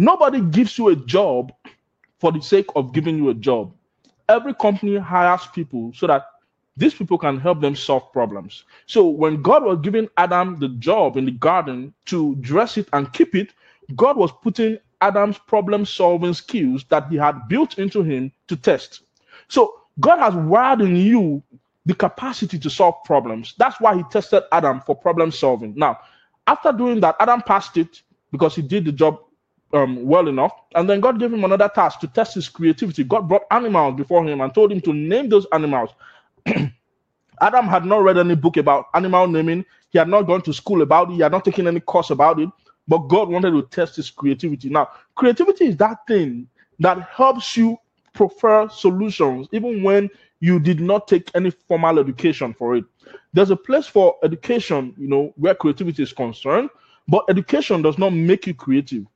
Nobody 0.00 0.40
gives 0.40 0.78
you 0.78 0.88
a 0.88 0.96
job 0.96 1.52
for 2.20 2.32
the 2.32 2.40
sake 2.40 2.68
of 2.74 2.94
giving 2.94 3.18
you 3.18 3.28
a 3.28 3.34
job. 3.34 3.74
Every 4.30 4.54
company 4.54 4.96
hires 4.96 5.46
people 5.54 5.92
so 5.94 6.06
that 6.06 6.24
these 6.74 6.94
people 6.94 7.18
can 7.18 7.38
help 7.38 7.60
them 7.60 7.76
solve 7.76 8.10
problems. 8.10 8.64
So 8.86 9.06
when 9.06 9.42
God 9.42 9.62
was 9.62 9.78
giving 9.82 10.08
Adam 10.16 10.58
the 10.58 10.70
job 10.70 11.18
in 11.18 11.26
the 11.26 11.32
garden 11.32 11.92
to 12.06 12.34
dress 12.36 12.78
it 12.78 12.88
and 12.94 13.12
keep 13.12 13.34
it, 13.34 13.52
God 13.94 14.16
was 14.16 14.32
putting 14.42 14.78
Adam's 15.02 15.36
problem 15.36 15.84
solving 15.84 16.32
skills 16.32 16.82
that 16.88 17.08
he 17.10 17.16
had 17.16 17.46
built 17.48 17.78
into 17.78 18.02
him 18.02 18.32
to 18.48 18.56
test. 18.56 19.02
So 19.48 19.82
God 20.00 20.18
has 20.18 20.34
wired 20.34 20.80
in 20.80 20.96
you 20.96 21.42
the 21.84 21.94
capacity 21.94 22.58
to 22.58 22.70
solve 22.70 22.94
problems. 23.04 23.54
That's 23.58 23.78
why 23.82 23.98
he 23.98 24.02
tested 24.04 24.44
Adam 24.50 24.80
for 24.80 24.96
problem 24.96 25.30
solving. 25.30 25.74
Now, 25.76 25.98
after 26.46 26.72
doing 26.72 27.00
that, 27.00 27.16
Adam 27.20 27.42
passed 27.42 27.76
it 27.76 28.00
because 28.32 28.54
he 28.54 28.62
did 28.62 28.86
the 28.86 28.92
job 28.92 29.18
um, 29.72 30.04
well 30.04 30.28
enough. 30.28 30.52
And 30.74 30.88
then 30.88 31.00
God 31.00 31.18
gave 31.18 31.32
him 31.32 31.44
another 31.44 31.68
task 31.68 32.00
to 32.00 32.08
test 32.08 32.34
his 32.34 32.48
creativity. 32.48 33.04
God 33.04 33.28
brought 33.28 33.42
animals 33.50 33.96
before 33.96 34.24
him 34.24 34.40
and 34.40 34.52
told 34.54 34.72
him 34.72 34.80
to 34.82 34.92
name 34.92 35.28
those 35.28 35.46
animals. 35.52 35.90
Adam 37.40 37.66
had 37.66 37.84
not 37.84 38.02
read 38.02 38.18
any 38.18 38.34
book 38.34 38.56
about 38.56 38.86
animal 38.94 39.26
naming. 39.26 39.64
He 39.90 39.98
had 39.98 40.08
not 40.08 40.22
gone 40.22 40.42
to 40.42 40.52
school 40.52 40.82
about 40.82 41.10
it. 41.10 41.14
He 41.14 41.20
had 41.20 41.32
not 41.32 41.44
taken 41.44 41.66
any 41.66 41.80
course 41.80 42.10
about 42.10 42.38
it. 42.38 42.48
But 42.86 43.08
God 43.08 43.28
wanted 43.28 43.52
to 43.52 43.62
test 43.70 43.96
his 43.96 44.10
creativity. 44.10 44.68
Now, 44.68 44.90
creativity 45.14 45.66
is 45.66 45.76
that 45.78 46.06
thing 46.06 46.48
that 46.80 47.08
helps 47.10 47.56
you 47.56 47.76
prefer 48.12 48.68
solutions, 48.68 49.48
even 49.52 49.82
when 49.82 50.10
you 50.40 50.58
did 50.58 50.80
not 50.80 51.06
take 51.06 51.30
any 51.34 51.50
formal 51.50 51.98
education 51.98 52.54
for 52.54 52.74
it. 52.76 52.84
There's 53.32 53.50
a 53.50 53.56
place 53.56 53.86
for 53.86 54.16
education, 54.24 54.94
you 54.98 55.06
know, 55.06 55.32
where 55.36 55.54
creativity 55.54 56.02
is 56.02 56.12
concerned, 56.12 56.70
but 57.06 57.24
education 57.28 57.82
does 57.82 57.98
not 57.98 58.10
make 58.10 58.46
you 58.46 58.54
creative 58.54 59.06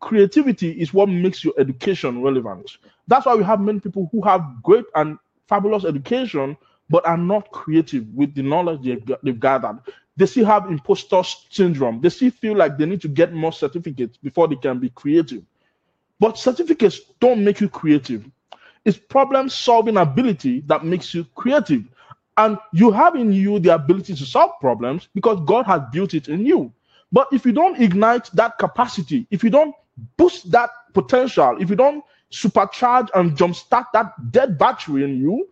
creativity 0.00 0.72
is 0.72 0.92
what 0.92 1.08
makes 1.08 1.44
your 1.44 1.54
education 1.58 2.22
relevant. 2.22 2.78
That's 3.06 3.26
why 3.26 3.34
we 3.34 3.44
have 3.44 3.60
many 3.60 3.80
people 3.80 4.08
who 4.12 4.22
have 4.22 4.62
great 4.62 4.84
and 4.94 5.18
fabulous 5.48 5.84
education, 5.84 6.56
but 6.88 7.06
are 7.06 7.16
not 7.18 7.50
creative 7.52 8.06
with 8.14 8.34
the 8.34 8.42
knowledge 8.42 8.82
they've, 8.82 9.16
they've 9.22 9.38
gathered. 9.38 9.80
They 10.16 10.26
still 10.26 10.46
have 10.46 10.66
imposter 10.66 11.22
syndrome. 11.50 12.00
They 12.00 12.08
still 12.08 12.30
feel 12.30 12.56
like 12.56 12.76
they 12.76 12.86
need 12.86 13.00
to 13.02 13.08
get 13.08 13.32
more 13.32 13.52
certificates 13.52 14.16
before 14.18 14.48
they 14.48 14.56
can 14.56 14.78
be 14.78 14.90
creative. 14.90 15.42
But 16.18 16.38
certificates 16.38 17.00
don't 17.20 17.44
make 17.44 17.60
you 17.60 17.68
creative. 17.68 18.24
It's 18.84 18.98
problem 18.98 19.48
solving 19.48 19.96
ability 19.96 20.60
that 20.66 20.84
makes 20.84 21.14
you 21.14 21.24
creative. 21.34 21.84
And 22.36 22.58
you 22.72 22.90
have 22.90 23.16
in 23.16 23.32
you 23.32 23.58
the 23.58 23.74
ability 23.74 24.14
to 24.14 24.24
solve 24.26 24.52
problems 24.60 25.08
because 25.14 25.40
God 25.46 25.66
has 25.66 25.82
built 25.92 26.14
it 26.14 26.28
in 26.28 26.44
you. 26.46 26.72
But 27.12 27.28
if 27.32 27.44
you 27.44 27.52
don't 27.52 27.80
ignite 27.80 28.30
that 28.34 28.58
capacity, 28.58 29.26
if 29.30 29.42
you 29.42 29.50
don't 29.50 29.74
boost 30.16 30.50
that 30.50 30.70
potential, 30.92 31.56
if 31.60 31.70
you 31.70 31.76
don't 31.76 32.04
supercharge 32.30 33.08
and 33.14 33.36
jumpstart 33.36 33.86
that 33.92 34.12
dead 34.30 34.58
battery 34.58 35.04
in 35.04 35.18
you, 35.18 35.48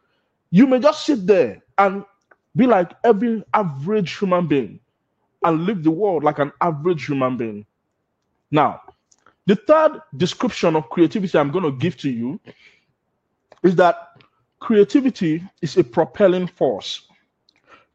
you 0.51 0.67
may 0.67 0.79
just 0.79 1.05
sit 1.05 1.27
there 1.27 1.63
and 1.79 2.05
be 2.57 2.67
like 2.67 2.93
every 3.05 3.43
average 3.55 4.17
human 4.17 4.47
being 4.47 4.81
and 5.45 5.65
live 5.65 5.83
the 5.83 5.91
world 5.91 6.25
like 6.25 6.39
an 6.39 6.53
average 6.61 7.07
human 7.07 7.37
being. 7.37 7.67
Now, 8.51 8.81
the 9.47 9.57
third 9.57 10.01
description 10.17 10.77
of 10.77 10.89
creativity 10.91 11.39
I'm 11.39 11.51
going 11.51 11.65
to 11.65 11.73
give 11.73 11.97
to 11.99 12.11
you 12.11 12.41
is 13.63 13.77
that 13.77 14.23
creativity 14.61 15.43
is 15.63 15.77
a 15.77 15.85
propelling 15.85 16.47
force. 16.47 17.03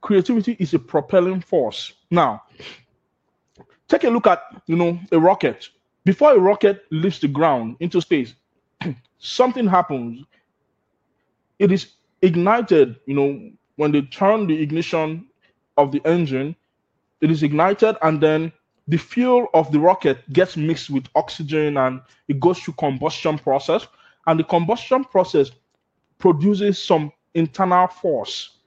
Creativity 0.01 0.55
is 0.59 0.73
a 0.73 0.79
propelling 0.79 1.41
force. 1.41 1.93
Now, 2.11 2.43
take 3.87 4.03
a 4.03 4.09
look 4.09 4.27
at 4.27 4.43
you 4.67 4.75
know 4.75 4.99
a 5.11 5.19
rocket 5.19 5.69
before 6.05 6.33
a 6.33 6.39
rocket 6.39 6.83
leaves 6.91 7.19
the 7.19 7.27
ground 7.27 7.77
into 7.79 8.01
space, 8.01 8.33
something 9.19 9.67
happens. 9.67 10.25
It 11.59 11.71
is 11.71 11.93
ignited, 12.21 12.97
you 13.05 13.15
know, 13.15 13.51
when 13.77 13.91
they 13.91 14.01
turn 14.01 14.47
the 14.47 14.61
ignition 14.61 15.27
of 15.77 15.91
the 15.91 16.01
engine, 16.05 16.55
it 17.21 17.31
is 17.31 17.41
ignited 17.43 17.95
and 18.01 18.21
then 18.21 18.51
the 18.87 18.97
fuel 18.97 19.47
of 19.53 19.71
the 19.71 19.79
rocket 19.79 20.17
gets 20.33 20.57
mixed 20.57 20.89
with 20.89 21.05
oxygen 21.15 21.77
and 21.77 22.01
it 22.27 22.39
goes 22.39 22.59
through 22.59 22.73
combustion 22.73 23.37
process 23.37 23.87
and 24.27 24.39
the 24.39 24.43
combustion 24.43 25.05
process 25.05 25.51
produces 26.19 26.81
some 26.83 27.11
internal 27.33 27.87
force 27.87 28.57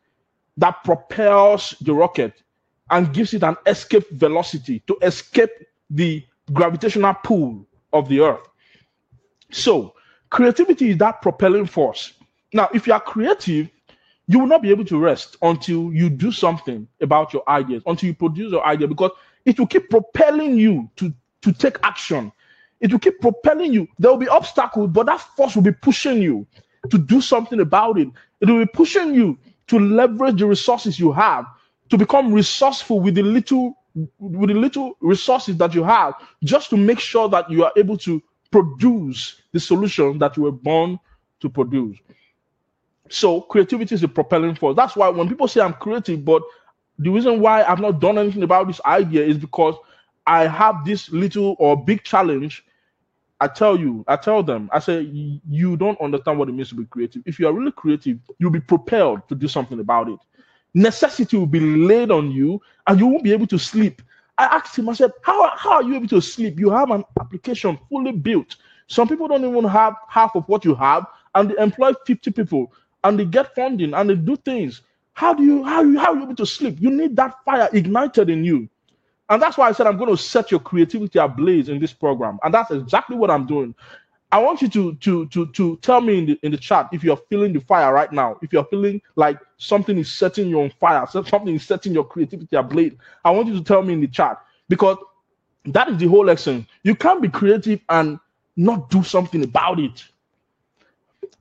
that 0.57 0.83
propels 0.85 1.75
the 1.83 1.93
rocket 1.93 2.43
and 2.91 3.13
gives 3.13 3.35
it 3.35 3.43
an 3.43 3.57
escape 3.67 4.09
velocity 4.13 4.81
to 4.87 4.97
escape 5.03 5.51
the 5.91 6.25
gravitational 6.53 7.15
pull 7.15 7.67
of 7.93 8.09
the 8.09 8.21
earth. 8.21 8.47
So, 9.51 9.95
creativity 10.31 10.91
is 10.91 10.99
that 10.99 11.23
propelling 11.23 11.67
force. 11.67 12.13
Now, 12.53 12.69
if 12.73 12.87
you 12.87 12.93
are 12.93 13.01
creative, 13.01 13.69
you 14.29 14.41
will 14.41 14.47
not 14.47 14.63
be 14.63 14.71
able 14.71 14.85
to 14.87 14.99
rest 14.99 15.37
until 15.43 15.93
you 15.93 16.11
do 16.11 16.33
something 16.33 16.87
about 17.01 17.33
your 17.33 17.49
ideas, 17.49 17.83
until 17.87 18.09
you 18.09 18.15
produce 18.15 18.51
your 18.51 18.65
idea, 18.65 18.89
because 18.89 19.13
it 19.45 19.59
will 19.59 19.67
keep 19.67 19.89
propelling 19.89 20.57
you 20.57 20.91
to, 20.97 21.13
to 21.43 21.53
take 21.53 21.79
action. 21.83 22.33
It 22.81 22.93
will 22.93 22.99
keep 22.99 23.21
propelling 23.21 23.73
you. 23.73 23.89
There 23.99 24.11
will 24.11 24.19
be 24.19 24.29
obstacles, 24.29 24.91
but 24.91 25.07
that 25.07 25.21
force 25.21 25.55
will 25.55 25.63
be 25.63 25.73
pushing 25.73 26.21
you 26.21 26.47
to 26.91 26.99
do 26.99 27.21
something 27.21 27.61
about 27.61 27.99
it. 27.99 28.09
It 28.41 28.49
will 28.49 28.59
be 28.59 28.67
pushing 28.67 29.15
you 29.15 29.39
to 29.69 29.79
leverage 29.79 30.39
the 30.39 30.47
resources 30.47 30.99
you 30.99 31.13
have, 31.13 31.47
to 31.89 31.97
become 31.97 32.33
resourceful 32.33 33.01
with 33.01 33.15
the 33.15 33.23
little 33.23 33.77
with 34.19 34.51
the 34.51 34.55
little 34.55 34.97
resources 35.01 35.57
that 35.57 35.75
you 35.75 35.83
have 35.83 36.15
just 36.45 36.71
to 36.71 36.77
make 36.77 37.01
sure 37.01 37.29
that 37.29 37.51
you 37.51 37.65
are 37.65 37.73
able 37.77 37.97
to 37.97 38.23
produce 38.51 39.41
the 39.53 39.61
solution 39.61 40.19
that 40.19 40.37
you 40.37 40.43
were 40.45 40.53
born 40.53 40.99
to 41.41 41.49
produce. 41.49 41.97
So 43.09 43.41
creativity 43.41 43.95
is 43.95 44.03
a 44.03 44.09
propelling 44.09 44.55
force. 44.55 44.77
That's 44.77 44.97
why 44.97 45.09
when 45.09 45.29
people 45.29 45.49
say 45.49 45.61
I'm 45.61 45.75
creative, 45.75 46.25
but 46.25 46.43
the 46.99 47.11
reason 47.11 47.41
why 47.41 47.63
I've 47.65 47.81
not 47.81 48.01
done 48.01 48.19
anything 48.19 48.43
about 48.43 48.67
this 48.67 48.81
idea 48.85 49.25
is 49.25 49.39
because 49.39 49.75
I 50.27 50.47
have 50.47 50.85
this 50.85 51.11
little 51.11 51.57
or 51.59 51.83
big 51.83 52.03
challenge. 52.03 52.65
I 53.41 53.49
tell 53.49 53.79
you, 53.79 54.05
I 54.09 54.17
tell 54.17 54.43
them, 54.43 54.71
I 54.73 54.79
say, 54.79 55.03
you 55.03 55.77
don't 55.77 56.01
understand 56.01 56.39
what 56.39 56.49
it 56.49 56.53
means 56.53 56.71
to 56.71 56.75
be 56.75 56.87
creative. 56.87 57.23
If 57.27 57.39
you 57.39 57.47
are 57.47 57.53
really 57.53 57.73
creative, 57.73 58.19
you'll 58.39 58.51
be 58.51 58.61
propelled 58.61 59.29
to 59.29 59.35
do 59.35 59.47
something 59.47 59.79
about 59.79 60.09
it 60.09 60.19
necessity 60.77 61.37
will 61.39 61.47
be 61.47 61.59
laid 61.59 62.11
on 62.11 62.31
you 62.31 62.61
and 62.87 63.01
you 63.01 63.07
won't 63.07 63.25
be 63.25 63.33
able 63.33 63.47
to 63.47 63.59
sleep. 63.59 64.03
I 64.39 64.45
asked 64.45 64.79
him, 64.79 64.89
I 64.91 64.93
said, 64.93 65.11
how, 65.23 65.51
how 65.57 65.73
are 65.73 65.83
you 65.83 65.95
able 65.97 66.09
to 66.09 66.21
sleep? 66.21 66.61
You 66.61 66.71
have 66.71 66.91
an 66.91 67.03
application 67.19 67.79
fully 67.89 68.13
built. 68.13 68.57
Some 68.87 69.09
people 69.09 69.27
don't 69.27 69.45
even 69.45 69.65
have 69.65 69.95
half 70.09 70.37
of 70.37 70.47
what 70.49 70.65
you 70.65 70.75
have, 70.75 71.07
and 71.35 71.51
they 71.51 71.57
employ 71.63 71.93
50 72.07 72.31
people 72.31 72.73
and 73.05 73.19
they 73.19 73.25
get 73.25 73.55
funding 73.55 73.95
and 73.95 74.11
they 74.11 74.15
do 74.15 74.37
things. 74.37 74.83
How 75.15 75.33
do 75.33 75.43
you 75.43 75.65
how, 75.65 75.83
you, 75.83 75.99
how 75.99 76.13
are 76.13 76.17
you 76.17 76.25
able 76.25 76.37
to 76.37 76.47
sleep? 76.47 76.77
You 76.79 76.91
need 76.91 77.17
that 77.17 77.37
fire 77.45 77.71
ignited 77.73 78.29
in 78.29 78.45
you. 78.45 78.69
And 79.31 79.41
that's 79.41 79.57
why 79.57 79.69
I 79.69 79.73
said 79.73 79.87
I'm 79.87 79.97
going 79.97 80.15
to 80.15 80.23
set 80.23 80.51
your 80.51 80.61
creativity 80.61 81.19
ablaze 81.19 81.69
in 81.69 81.81
this 81.81 81.93
program. 81.93 82.39
And 82.45 82.53
that's 82.53 82.71
exactly 82.71 83.17
what 83.17 83.31
I'm 83.31 83.47
doing. 83.47 83.75
I 84.33 84.39
want 84.39 84.61
you 84.61 84.69
to 84.69 84.95
to 84.97 85.27
to 85.27 85.47
to 85.47 85.77
tell 85.79 86.01
me 86.01 86.19
in 86.19 86.27
the 86.27 86.39
in 86.43 86.53
the 86.53 86.59
chat 86.59 86.89
if 86.93 87.05
you're 87.05 87.17
feeling 87.17 87.53
the 87.53 87.61
fire 87.61 87.93
right 87.93 88.13
now. 88.13 88.39
If 88.43 88.53
you're 88.53 88.65
feeling 88.65 89.01
like 89.15 89.39
something 89.59 89.97
is 89.99 90.13
setting 90.13 90.49
you 90.49 90.61
on 90.63 90.71
fire, 90.81 91.07
something 91.11 91.55
is 91.55 91.65
setting 91.65 91.93
your 91.95 92.05
creativity 92.05 92.57
ablaze. 92.57 92.93
I 93.25 93.31
want 93.31 93.49
you 93.49 93.55
to 93.55 93.65
tell 93.65 93.83
me 93.83 93.95
in 93.95 94.01
the 94.01 94.09
chat 94.09 94.39
because 94.69 94.99
that 95.67 95.89
is 95.89 95.99
the 95.99 96.07
whole 96.09 96.25
lesson. 96.25 96.67
You 96.83 96.95
can't 96.95 97.23
be 97.23 97.29
creative 97.29 97.81
and 97.89 98.19
not 98.57 98.91
do 98.91 99.03
something 99.03 99.43
about 99.45 99.79
it. 99.79 100.05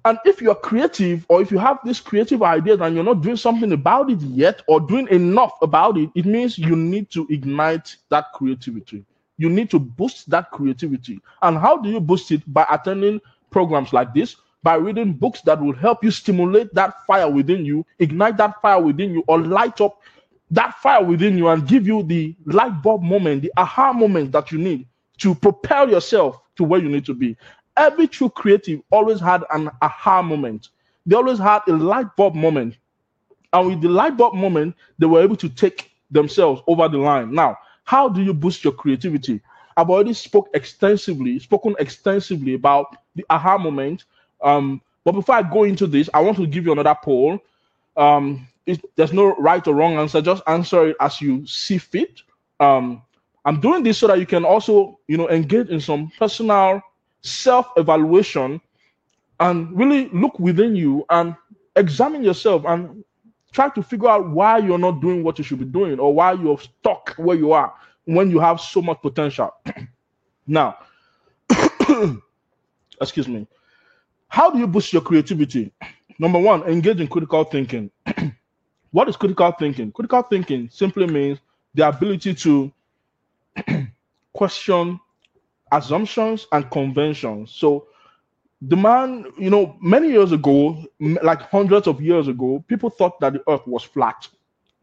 And 0.05 0.19
if 0.23 0.39
you're 0.39 0.55
creative 0.55 1.25
or 1.29 1.41
if 1.41 1.51
you 1.51 1.57
have 1.57 1.79
this 1.83 1.99
creative 1.99 2.43
idea 2.43 2.77
and 2.77 2.93
you're 2.95 3.03
not 3.03 3.21
doing 3.21 3.37
something 3.37 3.71
about 3.71 4.11
it 4.11 4.21
yet 4.21 4.61
or 4.67 4.79
doing 4.79 5.07
enough 5.07 5.53
about 5.63 5.97
it, 5.97 6.11
it 6.13 6.25
means 6.27 6.59
you 6.59 6.75
need 6.75 7.09
to 7.11 7.25
ignite 7.31 7.95
that 8.09 8.25
creativity. 8.33 9.03
You 9.37 9.49
need 9.49 9.69
to 9.71 9.79
boost 9.79 10.29
that 10.29 10.51
creativity. 10.51 11.19
And 11.41 11.57
how 11.57 11.77
do 11.77 11.89
you 11.89 11.99
boost 11.99 12.31
it? 12.31 12.41
By 12.51 12.65
attending 12.69 13.21
programs 13.51 13.93
like 13.93 14.13
this, 14.13 14.35
by 14.63 14.75
reading 14.75 15.13
books 15.13 15.41
that 15.41 15.61
will 15.61 15.75
help 15.75 16.03
you 16.03 16.11
stimulate 16.11 16.73
that 16.73 17.05
fire 17.05 17.29
within 17.29 17.65
you, 17.65 17.85
ignite 17.99 18.37
that 18.37 18.61
fire 18.61 18.81
within 18.81 19.13
you, 19.13 19.23
or 19.27 19.39
light 19.39 19.79
up 19.81 19.99
that 20.51 20.75
fire 20.75 21.03
within 21.03 21.37
you 21.37 21.47
and 21.49 21.67
give 21.67 21.87
you 21.87 22.03
the 22.03 22.35
light 22.45 22.81
bulb 22.81 23.01
moment, 23.01 23.41
the 23.41 23.51
aha 23.57 23.93
moment 23.93 24.31
that 24.31 24.51
you 24.51 24.57
need 24.57 24.87
to 25.17 25.35
propel 25.35 25.89
yourself 25.89 26.39
to 26.55 26.63
where 26.63 26.81
you 26.81 26.89
need 26.89 27.05
to 27.05 27.13
be. 27.13 27.35
Every 27.77 28.07
true 28.07 28.29
creative 28.29 28.81
always 28.91 29.19
had 29.19 29.43
an 29.51 29.69
aha 29.81 30.21
moment. 30.21 30.69
They 31.05 31.15
always 31.15 31.39
had 31.39 31.61
a 31.67 31.73
light 31.73 32.15
bulb 32.15 32.35
moment. 32.35 32.77
And 33.53 33.67
with 33.67 33.81
the 33.81 33.89
light 33.89 34.17
bulb 34.17 34.33
moment, 34.33 34.75
they 34.97 35.05
were 35.05 35.21
able 35.21 35.35
to 35.37 35.49
take 35.49 35.91
themselves 36.11 36.61
over 36.67 36.87
the 36.87 36.97
line. 36.97 37.33
Now, 37.33 37.57
how 37.85 38.09
do 38.09 38.21
you 38.21 38.33
boost 38.33 38.63
your 38.63 38.73
creativity? 38.73 39.41
I've 39.77 39.89
already 39.89 40.13
spoke 40.13 40.49
extensively, 40.53 41.39
spoken 41.39 41.75
extensively 41.79 42.53
about 42.55 42.97
the 43.15 43.25
aha 43.29 43.57
moment. 43.57 44.03
Um, 44.41 44.81
but 45.03 45.13
before 45.13 45.35
I 45.35 45.43
go 45.43 45.63
into 45.63 45.87
this, 45.87 46.09
I 46.13 46.21
want 46.21 46.37
to 46.37 46.47
give 46.47 46.65
you 46.65 46.71
another 46.71 46.95
poll. 47.01 47.39
Um, 47.95 48.47
there's 48.95 49.13
no 49.13 49.35
right 49.35 49.65
or 49.67 49.75
wrong 49.75 49.97
answer. 49.97 50.21
Just 50.21 50.41
answer 50.47 50.87
it 50.87 50.97
as 50.99 51.21
you 51.21 51.45
see 51.45 51.77
fit. 51.77 52.21
Um, 52.59 53.03
I'm 53.45 53.59
doing 53.59 53.83
this 53.83 53.99
so 53.99 54.07
that 54.07 54.19
you 54.19 54.25
can 54.25 54.43
also, 54.43 54.99
you 55.07 55.17
know, 55.17 55.29
engage 55.29 55.69
in 55.69 55.79
some 55.79 56.11
personal 56.17 56.81
self-evaluation 57.21 58.59
and 59.39 59.77
really 59.77 60.09
look 60.09 60.39
within 60.39 60.75
you 60.75 61.05
and 61.09 61.35
examine 61.75 62.23
yourself 62.23 62.63
and 62.65 63.03
try 63.55 63.69
to 63.69 63.81
figure 63.81 64.09
out 64.09 64.29
why 64.29 64.57
you're 64.57 64.77
not 64.77 64.99
doing 64.99 65.23
what 65.23 65.37
you 65.37 65.43
should 65.45 65.59
be 65.59 65.65
doing 65.65 65.97
or 65.97 66.13
why 66.13 66.33
you're 66.33 66.59
stuck 66.59 67.15
where 67.15 67.37
you 67.37 67.53
are 67.53 67.73
when 68.03 68.29
you 68.29 68.37
have 68.37 68.59
so 68.59 68.81
much 68.81 69.01
potential. 69.01 69.49
now, 70.47 70.77
excuse 73.01 73.29
me. 73.29 73.47
How 74.27 74.51
do 74.51 74.59
you 74.59 74.67
boost 74.67 74.91
your 74.91 75.01
creativity? 75.01 75.71
Number 76.19 76.37
one, 76.37 76.63
engage 76.63 76.99
in 76.99 77.07
critical 77.07 77.45
thinking. 77.45 77.89
what 78.91 79.07
is 79.07 79.15
critical 79.15 79.51
thinking? 79.53 79.91
Critical 79.93 80.21
thinking 80.23 80.69
simply 80.69 81.07
means 81.07 81.39
the 81.73 81.87
ability 81.87 82.33
to 82.33 82.71
question 84.33 84.99
assumptions 85.71 86.45
and 86.51 86.69
conventions. 86.69 87.51
So 87.51 87.87
the 88.67 88.75
man, 88.75 89.25
you 89.37 89.49
know, 89.49 89.77
many 89.81 90.09
years 90.09 90.31
ago, 90.31 90.83
like 90.99 91.41
hundreds 91.43 91.87
of 91.87 92.01
years 92.01 92.27
ago, 92.27 92.63
people 92.67 92.89
thought 92.89 93.19
that 93.19 93.33
the 93.33 93.43
earth 93.47 93.65
was 93.67 93.83
flat. 93.83 94.27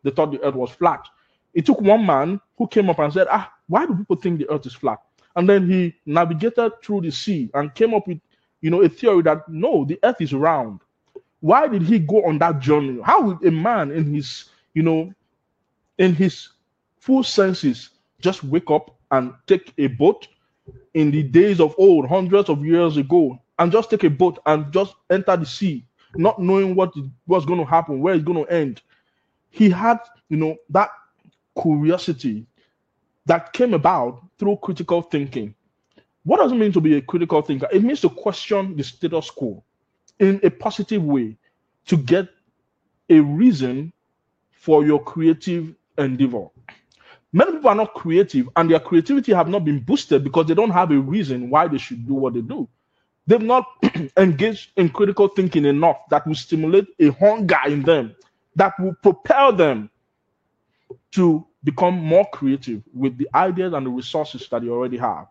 They 0.03 0.11
thought 0.11 0.31
the 0.33 0.41
earth 0.43 0.55
was 0.55 0.71
flat. 0.71 1.07
It 1.55 1.67
took 1.67 1.81
one 1.81 2.07
man 2.07 2.41
who 2.57 2.67
came 2.69 2.89
up 2.91 2.99
and 3.01 3.13
said, 3.13 3.27
Ah, 3.31 3.53
why 3.69 3.87
do 3.87 3.95
people 3.95 4.17
think 4.17 4.39
the 4.39 4.49
earth 4.51 4.67
is 4.67 4.75
flat? 4.75 4.99
And 5.35 5.49
then 5.49 5.69
he 5.69 5.95
navigated 6.07 6.73
through 6.83 7.03
the 7.03 7.11
sea 7.11 7.51
and 7.55 7.75
came 7.75 7.95
up 7.95 8.07
with, 8.07 8.21
you 8.61 8.71
know, 8.71 8.83
a 8.83 8.89
theory 8.89 9.23
that 9.23 9.49
no, 9.49 9.85
the 9.85 9.99
earth 10.05 10.21
is 10.21 10.33
round. 10.33 10.81
Why 11.41 11.67
did 11.67 11.83
he 11.83 11.99
go 11.99 12.25
on 12.25 12.39
that 12.39 12.61
journey? 12.61 13.01
How 13.03 13.23
would 13.23 13.45
a 13.45 13.51
man 13.51 13.91
in 13.91 14.15
his, 14.15 14.45
you 14.75 14.83
know, 14.83 15.13
in 15.99 16.15
his 16.15 16.51
full 17.01 17.25
senses 17.25 17.91
just 18.21 18.45
wake 18.45 18.71
up 18.71 18.97
and 19.11 19.33
take 19.47 19.73
a 19.79 19.89
boat 19.89 20.29
in 20.95 21.11
the 21.11 21.23
days 21.23 21.61
of 21.61 21.75
old, 21.79 22.07
hundreds 22.07 22.49
of 22.49 22.65
years 22.65 22.97
ago, 22.97 23.39
and 23.59 23.71
just 23.73 23.91
take 23.91 24.05
a 24.05 24.11
boat 24.11 24.39
and 24.47 24.73
just 24.73 24.95
enter 25.11 25.37
the 25.37 25.47
sea, 25.47 25.85
not 26.17 26.41
knowing 26.41 26.75
what 26.75 26.93
was 27.27 27.45
going 27.45 27.59
to 27.59 27.65
happen, 27.65 28.01
where 28.01 28.15
it's 28.15 28.25
going 28.25 28.45
to 28.45 28.53
end. 28.53 28.83
He 29.51 29.71
had, 29.71 29.99
you 30.29 30.37
know, 30.37 30.57
that 30.71 30.91
curiosity 31.61 32.47
that 33.27 33.53
came 33.53 33.75
about 33.75 34.23
through 34.39 34.59
critical 34.63 35.03
thinking. 35.03 35.55
What 36.25 36.39
does 36.39 36.53
it 36.53 36.57
mean 36.57 36.73
to 36.73 36.81
be 36.81 36.97
a 36.97 37.03
critical 37.03 37.43
thinker? 37.43 37.69
It 37.73 37.83
means 37.83 38.01
to 38.03 38.09
question 38.09 38.77
the 38.77 38.85
status 38.85 39.31
quo 39.31 39.63
in 40.19 40.41
a 40.43 40.51
positive 40.51 41.03
way 41.03 41.37
to 41.87 41.97
get 41.97 42.29
a 43.11 43.21
reason 43.21 43.93
for 44.51 44.85
your 44.85 45.03
creative 45.03 45.75
endeavor. 45.99 46.47
Many 47.33 47.53
people 47.53 47.71
are 47.71 47.75
not 47.75 47.95
creative, 47.95 48.49
and 48.57 48.71
their 48.71 48.79
creativity 48.79 49.33
have 49.33 49.49
not 49.49 49.65
been 49.65 49.81
boosted 49.81 50.23
because 50.23 50.47
they 50.47 50.55
don't 50.55 50.71
have 50.71 50.91
a 50.91 50.99
reason 50.99 51.51
why 51.51 51.67
they 51.67 51.79
should 51.79 52.07
do 52.07 52.15
what 52.15 52.35
they 52.35 52.43
do. 52.43 52.69
They've 53.27 53.41
not 53.43 53.67
engaged 54.17 54.71
in 54.77 54.89
critical 54.91 55.29
thinking 55.29 55.65
enough 55.65 55.99
that 56.11 56.27
will 56.27 56.35
stimulate 56.35 56.89
a 57.01 57.11
hunger 57.11 57.59
in 57.67 57.83
them 57.83 58.17
that 58.57 58.75
will 58.79 58.95
propel 59.03 59.53
them 59.53 59.91
to 61.13 61.47
become 61.65 61.95
more 61.95 62.27
creative 62.33 62.83
with 62.93 63.17
the 63.19 63.29
ideas 63.35 63.73
and 63.73 63.87
the 63.87 63.91
resources 63.91 64.49
that 64.51 64.63
you 64.63 64.73
already 64.73 64.97
have. 64.97 65.27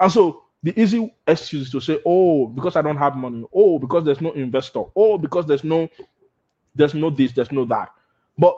And 0.00 0.10
so 0.10 0.44
the 0.62 0.78
easy 0.80 1.12
excuse 1.26 1.66
is 1.66 1.72
to 1.72 1.80
say, 1.80 2.00
oh, 2.06 2.46
because 2.46 2.76
I 2.76 2.82
don't 2.82 2.96
have 2.96 3.16
money, 3.16 3.44
oh, 3.52 3.78
because 3.78 4.04
there's 4.04 4.20
no 4.20 4.32
investor, 4.32 4.84
oh, 4.96 5.18
because 5.18 5.46
there's 5.46 5.64
no 5.64 5.88
there's 6.74 6.94
no 6.94 7.10
this, 7.10 7.32
there's 7.32 7.50
no 7.52 7.64
that. 7.66 7.90
But 8.38 8.56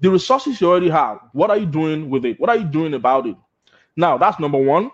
the 0.00 0.10
resources 0.10 0.60
you 0.60 0.68
already 0.68 0.88
have, 0.90 1.18
what 1.32 1.50
are 1.50 1.58
you 1.58 1.66
doing 1.66 2.08
with 2.10 2.24
it? 2.24 2.38
What 2.38 2.50
are 2.50 2.56
you 2.56 2.64
doing 2.64 2.94
about 2.94 3.26
it? 3.26 3.36
Now, 3.96 4.18
that's 4.18 4.38
number 4.38 4.58
one. 4.58 4.90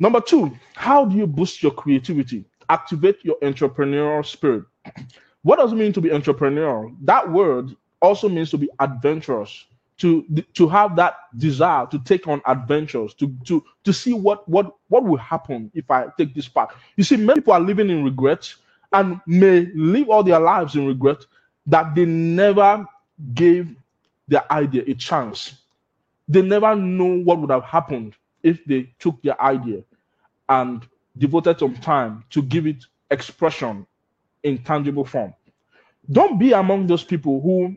Number 0.00 0.20
two, 0.22 0.56
how 0.74 1.04
do 1.04 1.14
you 1.14 1.26
boost 1.26 1.62
your 1.62 1.72
creativity? 1.72 2.46
Activate 2.70 3.22
your 3.22 3.36
entrepreneurial 3.42 4.24
spirit. 4.24 4.64
What 5.42 5.58
does 5.58 5.72
it 5.72 5.76
mean 5.76 5.92
to 5.92 6.00
be 6.00 6.08
entrepreneurial? 6.08 6.96
That 7.02 7.30
word 7.30 7.76
also 8.00 8.28
means 8.28 8.50
to 8.50 8.58
be 8.58 8.70
adventurous, 8.80 9.66
to 9.98 10.24
to 10.54 10.68
have 10.68 10.96
that 10.96 11.16
desire 11.36 11.86
to 11.88 11.98
take 11.98 12.26
on 12.26 12.40
adventures, 12.46 13.12
to 13.14 13.34
to 13.44 13.62
to 13.84 13.92
see 13.92 14.14
what 14.14 14.48
what 14.48 14.74
what 14.88 15.04
will 15.04 15.18
happen 15.18 15.70
if 15.74 15.90
I 15.90 16.06
take 16.16 16.34
this 16.34 16.48
path. 16.48 16.70
You 16.96 17.04
see, 17.04 17.16
many 17.18 17.40
people 17.40 17.52
are 17.52 17.60
living 17.60 17.90
in 17.90 18.02
regret 18.02 18.52
and 18.94 19.20
may 19.26 19.66
live 19.74 20.08
all 20.08 20.22
their 20.22 20.40
lives 20.40 20.76
in 20.76 20.86
regret 20.86 21.26
that 21.66 21.94
they 21.94 22.06
never 22.06 22.86
gave 23.34 23.76
their 24.28 24.50
idea 24.50 24.82
a 24.86 24.94
chance. 24.94 25.56
They 26.26 26.40
never 26.40 26.74
know 26.74 27.18
what 27.22 27.38
would 27.38 27.50
have 27.50 27.64
happened 27.64 28.14
if 28.42 28.64
they 28.64 28.90
took 28.98 29.20
their 29.22 29.40
idea 29.42 29.82
and 30.50 30.86
devoted 31.16 31.58
some 31.58 31.76
time 31.76 32.24
to 32.30 32.42
give 32.42 32.66
it 32.66 32.84
expression 33.10 33.86
in 34.42 34.58
tangible 34.58 35.04
form. 35.04 35.32
Don't 36.12 36.38
be 36.38 36.52
among 36.52 36.86
those 36.86 37.04
people 37.04 37.40
who 37.40 37.76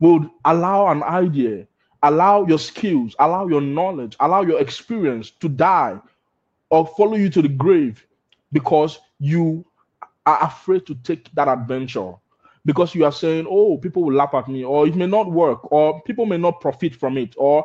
would 0.00 0.28
allow 0.44 0.88
an 0.88 1.02
idea, 1.02 1.66
allow 2.02 2.46
your 2.46 2.58
skills, 2.58 3.14
allow 3.20 3.46
your 3.46 3.60
knowledge, 3.60 4.16
allow 4.20 4.42
your 4.42 4.60
experience 4.60 5.30
to 5.30 5.48
die 5.48 6.00
or 6.70 6.86
follow 6.96 7.16
you 7.16 7.30
to 7.30 7.42
the 7.42 7.48
grave 7.48 8.04
because 8.52 8.98
you 9.20 9.64
are 10.26 10.42
afraid 10.42 10.86
to 10.86 10.94
take 10.96 11.30
that 11.34 11.48
adventure 11.48 12.14
because 12.64 12.94
you 12.94 13.04
are 13.04 13.12
saying, 13.12 13.46
oh, 13.48 13.76
people 13.78 14.04
will 14.04 14.14
laugh 14.14 14.34
at 14.34 14.48
me, 14.48 14.64
or 14.64 14.86
it 14.86 14.94
may 14.94 15.06
not 15.06 15.30
work, 15.30 15.70
or 15.72 16.00
people 16.02 16.26
may 16.26 16.38
not 16.38 16.60
profit 16.60 16.94
from 16.94 17.18
it, 17.18 17.34
or 17.36 17.64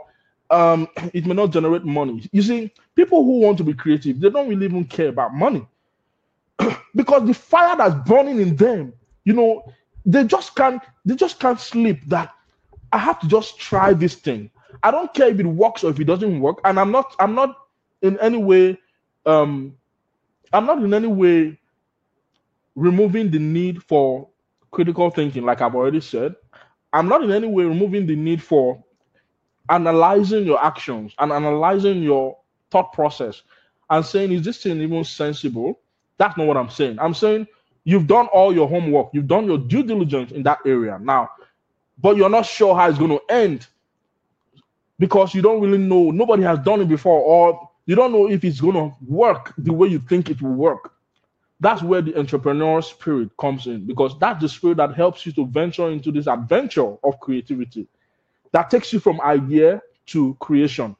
um, 0.50 0.88
it 1.14 1.26
may 1.26 1.34
not 1.34 1.52
generate 1.52 1.84
money. 1.84 2.28
You 2.32 2.42
see, 2.42 2.72
people 2.96 3.24
who 3.24 3.40
want 3.40 3.58
to 3.60 3.64
be 3.64 3.74
creative, 3.74 4.20
they 4.20 4.30
don't 4.30 4.50
really 4.50 4.66
even 4.66 4.86
care 4.86 5.10
about 5.10 5.34
money 5.34 5.68
because 6.96 7.26
the 7.28 7.34
fire 7.34 7.76
that's 7.78 7.96
burning 8.08 8.40
in 8.40 8.56
them, 8.56 8.94
you 9.26 9.34
know, 9.34 9.72
they 10.06 10.24
just 10.24 10.56
can't, 10.56 10.82
they 11.06 11.16
just 11.16 11.40
can't 11.40 11.60
sleep. 11.60 12.00
That 12.08 12.34
I 12.92 12.98
have 12.98 13.20
to 13.20 13.28
just 13.28 13.60
try 13.60 13.94
this 13.94 14.16
thing. 14.16 14.50
I 14.84 14.92
don't 14.92 15.14
care 15.14 15.28
if 15.30 15.40
it 15.40 15.46
works 15.46 15.84
or 15.84 15.92
if 15.92 16.00
it 16.00 16.06
doesn't 16.06 16.40
work, 16.40 16.60
and 16.64 16.80
I'm 16.80 16.92
not, 16.92 17.16
I'm 17.20 17.36
not 17.36 17.58
in 18.02 18.20
any 18.20 18.38
way, 18.38 18.78
um, 19.26 19.76
I'm 20.54 20.66
not 20.66 20.82
in 20.82 20.94
any 20.94 21.08
way 21.08 21.60
removing 22.76 23.32
the 23.32 23.40
need 23.40 23.84
for 23.84 24.30
critical 24.72 25.10
thinking, 25.10 25.44
like 25.44 25.62
I've 25.62 25.76
already 25.76 26.00
said, 26.00 26.36
I'm 26.94 27.08
not 27.10 27.24
in 27.24 27.32
any 27.32 27.48
way 27.48 27.66
removing 27.66 28.06
the 28.06 28.16
need 28.16 28.42
for 28.42 28.84
analyzing 29.70 30.46
your 30.46 30.64
actions 30.64 31.14
and 31.20 31.32
analyzing 31.32 32.04
your 32.04 32.38
thought 32.72 32.94
process 32.94 33.44
and 33.90 34.06
saying, 34.06 34.32
is 34.32 34.44
this 34.44 34.64
thing 34.64 34.82
even 34.82 35.04
sensible? 35.04 35.80
That's 36.18 36.38
not 36.38 36.48
what 36.48 36.58
I'm 36.58 36.70
saying. 36.70 37.00
I'm 37.00 37.14
saying 37.14 37.48
you've 37.86 38.08
done 38.08 38.28
all 38.28 38.54
your 38.54 38.70
homework, 38.70 39.10
you've 39.14 39.28
done 39.28 39.46
your 39.46 39.58
due 39.60 39.84
diligence 39.84 40.32
in 40.32 40.44
that 40.44 40.60
area 40.66 41.00
now, 41.02 41.30
but 42.00 42.18
you're 42.18 42.30
not 42.30 42.46
sure 42.46 42.76
how 42.76 42.90
it's 42.90 43.00
going 43.00 43.12
to 43.12 43.22
end 43.34 43.68
because 45.00 45.36
you 45.36 45.42
don't 45.42 45.62
really 45.62 45.78
know. 45.80 46.12
Nobody 46.12 46.44
has 46.44 46.60
done 46.60 46.82
it 46.82 46.90
before, 46.90 47.22
or 47.22 47.70
you 47.86 47.96
don't 47.96 48.12
know 48.14 48.30
if 48.30 48.44
it's 48.46 48.62
going 48.62 48.76
to 48.76 48.96
work 49.08 49.54
the 49.58 49.74
way 49.74 49.88
you 49.90 50.00
think 50.00 50.30
it 50.30 50.42
will 50.42 50.54
work 50.54 50.92
that's 51.60 51.82
where 51.82 52.02
the 52.02 52.14
entrepreneurial 52.14 52.84
spirit 52.84 53.30
comes 53.40 53.68
in 53.68 53.86
because 53.86 54.18
that's 54.20 54.42
the 54.42 54.50
spirit 54.50 54.78
that 54.78 54.96
helps 54.96 55.26
you 55.26 55.32
to 55.34 55.46
venture 55.48 55.90
into 55.90 56.12
this 56.12 56.28
adventure 56.28 56.96
of 57.04 57.20
creativity 57.20 57.88
that 58.52 58.70
takes 58.70 58.92
you 58.94 59.00
from 59.00 59.22
idea 59.22 59.82
to 60.08 60.36
creation. 60.40 60.96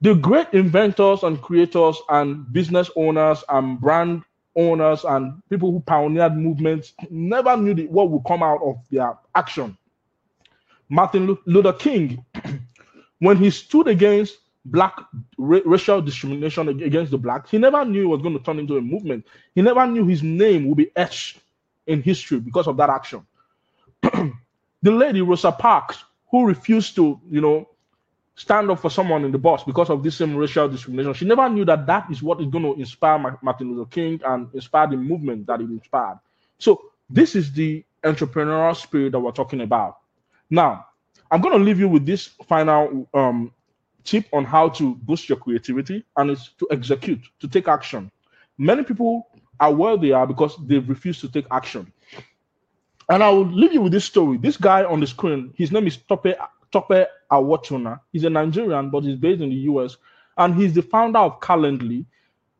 The 0.00 0.14
great 0.14 0.48
inventors 0.52 1.22
and 1.22 1.40
creators 1.40 2.00
and 2.08 2.50
business 2.52 2.90
owners 2.96 3.44
and 3.48 3.80
brand 3.80 4.22
owners 4.56 5.04
and 5.04 5.42
people 5.48 5.70
who 5.70 5.80
pioneered 5.80 6.36
movements 6.36 6.92
never 7.10 7.56
knew 7.56 7.74
the, 7.74 7.86
what 7.86 8.10
would 8.10 8.24
come 8.26 8.42
out 8.42 8.60
of 8.62 8.76
their 8.90 9.16
action. 9.34 9.76
Martin 10.88 11.38
Luther 11.46 11.72
King, 11.72 12.24
when 13.20 13.36
he 13.36 13.50
stood 13.50 13.88
against 13.88 14.38
black 14.64 14.94
racial 15.38 16.02
discrimination 16.02 16.68
against 16.68 17.10
the 17.10 17.18
black, 17.18 17.48
he 17.48 17.58
never 17.58 17.84
knew 17.84 18.02
it 18.02 18.06
was 18.06 18.22
going 18.22 18.36
to 18.36 18.44
turn 18.44 18.58
into 18.58 18.76
a 18.76 18.80
movement. 18.80 19.26
He 19.54 19.62
never 19.62 19.86
knew 19.86 20.06
his 20.06 20.22
name 20.22 20.66
would 20.68 20.76
be 20.76 20.90
etched 20.96 21.38
in 21.86 22.02
history 22.02 22.40
because 22.40 22.66
of 22.66 22.76
that 22.76 22.90
action. 22.90 23.26
the 24.02 24.90
lady 24.90 25.22
Rosa 25.22 25.52
Parks, 25.52 26.04
who 26.32 26.46
refused 26.46 26.96
to, 26.96 27.20
you 27.30 27.40
know, 27.40 27.68
stand 28.34 28.70
up 28.70 28.80
for 28.80 28.90
someone 28.90 29.24
in 29.24 29.30
the 29.30 29.38
bus 29.38 29.62
because 29.62 29.90
of 29.90 30.02
this 30.02 30.16
same 30.16 30.34
racial 30.34 30.68
discrimination. 30.68 31.14
She 31.14 31.26
never 31.26 31.48
knew 31.48 31.64
that 31.66 31.86
that 31.86 32.10
is 32.10 32.22
what 32.22 32.40
is 32.40 32.48
going 32.48 32.64
to 32.64 32.80
inspire 32.80 33.38
Martin 33.42 33.76
Luther 33.76 33.90
King 33.90 34.20
and 34.24 34.48
inspire 34.54 34.88
the 34.88 34.96
movement 34.96 35.46
that 35.46 35.60
it 35.60 35.70
inspired. 35.70 36.18
So 36.58 36.80
this 37.10 37.36
is 37.36 37.52
the 37.52 37.84
entrepreneurial 38.02 38.74
spirit 38.74 39.12
that 39.12 39.20
we're 39.20 39.32
talking 39.32 39.60
about. 39.60 39.98
Now, 40.50 40.86
I'm 41.30 41.42
going 41.42 41.56
to 41.58 41.64
leave 41.64 41.78
you 41.78 41.88
with 41.88 42.06
this 42.06 42.28
final 42.48 43.08
um, 43.14 43.52
tip 44.04 44.26
on 44.32 44.44
how 44.44 44.70
to 44.70 44.94
boost 44.96 45.28
your 45.28 45.38
creativity, 45.38 46.04
and 46.16 46.30
it's 46.30 46.48
to 46.58 46.66
execute, 46.70 47.20
to 47.40 47.48
take 47.48 47.68
action. 47.68 48.10
Many 48.58 48.82
people 48.84 49.28
are 49.60 49.72
where 49.72 49.96
they 49.96 50.12
are 50.12 50.26
because 50.26 50.56
they've 50.66 50.88
refused 50.88 51.20
to 51.20 51.28
take 51.28 51.46
action. 51.50 51.92
And 53.12 53.22
I 53.22 53.28
will 53.28 53.44
leave 53.44 53.74
you 53.74 53.82
with 53.82 53.92
this 53.92 54.06
story. 54.06 54.38
This 54.38 54.56
guy 54.56 54.84
on 54.84 54.98
the 54.98 55.06
screen, 55.06 55.52
his 55.54 55.70
name 55.70 55.86
is 55.86 55.98
Tope 55.98 56.34
Tope 56.72 57.08
Awotona. 57.30 58.00
He's 58.10 58.24
a 58.24 58.30
Nigerian, 58.30 58.88
but 58.88 59.04
he's 59.04 59.16
based 59.16 59.42
in 59.42 59.50
the 59.50 59.56
US, 59.70 59.98
and 60.38 60.54
he's 60.54 60.72
the 60.72 60.80
founder 60.80 61.18
of 61.18 61.38
Calendly. 61.38 62.06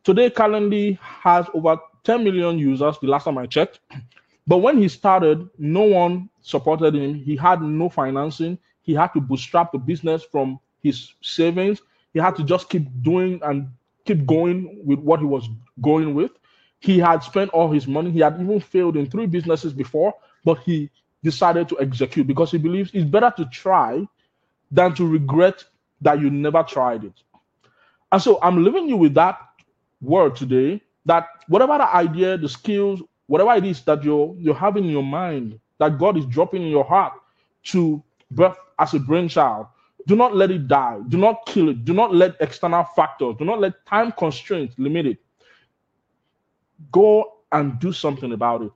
Today, 0.05 0.29
Calendly 0.29 0.99
has 1.01 1.47
over 1.55 1.79
10 2.05 2.23
million 2.23 2.59
users. 2.59 2.99
The 2.99 3.07
last 3.07 3.25
time 3.25 3.39
I 3.39 3.47
checked, 3.47 3.81
but 4.47 4.59
when 4.59 4.77
he 4.77 4.89
started, 4.89 5.49
no 5.57 5.85
one 5.85 6.29
supported 6.43 6.95
him. 6.95 7.15
He 7.15 7.35
had 7.35 7.63
no 7.63 7.89
financing. 7.89 8.59
He 8.83 8.93
had 8.93 9.15
to 9.15 9.23
bootstrap 9.23 9.73
the 9.73 9.79
business 9.79 10.23
from 10.23 10.61
his 10.83 11.15
savings. 11.23 11.81
He 12.13 12.19
had 12.19 12.37
to 12.37 12.45
just 12.45 12.69
keep 12.69 12.89
doing 13.03 13.41
and 13.43 13.69
keep 14.05 14.27
going 14.27 14.83
with 14.85 14.99
what 14.99 15.21
he 15.21 15.25
was 15.25 15.49
going 15.81 16.13
with. 16.13 16.33
He 16.81 16.99
had 16.99 17.23
spent 17.23 17.49
all 17.53 17.71
his 17.73 17.87
money. 17.87 18.11
He 18.11 18.19
had 18.19 18.39
even 18.39 18.61
failed 18.61 18.99
in 18.99 19.09
three 19.09 19.25
businesses 19.25 19.73
before, 19.73 20.13
but 20.45 20.59
he 20.61 20.91
decided 21.23 21.69
to 21.71 21.81
execute 21.81 22.27
because 22.27 22.51
he 22.51 22.59
believes 22.59 22.91
it's 22.95 23.05
better 23.09 23.33
to 23.37 23.47
try 23.47 24.07
than 24.71 24.95
to 24.95 25.07
regret 25.07 25.65
that 26.01 26.21
you 26.21 26.31
never 26.31 26.63
tried 26.63 27.05
it. 27.05 27.15
And 28.13 28.21
so 28.23 28.39
I'm 28.43 28.65
leaving 28.65 28.89
you 28.89 28.97
with 28.97 29.15
that 29.15 29.39
word 30.01 30.37
today 30.37 30.83
that 31.07 31.29
whatever 31.49 31.79
the 31.79 31.95
idea, 31.95 32.37
the 32.39 32.49
skills, 32.49 33.03
whatever 33.27 33.55
it 33.55 33.65
is 33.65 33.83
that 33.83 34.05
you're 34.05 34.35
you're 34.39 34.55
having 34.55 34.85
in 34.85 34.91
your 34.91 35.03
mind, 35.05 35.59
that 35.79 35.99
God 35.99 36.17
is 36.19 36.27
dropping 36.27 36.63
in 36.63 36.69
your 36.69 36.85
heart 36.85 37.15
to 37.65 38.03
birth 38.31 38.57
as 38.79 38.95
a 38.95 38.99
brainchild, 39.01 39.67
do 40.07 40.17
not 40.17 40.35
let 40.37 40.51
it 40.51 40.69
die. 40.69 40.99
Do 41.09 41.19
not 41.19 41.47
kill 41.47 41.69
it. 41.71 41.85
Do 41.85 41.95
not 41.95 42.15
let 42.15 42.37
external 42.41 42.85
factors, 42.85 43.37
do 43.39 43.45
not 43.45 43.61
let 43.61 43.87
time 43.87 44.13
constraints 44.13 44.79
limit 44.79 45.07
it. 45.07 45.19
Go 46.93 47.33
and 47.53 47.79
do 47.81 47.93
something 47.93 48.33
about 48.33 48.63
it. 48.63 48.73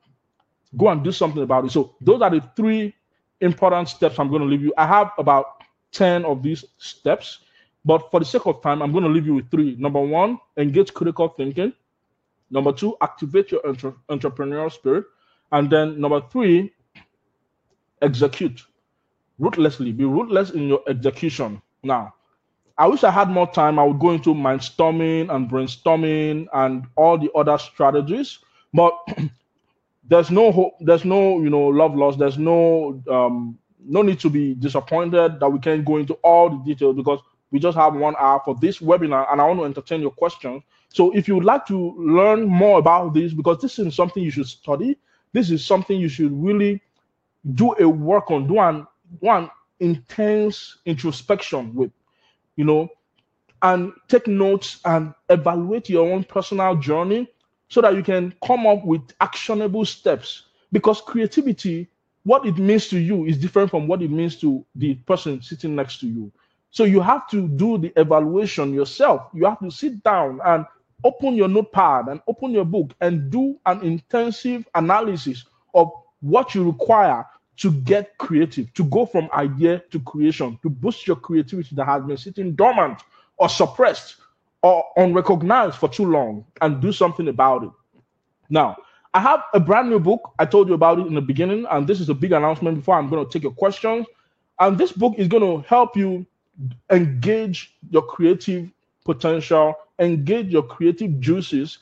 Go 0.79 0.89
and 0.89 1.03
do 1.05 1.13
something 1.13 1.43
about 1.43 1.65
it. 1.67 1.73
So, 1.73 1.97
those 2.01 2.23
are 2.23 2.31
the 2.31 2.43
three 2.57 2.95
important 3.41 3.89
steps 3.89 4.19
I'm 4.19 4.29
going 4.31 4.43
to 4.43 4.49
leave 4.49 4.63
you. 4.63 4.73
I 4.77 4.87
have 4.87 5.13
about 5.19 5.47
10 5.93 6.25
of 6.25 6.43
these 6.43 6.65
steps, 6.79 7.41
but 7.85 8.11
for 8.11 8.21
the 8.21 8.27
sake 8.27 8.47
of 8.47 8.63
time, 8.63 8.83
I'm 8.83 8.93
going 8.93 9.05
to 9.05 9.11
leave 9.11 9.27
you 9.27 9.35
with 9.35 9.51
three. 9.51 9.77
Number 9.79 10.01
one, 10.01 10.39
engage 10.57 10.93
critical 10.95 11.29
thinking. 11.29 11.73
Number 12.51 12.73
two, 12.73 12.97
activate 13.03 13.51
your 13.51 13.67
entre- 13.67 13.95
entrepreneurial 14.11 14.73
spirit. 14.73 15.05
And 15.53 15.71
then 15.71 16.01
number 16.01 16.21
three, 16.31 16.73
execute 18.03 18.63
ruthlessly. 19.39 19.93
Be 19.93 20.05
ruthless 20.05 20.51
in 20.51 20.69
your 20.69 20.83
execution. 20.89 21.63
Now, 21.83 22.15
I 22.79 22.87
wish 22.89 23.05
I 23.05 23.11
had 23.11 23.31
more 23.31 23.51
time. 23.51 23.79
I 23.79 23.85
would 23.85 23.99
go 24.01 24.11
into 24.11 24.35
mindstorming 24.35 25.35
and 25.35 25.49
brainstorming 25.51 26.47
and 26.53 26.87
all 26.97 27.19
the 27.19 27.31
other 27.35 27.59
strategies, 27.59 28.39
but 28.75 28.93
there's 30.09 30.31
no 30.31 30.53
hope. 30.53 30.75
There's 30.81 31.05
no, 31.05 31.41
you 31.41 31.51
know, 31.51 31.67
love 31.67 31.95
loss. 31.95 32.17
There's 32.17 32.39
no, 32.39 33.03
um, 33.11 33.59
no 33.85 34.03
need 34.03 34.21
to 34.21 34.31
be 34.31 34.55
disappointed 34.55 35.41
that 35.41 35.49
we 35.49 35.59
can't 35.59 35.85
go 35.85 35.97
into 35.97 36.15
all 36.15 36.51
the 36.51 36.59
details 36.65 36.97
because 36.97 37.21
we 37.51 37.59
just 37.59 37.77
have 37.77 37.95
one 37.95 38.15
hour 38.19 38.41
for 38.45 38.57
this 38.61 38.79
webinar, 38.79 39.31
and 39.33 39.41
I 39.41 39.47
want 39.47 39.61
to 39.61 39.65
entertain 39.65 40.01
your 40.01 40.11
questions. 40.11 40.63
So, 40.89 41.13
if 41.17 41.29
you 41.29 41.37
would 41.37 41.45
like 41.45 41.67
to 41.67 41.95
learn 41.99 42.47
more 42.47 42.79
about 42.79 43.15
this, 43.15 43.33
because 43.33 43.61
this 43.61 43.79
is 43.79 43.95
something 43.95 44.23
you 44.23 44.31
should 44.31 44.47
study, 44.47 44.99
this 45.33 45.51
is 45.51 45.65
something 45.65 45.99
you 45.99 46.09
should 46.09 46.33
really 46.33 46.81
do 47.55 47.75
a 47.79 47.89
work 47.89 48.31
on, 48.31 48.47
do 48.47 48.59
an 48.59 48.87
one 49.21 49.51
intense 49.81 50.79
introspection 50.87 51.75
with, 51.75 51.93
you 52.57 52.65
know, 52.65 52.89
and 53.63 53.93
take 54.09 54.27
notes 54.27 54.81
and 54.85 55.15
evaluate 55.29 55.89
your 55.89 56.11
own 56.13 56.25
personal 56.25 56.75
journey 56.77 57.29
so 57.69 57.81
that 57.81 57.95
you 57.95 58.03
can 58.03 58.35
come 58.45 58.67
up 58.67 58.85
with 58.85 59.03
actionable 59.21 59.85
steps. 59.85 60.45
Because 60.73 61.01
creativity, 61.01 61.89
what 62.25 62.47
it 62.47 62.59
means 62.59 62.89
to 62.89 62.99
you, 62.99 63.25
is 63.25 63.39
different 63.39 63.71
from 63.71 63.87
what 63.87 64.03
it 64.03 64.11
means 64.11 64.37
to 64.41 64.65
the 64.75 64.95
person 64.95 65.41
sitting 65.43 65.75
next 65.75 66.01
to 66.01 66.07
you. 66.07 66.33
So 66.71 66.85
you 66.85 67.01
have 67.01 67.29
to 67.31 67.49
do 67.49 67.79
the 67.79 67.93
evaluation 67.97 68.75
yourself. 68.75 69.29
You 69.33 69.47
have 69.47 69.59
to 69.61 69.71
sit 69.71 70.03
down 70.03 70.41
and 70.45 70.67
open 71.05 71.35
your 71.35 71.49
notepad 71.49 72.09
and 72.09 72.21
open 72.27 72.51
your 72.51 72.65
book 72.65 72.93
and 73.01 73.31
do 73.31 73.59
an 73.67 73.81
intensive 73.83 74.67
analysis 74.75 75.45
of 75.75 75.91
what 76.21 76.55
you 76.55 76.65
require 76.65 77.25
to 77.59 77.71
get 77.71 78.19
creative, 78.19 78.73
to 78.75 78.85
go 78.85 79.07
from 79.07 79.31
idea 79.33 79.83
to 79.91 80.01
creation, 80.01 80.59
to 80.63 80.69
boost 80.69 81.07
your 81.07 81.17
creativity 81.17 81.75
that 81.75 81.87
has 81.87 82.03
been 82.03 82.17
sitting 82.17 82.55
dormant 82.55 83.01
or 83.39 83.49
suppressed 83.49 84.17
or 84.67 84.85
unrecognized 84.97 85.77
for 85.77 85.89
too 85.89 86.07
long 86.11 86.45
and 86.61 86.81
do 86.83 86.91
something 86.91 87.29
about 87.29 87.63
it. 87.63 87.71
Now, 88.51 88.77
I 89.15 89.21
have 89.21 89.45
a 89.55 89.61
brand 89.61 89.91
new 89.91 90.01
book. 90.01 90.33
I 90.41 90.45
told 90.45 90.67
you 90.67 90.75
about 90.75 90.99
it 90.99 91.07
in 91.07 91.15
the 91.15 91.21
beginning, 91.21 91.67
and 91.71 91.87
this 91.87 92.01
is 92.01 92.09
a 92.09 92.15
big 92.15 92.33
announcement 92.33 92.79
before 92.79 92.97
I'm 92.99 93.09
going 93.09 93.25
to 93.25 93.33
take 93.33 93.45
your 93.45 93.53
questions. 93.53 94.07
And 94.59 94.77
this 94.77 94.91
book 94.91 95.15
is 95.19 95.29
going 95.29 95.45
to 95.45 95.65
help 95.69 95.97
you 95.97 96.27
engage 96.91 97.77
your 97.91 98.03
creative 98.03 98.69
potential, 99.05 99.73
engage 100.01 100.49
your 100.49 100.65
creative 100.65 101.21
juices 101.21 101.79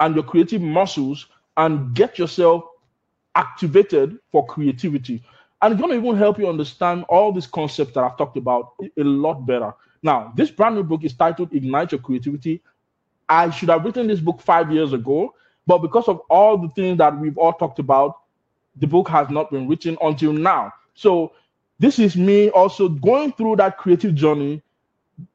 and 0.00 0.14
your 0.14 0.24
creative 0.24 0.60
muscles, 0.60 1.28
and 1.56 1.94
get 1.94 2.18
yourself 2.18 2.64
activated 3.34 4.18
for 4.30 4.44
creativity. 4.44 5.24
And 5.62 5.72
it's 5.72 5.80
going 5.80 5.98
to 5.98 6.06
even 6.06 6.18
help 6.18 6.38
you 6.38 6.50
understand 6.50 7.04
all 7.08 7.32
these 7.32 7.46
concepts 7.46 7.94
that 7.94 8.04
I've 8.04 8.18
talked 8.18 8.36
about 8.36 8.74
a 8.98 9.04
lot 9.04 9.46
better. 9.46 9.72
Now, 10.02 10.32
this 10.36 10.50
brand 10.50 10.76
new 10.76 10.82
book 10.84 11.04
is 11.04 11.14
titled 11.14 11.52
Ignite 11.52 11.92
Your 11.92 12.00
Creativity. 12.00 12.62
I 13.28 13.50
should 13.50 13.68
have 13.70 13.84
written 13.84 14.06
this 14.06 14.20
book 14.20 14.40
five 14.40 14.72
years 14.72 14.92
ago, 14.92 15.34
but 15.66 15.78
because 15.78 16.08
of 16.08 16.20
all 16.30 16.58
the 16.58 16.68
things 16.70 16.98
that 16.98 17.18
we've 17.18 17.36
all 17.38 17.52
talked 17.52 17.78
about, 17.78 18.18
the 18.76 18.86
book 18.86 19.08
has 19.08 19.30
not 19.30 19.50
been 19.50 19.68
written 19.68 19.96
until 20.02 20.32
now. 20.32 20.72
So, 20.94 21.32
this 21.78 21.98
is 21.98 22.16
me 22.16 22.50
also 22.50 22.88
going 22.88 23.32
through 23.32 23.56
that 23.56 23.76
creative 23.78 24.14
journey, 24.14 24.62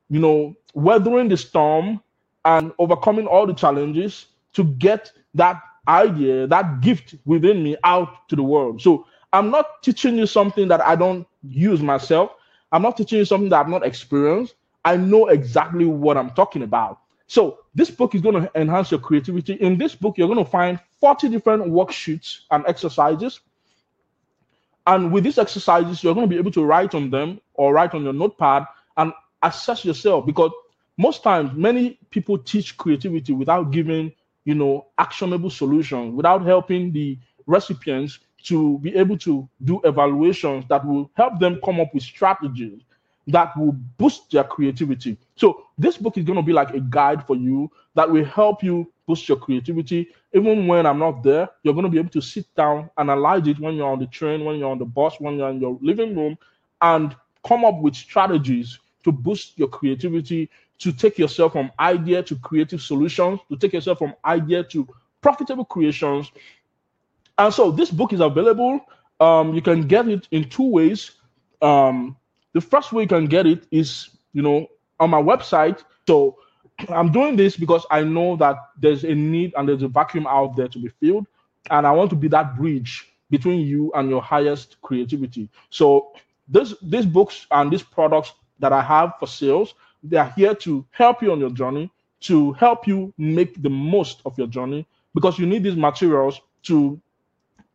you 0.10 0.20
know, 0.20 0.56
weathering 0.74 1.30
the 1.30 1.38
storm 1.38 2.02
and 2.46 2.72
overcoming 2.80 3.28
all 3.28 3.46
the 3.46 3.54
challenges 3.54 4.28
to 4.54 4.64
get 4.64 5.12
that 5.36 5.62
idea, 5.88 6.48
that 6.48 6.82
gift 6.82 7.16
within 7.26 7.64
me 7.64 7.78
out 7.84 8.28
to 8.30 8.36
the 8.36 8.44
world. 8.44 8.82
So 8.82 9.06
I'm 9.34 9.52
not 9.52 9.84
teaching 9.84 10.18
you 10.18 10.26
something 10.26 10.68
that 10.70 10.82
I 10.82 10.96
don't 10.96 11.28
use 11.44 11.82
myself. 11.82 12.32
I'm 12.72 12.82
not 12.82 12.98
teaching 12.98 13.20
you 13.20 13.26
something 13.26 13.50
that 13.50 13.60
I've 13.60 13.70
not 13.70 13.86
experienced. 13.86 14.56
I 14.84 14.98
know 14.98 15.28
exactly 15.28 15.86
what 15.86 16.18
I'm 16.18 16.32
talking 16.32 16.64
about. 16.64 17.00
So 17.28 17.60
this 17.76 17.90
book 17.90 18.16
is 18.16 18.22
going 18.22 18.42
to 18.42 18.52
enhance 18.56 18.92
your 18.92 19.00
creativity. 19.00 19.54
In 19.54 19.78
this 19.78 19.96
book, 19.96 20.18
you're 20.18 20.28
going 20.28 20.44
to 20.44 20.50
find 20.50 20.80
40 21.00 21.30
different 21.30 21.64
worksheets 21.68 22.40
and 22.52 22.66
exercises. 22.68 23.40
And 24.88 25.12
with 25.12 25.24
these 25.24 25.38
exercises, 25.38 26.04
you're 26.04 26.16
going 26.16 26.28
to 26.28 26.34
be 26.34 26.40
able 26.40 26.52
to 26.52 26.64
write 26.64 26.96
on 26.96 27.10
them 27.10 27.40
or 27.54 27.74
write 27.74 27.94
on 27.94 28.04
your 28.04 28.14
notepad 28.14 28.66
and 28.98 29.14
assess 29.44 29.86
yourself 29.86 30.26
because 30.26 30.52
most 30.98 31.24
times 31.24 31.52
many 31.54 32.00
people 32.10 32.38
teach 32.38 32.78
creativity 32.78 33.34
without 33.34 33.72
giving 33.72 34.12
you 34.46 34.56
know, 34.56 34.88
actionable 34.98 35.50
solutions 35.50 36.16
without 36.16 36.44
helping 36.44 36.92
the 36.92 37.18
recipients 37.48 38.20
to 38.48 38.80
be 38.80 38.96
able 38.96 39.18
to 39.20 39.48
do 39.64 39.82
evaluations 39.84 40.66
that 40.70 40.86
will 40.86 41.10
help 41.16 41.40
them 41.40 41.60
come 41.64 41.80
up 41.80 41.94
with 41.94 42.04
strategies 42.04 42.82
that 43.28 43.56
will 43.58 43.74
boost 43.98 44.32
their 44.32 44.44
creativity. 44.44 45.18
So 45.36 45.68
this 45.78 45.98
book 45.98 46.18
is 46.18 46.26
going 46.26 46.38
to 46.38 46.44
be 46.44 46.54
like 46.54 46.74
a 46.74 46.80
guide 46.80 47.26
for 47.26 47.36
you 47.36 47.72
that 47.96 48.10
will 48.10 48.26
help 48.26 48.64
you 48.64 48.92
boost 49.06 49.28
your 49.28 49.38
creativity. 49.38 50.10
Even 50.34 50.68
when 50.68 50.86
I'm 50.86 51.00
not 51.00 51.22
there, 51.24 51.50
you're 51.64 51.74
going 51.74 51.86
to 51.86 51.92
be 51.92 52.00
able 52.00 52.10
to 52.10 52.22
sit 52.22 52.46
down, 52.56 52.90
analyze 52.98 53.48
it 53.48 53.60
when 53.60 53.76
you're 53.76 53.92
on 53.92 54.00
the 54.00 54.08
train, 54.08 54.44
when 54.44 54.58
you're 54.58 54.72
on 54.72 54.80
the 54.80 54.86
bus, 54.86 55.20
when 55.20 55.38
you're 55.38 55.50
in 55.50 55.62
your 55.62 55.78
living 55.82 56.16
room, 56.16 56.38
and 56.82 57.16
come 57.48 57.66
up 57.66 57.80
with 57.80 57.96
strategies 57.96 58.80
to 59.04 59.12
boost 59.12 59.58
your 59.58 59.68
creativity, 59.68 60.50
to 60.80 60.92
take 60.92 61.18
yourself 61.18 61.54
from 61.54 61.72
idea 61.80 62.24
to 62.24 62.36
creative 62.38 62.82
solutions, 62.82 63.40
to 63.50 63.58
take 63.58 63.74
yourself 63.74 64.00
from 64.00 64.14
idea 64.26 64.64
to 64.64 64.88
profitable 65.22 65.66
creations. 65.66 66.32
And 67.42 67.52
so 67.52 67.72
this 67.72 67.90
book 67.90 68.14
is 68.14 68.20
available. 68.20 68.86
Um, 69.20 69.56
you 69.56 69.64
can 69.64 69.88
get 69.88 70.08
it 70.08 70.28
in 70.30 70.48
two 70.48 70.70
ways. 70.70 71.10
Um, 71.60 72.16
the 72.54 72.62
first 72.62 72.94
way 72.94 73.02
you 73.02 73.08
can 73.10 73.26
get 73.26 73.48
it 73.48 73.66
is, 73.72 74.10
you 74.34 74.44
know, 74.44 74.68
on 75.00 75.10
my 75.10 75.20
website. 75.20 75.84
So 76.06 76.38
I'm 76.90 77.12
doing 77.12 77.36
this 77.36 77.58
because 77.58 77.84
I 77.90 78.04
know 78.04 78.36
that 78.36 78.58
there's 78.78 79.04
a 79.04 79.16
need 79.16 79.56
and 79.58 79.68
there's 79.68 79.82
a 79.82 79.88
vacuum 79.88 80.28
out 80.28 80.56
there 80.56 80.68
to 80.68 80.78
be 80.78 80.90
filled. 81.00 81.26
And 81.72 81.88
I 81.88 81.92
want 81.94 82.12
to 82.12 82.16
be 82.16 82.28
that 82.28 82.56
bridge 82.56 83.08
between 83.32 83.62
you 83.62 83.92
and 83.96 84.08
your 84.08 84.22
highest 84.22 84.80
creativity. 84.84 85.50
So 85.72 86.14
this 86.48 86.76
these 86.80 87.08
books 87.08 87.48
and 87.50 87.72
these 87.72 87.82
products 87.84 88.34
that 88.60 88.72
I 88.72 88.84
have 88.84 89.14
for 89.20 89.26
sales, 89.26 89.74
they 90.04 90.18
are 90.18 90.32
here 90.36 90.54
to 90.54 90.86
help 90.92 91.24
you 91.24 91.32
on 91.32 91.40
your 91.40 91.50
journey, 91.50 91.90
to 92.22 92.54
help 92.54 92.88
you 92.88 93.12
make 93.18 93.64
the 93.64 93.70
most 93.70 94.22
of 94.26 94.38
your 94.38 94.48
journey, 94.48 94.86
because 95.16 95.40
you 95.40 95.48
need 95.48 95.64
these 95.64 95.76
materials 95.76 96.40
to 96.64 97.02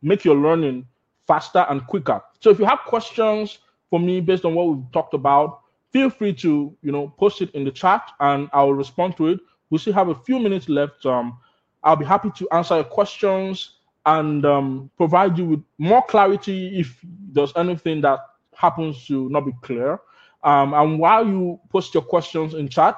make 0.07 0.25
your 0.25 0.37
learning 0.37 0.87
faster 1.27 1.67
and 1.69 1.85
quicker. 1.87 2.23
So 2.41 2.51
if 2.51 2.59
you 2.59 2.65
have 2.65 2.81
questions 2.87 3.59
for 3.91 3.99
me 3.99 4.21
based 4.21 4.45
on 4.45 4.55
what 4.55 4.69
we've 4.69 4.93
talked 4.93 5.15
about, 5.15 5.61
feel 5.93 6.11
free 6.11 6.33
to 6.35 6.75
you 6.83 6.93
know 6.93 7.09
post 7.19 7.43
it 7.43 7.51
in 7.55 7.65
the 7.65 7.71
chat 7.71 8.11
and 8.21 8.49
I'll 8.53 8.73
respond 8.73 9.17
to 9.17 9.29
it. 9.29 9.41
We 9.71 9.79
still 9.79 9.95
have 9.95 10.09
a 10.09 10.15
few 10.15 10.39
minutes 10.39 10.69
left. 10.69 11.05
Um, 11.05 11.39
I'll 11.83 11.97
be 11.97 12.05
happy 12.05 12.31
to 12.37 12.49
answer 12.51 12.77
your 12.77 12.85
questions 12.85 13.79
and 14.07 14.47
um, 14.47 14.91
provide 14.97 15.37
you 15.37 15.45
with 15.45 15.63
more 15.79 16.03
clarity 16.03 16.79
if 16.79 16.99
there's 17.33 17.53
anything 17.57 18.01
that 18.03 18.21
happens 18.55 19.05
to 19.07 19.29
not 19.31 19.45
be 19.45 19.53
clear. 19.63 19.99
Um, 20.45 20.75
and 20.75 20.99
while 21.01 21.27
you 21.27 21.59
post 21.71 21.93
your 21.95 22.05
questions 22.05 22.55
in 22.55 22.69
chat, 22.69 22.97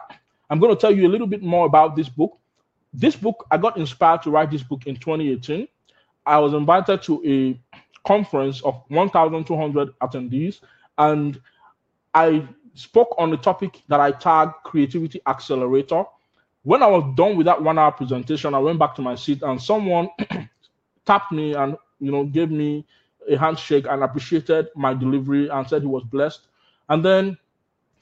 I'm 0.50 0.58
going 0.58 0.74
to 0.74 0.80
tell 0.80 0.94
you 0.94 1.06
a 1.06 1.12
little 1.14 1.26
bit 1.26 1.42
more 1.42 1.64
about 1.64 1.96
this 1.96 2.08
book. 2.08 2.38
This 2.92 3.16
book, 3.16 3.46
I 3.50 3.56
got 3.56 3.78
inspired 3.78 4.22
to 4.22 4.30
write 4.30 4.50
this 4.50 4.62
book 4.62 4.86
in 4.86 4.96
2018. 4.96 5.66
I 6.28 6.38
was 6.38 6.52
invited 6.52 7.02
to 7.04 7.22
a 7.26 7.58
conference 8.06 8.60
of 8.62 8.82
1,200 8.88 9.98
attendees, 10.00 10.60
and 10.98 11.40
I 12.14 12.46
spoke 12.74 13.14
on 13.18 13.30
the 13.30 13.36
topic 13.38 13.82
that 13.88 13.98
I 13.98 14.12
tagged 14.12 14.52
Creativity 14.64 15.20
Accelerator. 15.26 16.04
When 16.62 16.82
I 16.82 16.86
was 16.86 17.14
done 17.16 17.36
with 17.36 17.46
that 17.46 17.62
one 17.62 17.78
hour 17.78 17.92
presentation, 17.92 18.54
I 18.54 18.58
went 18.58 18.78
back 18.78 18.94
to 18.96 19.02
my 19.02 19.14
seat 19.14 19.42
and 19.42 19.60
someone 19.60 20.10
tapped 21.06 21.32
me 21.32 21.54
and 21.54 21.76
you 21.98 22.12
know 22.12 22.24
gave 22.24 22.50
me 22.50 22.84
a 23.28 23.36
handshake 23.36 23.86
and 23.88 24.02
appreciated 24.02 24.68
my 24.76 24.94
delivery 24.94 25.48
and 25.48 25.66
said 25.66 25.82
he 25.82 25.88
was 25.88 26.04
blessed. 26.04 26.46
And 26.88 27.04
then 27.04 27.38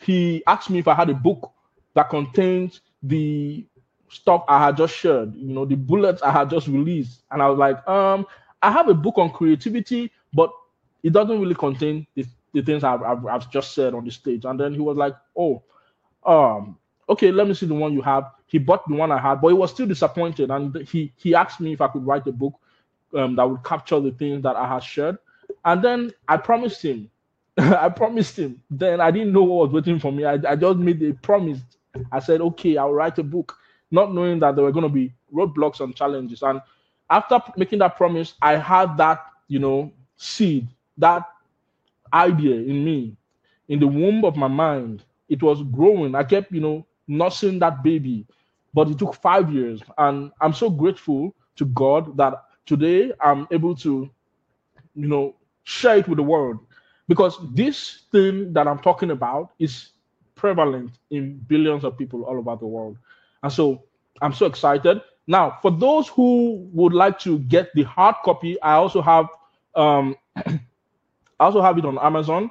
he 0.00 0.42
asked 0.46 0.70
me 0.70 0.80
if 0.80 0.88
I 0.88 0.94
had 0.94 1.10
a 1.10 1.14
book 1.14 1.52
that 1.94 2.10
contained 2.10 2.80
the 3.02 3.64
stuff 4.10 4.44
I 4.48 4.64
had 4.64 4.76
just 4.76 4.94
shared, 4.94 5.34
you 5.36 5.52
know, 5.54 5.64
the 5.64 5.74
bullets 5.76 6.22
I 6.22 6.30
had 6.30 6.50
just 6.50 6.68
released. 6.68 7.22
And 7.30 7.42
I 7.42 7.48
was 7.48 7.58
like, 7.58 7.86
um, 7.88 8.26
I 8.62 8.70
have 8.70 8.88
a 8.88 8.94
book 8.94 9.18
on 9.18 9.30
creativity, 9.30 10.10
but 10.32 10.50
it 11.02 11.12
doesn't 11.12 11.40
really 11.40 11.54
contain 11.54 12.06
the, 12.14 12.26
the 12.52 12.62
things 12.62 12.84
I've, 12.84 13.02
I've, 13.02 13.26
I've 13.26 13.50
just 13.50 13.74
said 13.74 13.94
on 13.94 14.04
the 14.04 14.10
stage. 14.10 14.44
And 14.44 14.58
then 14.58 14.74
he 14.74 14.80
was 14.80 14.96
like, 14.96 15.14
oh, 15.36 15.62
um, 16.24 16.78
okay, 17.08 17.30
let 17.30 17.46
me 17.46 17.54
see 17.54 17.66
the 17.66 17.74
one 17.74 17.92
you 17.92 18.02
have. 18.02 18.30
He 18.46 18.58
bought 18.58 18.88
the 18.88 18.94
one 18.94 19.12
I 19.12 19.18
had, 19.18 19.40
but 19.40 19.48
he 19.48 19.54
was 19.54 19.70
still 19.72 19.86
disappointed. 19.86 20.50
And 20.50 20.76
he 20.88 21.12
he 21.16 21.34
asked 21.34 21.60
me 21.60 21.72
if 21.72 21.80
I 21.80 21.88
could 21.88 22.06
write 22.06 22.26
a 22.26 22.32
book 22.32 22.54
um, 23.14 23.36
that 23.36 23.48
would 23.48 23.64
capture 23.64 24.00
the 24.00 24.12
things 24.12 24.42
that 24.42 24.56
I 24.56 24.68
had 24.68 24.82
shared. 24.82 25.18
And 25.64 25.82
then 25.82 26.12
I 26.28 26.36
promised 26.36 26.82
him, 26.82 27.10
I 27.58 27.88
promised 27.88 28.38
him. 28.38 28.62
Then 28.70 29.00
I 29.00 29.10
didn't 29.10 29.32
know 29.32 29.42
what 29.42 29.66
was 29.70 29.74
waiting 29.74 29.98
for 29.98 30.12
me. 30.12 30.24
I, 30.24 30.34
I 30.34 30.56
just 30.56 30.78
made 30.78 31.02
a 31.02 31.12
promise. 31.14 31.58
I 32.12 32.20
said, 32.20 32.40
okay, 32.40 32.76
I'll 32.76 32.92
write 32.92 33.18
a 33.18 33.22
book, 33.22 33.56
not 33.90 34.12
knowing 34.12 34.38
that 34.40 34.54
there 34.56 34.64
were 34.64 34.72
going 34.72 34.82
to 34.82 34.88
be 34.88 35.12
roadblocks 35.32 35.80
and 35.80 35.94
challenges. 35.94 36.42
And 36.42 36.60
after 37.10 37.38
making 37.56 37.78
that 37.80 37.96
promise, 37.96 38.34
I 38.42 38.56
had 38.56 38.96
that, 38.96 39.24
you 39.48 39.58
know, 39.58 39.92
seed, 40.16 40.66
that 40.98 41.24
idea 42.12 42.56
in 42.56 42.84
me, 42.84 43.16
in 43.68 43.78
the 43.80 43.86
womb 43.86 44.24
of 44.24 44.36
my 44.36 44.48
mind. 44.48 45.04
It 45.28 45.42
was 45.42 45.62
growing. 45.64 46.14
I 46.14 46.24
kept, 46.24 46.52
you 46.52 46.60
know, 46.60 46.86
nursing 47.08 47.58
that 47.60 47.82
baby, 47.82 48.26
but 48.74 48.88
it 48.88 48.98
took 48.98 49.14
five 49.14 49.52
years. 49.52 49.82
And 49.98 50.30
I'm 50.40 50.52
so 50.52 50.70
grateful 50.70 51.34
to 51.56 51.64
God 51.66 52.16
that 52.16 52.34
today 52.64 53.12
I'm 53.20 53.46
able 53.50 53.74
to, 53.76 54.08
you 54.94 55.08
know, 55.08 55.34
share 55.64 55.98
it 55.98 56.08
with 56.08 56.16
the 56.18 56.22
world 56.22 56.58
because 57.08 57.38
this 57.52 58.04
thing 58.12 58.52
that 58.52 58.68
I'm 58.68 58.78
talking 58.78 59.10
about 59.10 59.50
is 59.58 59.90
prevalent 60.34 60.92
in 61.10 61.38
billions 61.48 61.84
of 61.84 61.96
people 61.96 62.22
all 62.24 62.38
over 62.38 62.56
the 62.56 62.66
world. 62.66 62.96
And 63.46 63.52
so 63.52 63.84
I'm 64.22 64.32
so 64.32 64.46
excited. 64.46 65.00
Now, 65.28 65.58
for 65.62 65.70
those 65.70 66.08
who 66.08 66.68
would 66.72 66.92
like 66.92 67.16
to 67.20 67.38
get 67.38 67.72
the 67.74 67.84
hard 67.84 68.16
copy, 68.24 68.60
I 68.60 68.72
also 68.72 69.00
have 69.00 69.28
um, 69.76 70.16
I 70.36 70.58
also 71.38 71.62
have 71.62 71.78
it 71.78 71.84
on 71.84 71.96
Amazon. 71.98 72.50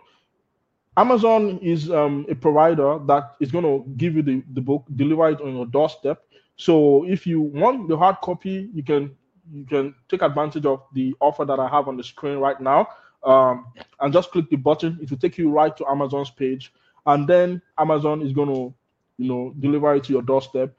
Amazon 0.95 1.59
is 1.61 1.91
um, 1.91 2.25
a 2.29 2.35
provider 2.35 2.97
that 3.07 3.35
is 3.41 3.51
going 3.51 3.65
to 3.65 3.83
give 3.97 4.15
you 4.15 4.21
the, 4.21 4.41
the 4.53 4.61
book, 4.61 4.85
deliver 4.95 5.27
it 5.31 5.41
on 5.41 5.53
your 5.53 5.65
doorstep. 5.65 6.23
So 6.55 7.03
if 7.05 7.27
you 7.27 7.41
want 7.41 7.89
the 7.89 7.97
hard 7.97 8.21
copy, 8.23 8.69
you 8.73 8.81
can 8.81 9.17
you 9.53 9.65
can 9.65 9.93
take 10.07 10.21
advantage 10.21 10.65
of 10.65 10.81
the 10.93 11.13
offer 11.19 11.43
that 11.43 11.59
I 11.59 11.67
have 11.67 11.89
on 11.89 11.97
the 11.97 12.03
screen 12.05 12.37
right 12.37 12.59
now. 12.61 12.87
Um, 13.25 13.65
and 13.99 14.13
just 14.13 14.31
click 14.31 14.49
the 14.49 14.55
button. 14.55 14.97
It 15.01 15.09
will 15.11 15.17
take 15.17 15.37
you 15.37 15.51
right 15.51 15.75
to 15.75 15.85
Amazon's 15.89 16.29
page, 16.29 16.71
and 17.05 17.27
then 17.27 17.61
Amazon 17.77 18.21
is 18.21 18.31
going 18.31 18.47
to, 18.47 18.73
you 19.17 19.27
know, 19.27 19.53
deliver 19.59 19.93
it 19.95 20.05
to 20.05 20.13
your 20.13 20.21
doorstep. 20.21 20.73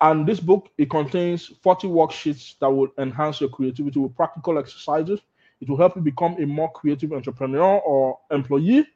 And 0.00 0.26
this 0.26 0.40
book 0.40 0.68
it 0.78 0.90
contains 0.90 1.46
40 1.62 1.88
worksheets 1.88 2.58
that 2.60 2.70
will 2.70 2.88
enhance 2.98 3.40
your 3.40 3.50
creativity 3.50 3.98
with 3.98 4.14
practical 4.16 4.58
exercises. 4.58 5.20
It 5.60 5.68
will 5.68 5.76
help 5.76 5.96
you 5.96 6.02
become 6.02 6.36
a 6.40 6.46
more 6.46 6.70
creative 6.70 7.12
entrepreneur 7.12 7.78
or 7.80 8.18
employee. 8.30 8.86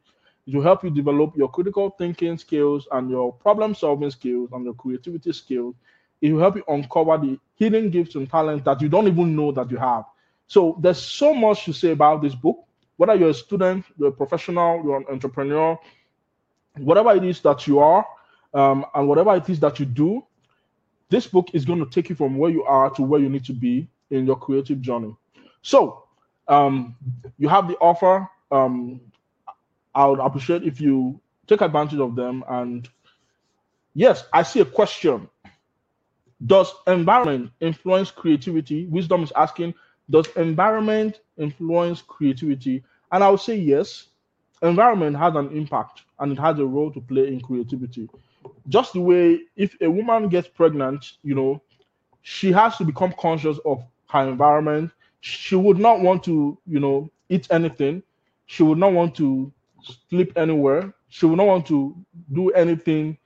It 0.46 0.55
will 0.55 0.62
help 0.62 0.84
you 0.84 0.90
develop 0.90 1.36
your 1.36 1.48
critical 1.48 1.90
thinking 1.98 2.38
skills 2.38 2.86
and 2.92 3.11
your 3.11 3.32
problem 3.32 3.74
solving 3.74 4.11
skills 4.11 4.50
and 4.53 4.64
your 4.64 4.74
creativity 4.74 5.32
skills 5.32 5.74
it 6.22 6.32
will 6.32 6.40
help 6.40 6.57
you 6.57 6.64
uncover 6.68 7.18
the 7.18 7.38
hidden 7.57 7.90
gifts 7.90 8.14
and 8.14 8.30
talents 8.30 8.64
that 8.64 8.80
you 8.80 8.88
don't 8.88 9.09
even 9.09 9.36
know 9.36 9.50
that 9.53 9.70
you 9.70 9.76
have. 9.76 10.05
So 10.46 10.78
there's 10.80 11.03
so 11.03 11.34
much 11.34 11.64
to 11.64 11.72
say 11.72 11.90
about 11.90 12.22
this 12.22 12.34
book. 12.34 12.64
Whether 12.96 13.16
you're 13.16 13.30
a 13.30 13.34
student, 13.34 13.84
you're 13.98 14.11
a 14.11 14.12
professional, 14.12 14.82
you're 14.84 14.98
an 14.98 15.07
entrepreneur, 15.11 15.78
whatever 16.78 17.12
it 17.12 17.24
is 17.24 17.40
that 17.40 17.66
you 17.66 17.80
are, 17.80 18.07
um, 18.55 18.86
and 18.94 19.09
whatever 19.09 19.34
it 19.34 19.48
is 19.48 19.59
that 19.61 19.80
you 19.80 19.86
do, 19.86 20.24
this 21.12 21.26
book 21.26 21.50
is 21.52 21.66
going 21.66 21.78
to 21.78 21.90
take 21.90 22.08
you 22.08 22.16
from 22.16 22.38
where 22.38 22.50
you 22.50 22.64
are 22.64 22.88
to 22.88 23.02
where 23.02 23.20
you 23.20 23.28
need 23.28 23.44
to 23.44 23.52
be 23.52 23.86
in 24.10 24.24
your 24.24 24.36
creative 24.36 24.80
journey. 24.80 25.14
So 25.60 26.04
um, 26.48 26.96
you 27.36 27.48
have 27.48 27.68
the 27.68 27.76
offer. 27.76 28.26
Um, 28.50 28.98
I 29.94 30.06
would 30.06 30.20
appreciate 30.20 30.62
if 30.62 30.80
you 30.80 31.20
take 31.46 31.60
advantage 31.60 32.00
of 32.00 32.16
them. 32.16 32.42
And 32.48 32.88
yes, 33.94 34.24
I 34.32 34.42
see 34.42 34.60
a 34.60 34.64
question 34.64 35.28
does 36.46 36.72
environment 36.86 37.52
influence 37.60 38.10
creativity? 38.10 38.86
Wisdom 38.86 39.22
is 39.22 39.32
asking, 39.36 39.74
does 40.10 40.26
environment 40.36 41.20
influence 41.36 42.02
creativity? 42.02 42.82
And 43.12 43.22
I 43.22 43.30
would 43.30 43.40
say 43.40 43.56
yes. 43.56 44.08
Environment 44.62 45.16
has 45.16 45.34
an 45.36 45.56
impact 45.56 46.02
and 46.20 46.32
it 46.32 46.38
has 46.38 46.58
a 46.58 46.64
role 46.64 46.90
to 46.92 47.00
play 47.00 47.28
in 47.28 47.40
creativity. 47.40 48.08
Just 48.68 48.93
the 48.93 49.01
way 49.01 49.40
if 49.57 49.76
a 49.80 49.90
woman 49.90 50.28
gets 50.28 50.49
pregnant, 50.49 51.12
you 51.22 51.34
know, 51.34 51.62
she 52.22 52.53
has 52.53 52.76
to 52.78 52.84
become 52.84 53.12
conscious 53.18 53.59
of 53.64 53.82
her 54.11 54.28
environment. 54.28 54.90
She 55.20 55.57
would 55.57 55.78
not 55.78 56.01
want 56.01 56.24
to, 56.24 56.59
you 56.66 56.80
know, 56.80 57.11
eat 57.28 57.49
anything. 57.51 58.03
She 58.47 58.62
would 58.62 58.78
not 58.78 58.93
want 58.93 59.14
to 59.16 59.53
sleep 60.09 60.32
anywhere. 60.36 60.93
She 61.09 61.26
would 61.26 61.36
not 61.36 61.47
want 61.47 61.66
to 61.66 61.97
do 62.32 62.51
anything 62.51 63.18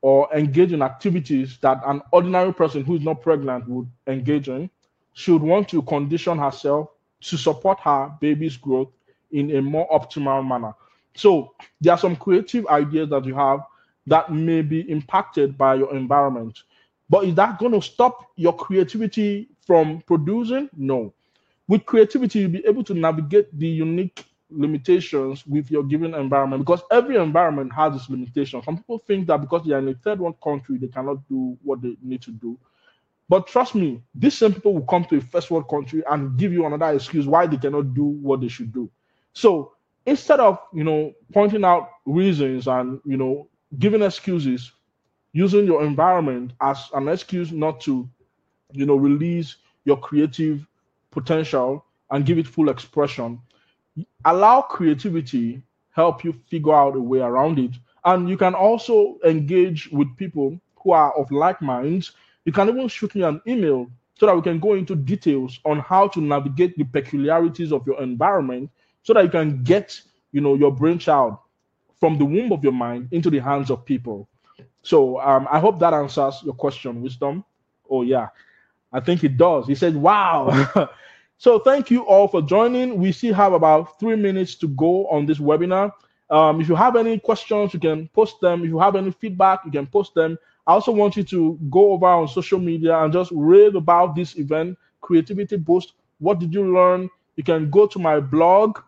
or 0.00 0.32
engage 0.34 0.72
in 0.72 0.82
activities 0.82 1.58
that 1.60 1.80
an 1.86 2.00
ordinary 2.12 2.52
person 2.52 2.84
who 2.84 2.96
is 2.96 3.02
not 3.02 3.20
pregnant 3.20 3.68
would 3.68 3.88
engage 4.06 4.48
in, 4.48 4.70
she 5.12 5.32
would 5.32 5.42
want 5.42 5.68
to 5.68 5.82
condition 5.82 6.38
herself 6.38 6.90
to 7.20 7.36
support 7.36 7.80
her 7.80 8.12
baby's 8.20 8.56
growth 8.56 8.88
in 9.32 9.56
a 9.56 9.62
more 9.62 9.88
optimal 9.90 10.46
manner. 10.46 10.72
So 11.14 11.52
there 11.80 11.92
are 11.92 11.98
some 11.98 12.14
creative 12.14 12.66
ideas 12.68 13.10
that 13.10 13.24
you 13.24 13.34
have 13.34 13.60
that 14.08 14.32
may 14.32 14.62
be 14.62 14.80
impacted 14.90 15.56
by 15.56 15.74
your 15.76 15.94
environment. 15.94 16.62
But 17.10 17.24
is 17.24 17.34
that 17.36 17.58
going 17.58 17.72
to 17.72 17.82
stop 17.82 18.26
your 18.36 18.54
creativity 18.54 19.48
from 19.66 20.02
producing? 20.06 20.68
No. 20.76 21.14
With 21.68 21.84
creativity, 21.86 22.40
you'll 22.40 22.50
be 22.50 22.66
able 22.66 22.84
to 22.84 22.94
navigate 22.94 23.56
the 23.58 23.66
unique 23.68 24.24
limitations 24.50 25.46
with 25.46 25.70
your 25.70 25.82
given 25.82 26.14
environment 26.14 26.64
because 26.64 26.82
every 26.90 27.16
environment 27.16 27.72
has 27.74 27.94
its 27.94 28.08
limitations. 28.08 28.64
Some 28.64 28.78
people 28.78 28.98
think 28.98 29.26
that 29.26 29.40
because 29.40 29.66
they 29.66 29.74
are 29.74 29.78
in 29.78 29.88
a 29.88 29.94
third 29.94 30.20
world 30.20 30.40
country, 30.42 30.78
they 30.78 30.88
cannot 30.88 31.26
do 31.28 31.56
what 31.62 31.82
they 31.82 31.96
need 32.02 32.22
to 32.22 32.30
do. 32.30 32.58
But 33.28 33.46
trust 33.46 33.74
me, 33.74 34.02
these 34.14 34.38
same 34.38 34.54
people 34.54 34.72
will 34.72 34.86
come 34.86 35.04
to 35.06 35.16
a 35.18 35.20
first 35.20 35.50
world 35.50 35.68
country 35.68 36.02
and 36.10 36.38
give 36.38 36.52
you 36.52 36.64
another 36.64 36.94
excuse 36.94 37.26
why 37.26 37.46
they 37.46 37.58
cannot 37.58 37.92
do 37.92 38.04
what 38.04 38.40
they 38.40 38.48
should 38.48 38.72
do. 38.72 38.90
So 39.34 39.72
instead 40.06 40.40
of 40.40 40.58
you 40.72 40.84
know 40.84 41.12
pointing 41.32 41.64
out 41.64 41.90
reasons 42.06 42.66
and 42.66 43.00
you 43.04 43.18
know 43.18 43.48
giving 43.78 44.02
excuses, 44.02 44.72
using 45.32 45.66
your 45.66 45.84
environment 45.84 46.52
as 46.60 46.88
an 46.94 47.08
excuse 47.08 47.52
not 47.52 47.80
to, 47.82 48.08
you 48.72 48.86
know, 48.86 48.96
release 48.96 49.56
your 49.84 49.96
creative 49.98 50.66
potential 51.10 51.84
and 52.10 52.24
give 52.24 52.38
it 52.38 52.46
full 52.46 52.70
expression. 52.70 53.40
Allow 54.24 54.62
creativity 54.62 55.62
help 55.90 56.22
you 56.22 56.32
figure 56.48 56.74
out 56.74 56.94
a 56.96 57.00
way 57.00 57.18
around 57.18 57.58
it. 57.58 57.72
And 58.04 58.28
you 58.28 58.36
can 58.36 58.54
also 58.54 59.18
engage 59.24 59.88
with 59.90 60.16
people 60.16 60.58
who 60.82 60.92
are 60.92 61.12
of 61.18 61.30
like 61.32 61.60
minds. 61.60 62.12
You 62.44 62.52
can 62.52 62.68
even 62.68 62.86
shoot 62.88 63.14
me 63.14 63.22
an 63.22 63.40
email 63.46 63.90
so 64.14 64.26
that 64.26 64.36
we 64.36 64.42
can 64.42 64.60
go 64.60 64.74
into 64.74 64.94
details 64.94 65.58
on 65.64 65.80
how 65.80 66.08
to 66.08 66.20
navigate 66.20 66.76
the 66.76 66.84
peculiarities 66.84 67.72
of 67.72 67.86
your 67.86 68.00
environment 68.00 68.70
so 69.02 69.12
that 69.12 69.24
you 69.24 69.30
can 69.30 69.62
get 69.64 70.00
you 70.32 70.40
know 70.40 70.54
your 70.54 70.70
brainchild 70.70 71.36
from 72.00 72.18
the 72.18 72.24
womb 72.24 72.52
of 72.52 72.62
your 72.62 72.72
mind 72.72 73.08
into 73.12 73.30
the 73.30 73.38
hands 73.38 73.70
of 73.70 73.84
people. 73.84 74.28
So 74.82 75.20
um, 75.20 75.46
i 75.50 75.58
hope 75.58 75.78
that 75.80 75.92
answers 75.94 76.40
your 76.44 76.54
question 76.54 77.02
wisdom. 77.02 77.44
Oh 77.90 78.02
yeah. 78.02 78.28
I 78.92 79.00
think 79.00 79.22
it 79.24 79.36
does. 79.36 79.66
He 79.66 79.74
said 79.74 79.94
wow. 79.96 80.88
So 81.40 81.60
thank 81.60 81.88
you 81.88 82.02
all 82.02 82.26
for 82.26 82.42
joining. 82.42 82.98
We 82.98 83.12
still 83.12 83.32
have 83.34 83.52
about 83.52 84.00
three 84.00 84.16
minutes 84.16 84.56
to 84.56 84.66
go 84.66 85.06
on 85.06 85.24
this 85.24 85.38
webinar. 85.38 85.92
Um, 86.30 86.60
if 86.60 86.68
you 86.68 86.74
have 86.74 86.96
any 86.96 87.16
questions 87.20 87.72
you 87.72 87.78
can 87.80 88.08
post 88.08 88.40
them. 88.40 88.64
If 88.64 88.68
you 88.68 88.78
have 88.80 88.96
any 88.96 89.12
feedback 89.12 89.60
you 89.64 89.70
can 89.70 89.86
post 89.86 90.14
them. 90.14 90.36
I 90.66 90.72
also 90.72 90.90
want 90.90 91.16
you 91.16 91.22
to 91.24 91.58
go 91.70 91.92
over 91.92 92.06
on 92.06 92.26
social 92.28 92.58
media 92.58 92.98
and 92.98 93.12
just 93.12 93.30
rave 93.32 93.76
about 93.76 94.16
this 94.16 94.36
event, 94.36 94.76
Creativity 95.00 95.56
Boost. 95.56 95.92
What 96.18 96.40
did 96.40 96.52
you 96.52 96.74
learn? 96.74 97.08
You 97.36 97.44
can 97.44 97.70
go 97.70 97.86
to 97.86 97.98
my 98.00 98.18
blog, 98.18 98.80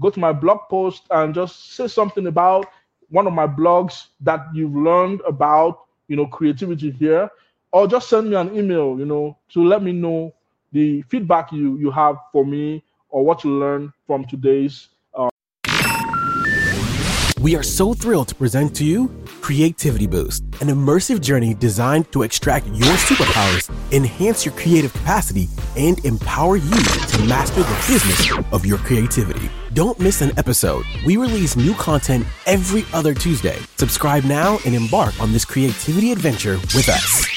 go 0.00 0.10
to 0.10 0.18
my 0.18 0.32
blog 0.32 0.60
post, 0.68 1.02
and 1.10 1.34
just 1.34 1.74
say 1.74 1.86
something 1.86 2.26
about 2.26 2.66
one 3.10 3.26
of 3.26 3.32
my 3.32 3.46
blogs 3.46 4.06
that 4.20 4.46
you've 4.54 4.74
learned 4.74 5.20
about, 5.26 5.84
you 6.08 6.16
know, 6.16 6.26
creativity 6.26 6.90
here, 6.90 7.28
or 7.72 7.86
just 7.86 8.08
send 8.08 8.30
me 8.30 8.36
an 8.36 8.56
email, 8.56 8.98
you 8.98 9.04
know, 9.04 9.36
to 9.52 9.62
let 9.62 9.82
me 9.82 9.92
know 9.92 10.32
the 10.72 11.02
feedback 11.02 11.52
you 11.52 11.78
you 11.78 11.90
have 11.90 12.16
for 12.32 12.44
me 12.44 12.82
or 13.08 13.24
what 13.24 13.42
you 13.44 13.50
learned 13.50 13.90
from 14.06 14.24
today's 14.24 14.88
uh 15.14 15.28
we 17.40 17.56
are 17.56 17.62
so 17.62 17.92
thrilled 17.92 18.28
to 18.28 18.34
present 18.34 18.74
to 18.76 18.84
you 18.84 19.08
Creativity 19.40 20.06
Boost, 20.06 20.42
an 20.60 20.68
immersive 20.68 21.20
journey 21.20 21.54
designed 21.54 22.10
to 22.12 22.22
extract 22.22 22.66
your 22.66 22.94
superpowers, 22.96 23.70
enhance 23.92 24.44
your 24.44 24.54
creative 24.54 24.92
capacity, 24.92 25.48
and 25.76 26.04
empower 26.04 26.56
you 26.56 26.70
to 26.70 27.24
master 27.28 27.62
the 27.62 27.84
business 27.88 28.32
of 28.52 28.66
your 28.66 28.78
creativity. 28.78 29.48
Don't 29.72 29.98
miss 30.00 30.20
an 30.20 30.32
episode. 30.36 30.84
We 31.06 31.16
release 31.16 31.56
new 31.56 31.74
content 31.74 32.26
every 32.46 32.84
other 32.92 33.14
Tuesday. 33.14 33.58
Subscribe 33.76 34.24
now 34.24 34.58
and 34.66 34.74
embark 34.74 35.18
on 35.20 35.32
this 35.32 35.44
creativity 35.44 36.12
adventure 36.12 36.56
with 36.74 36.88
us. 36.88 37.29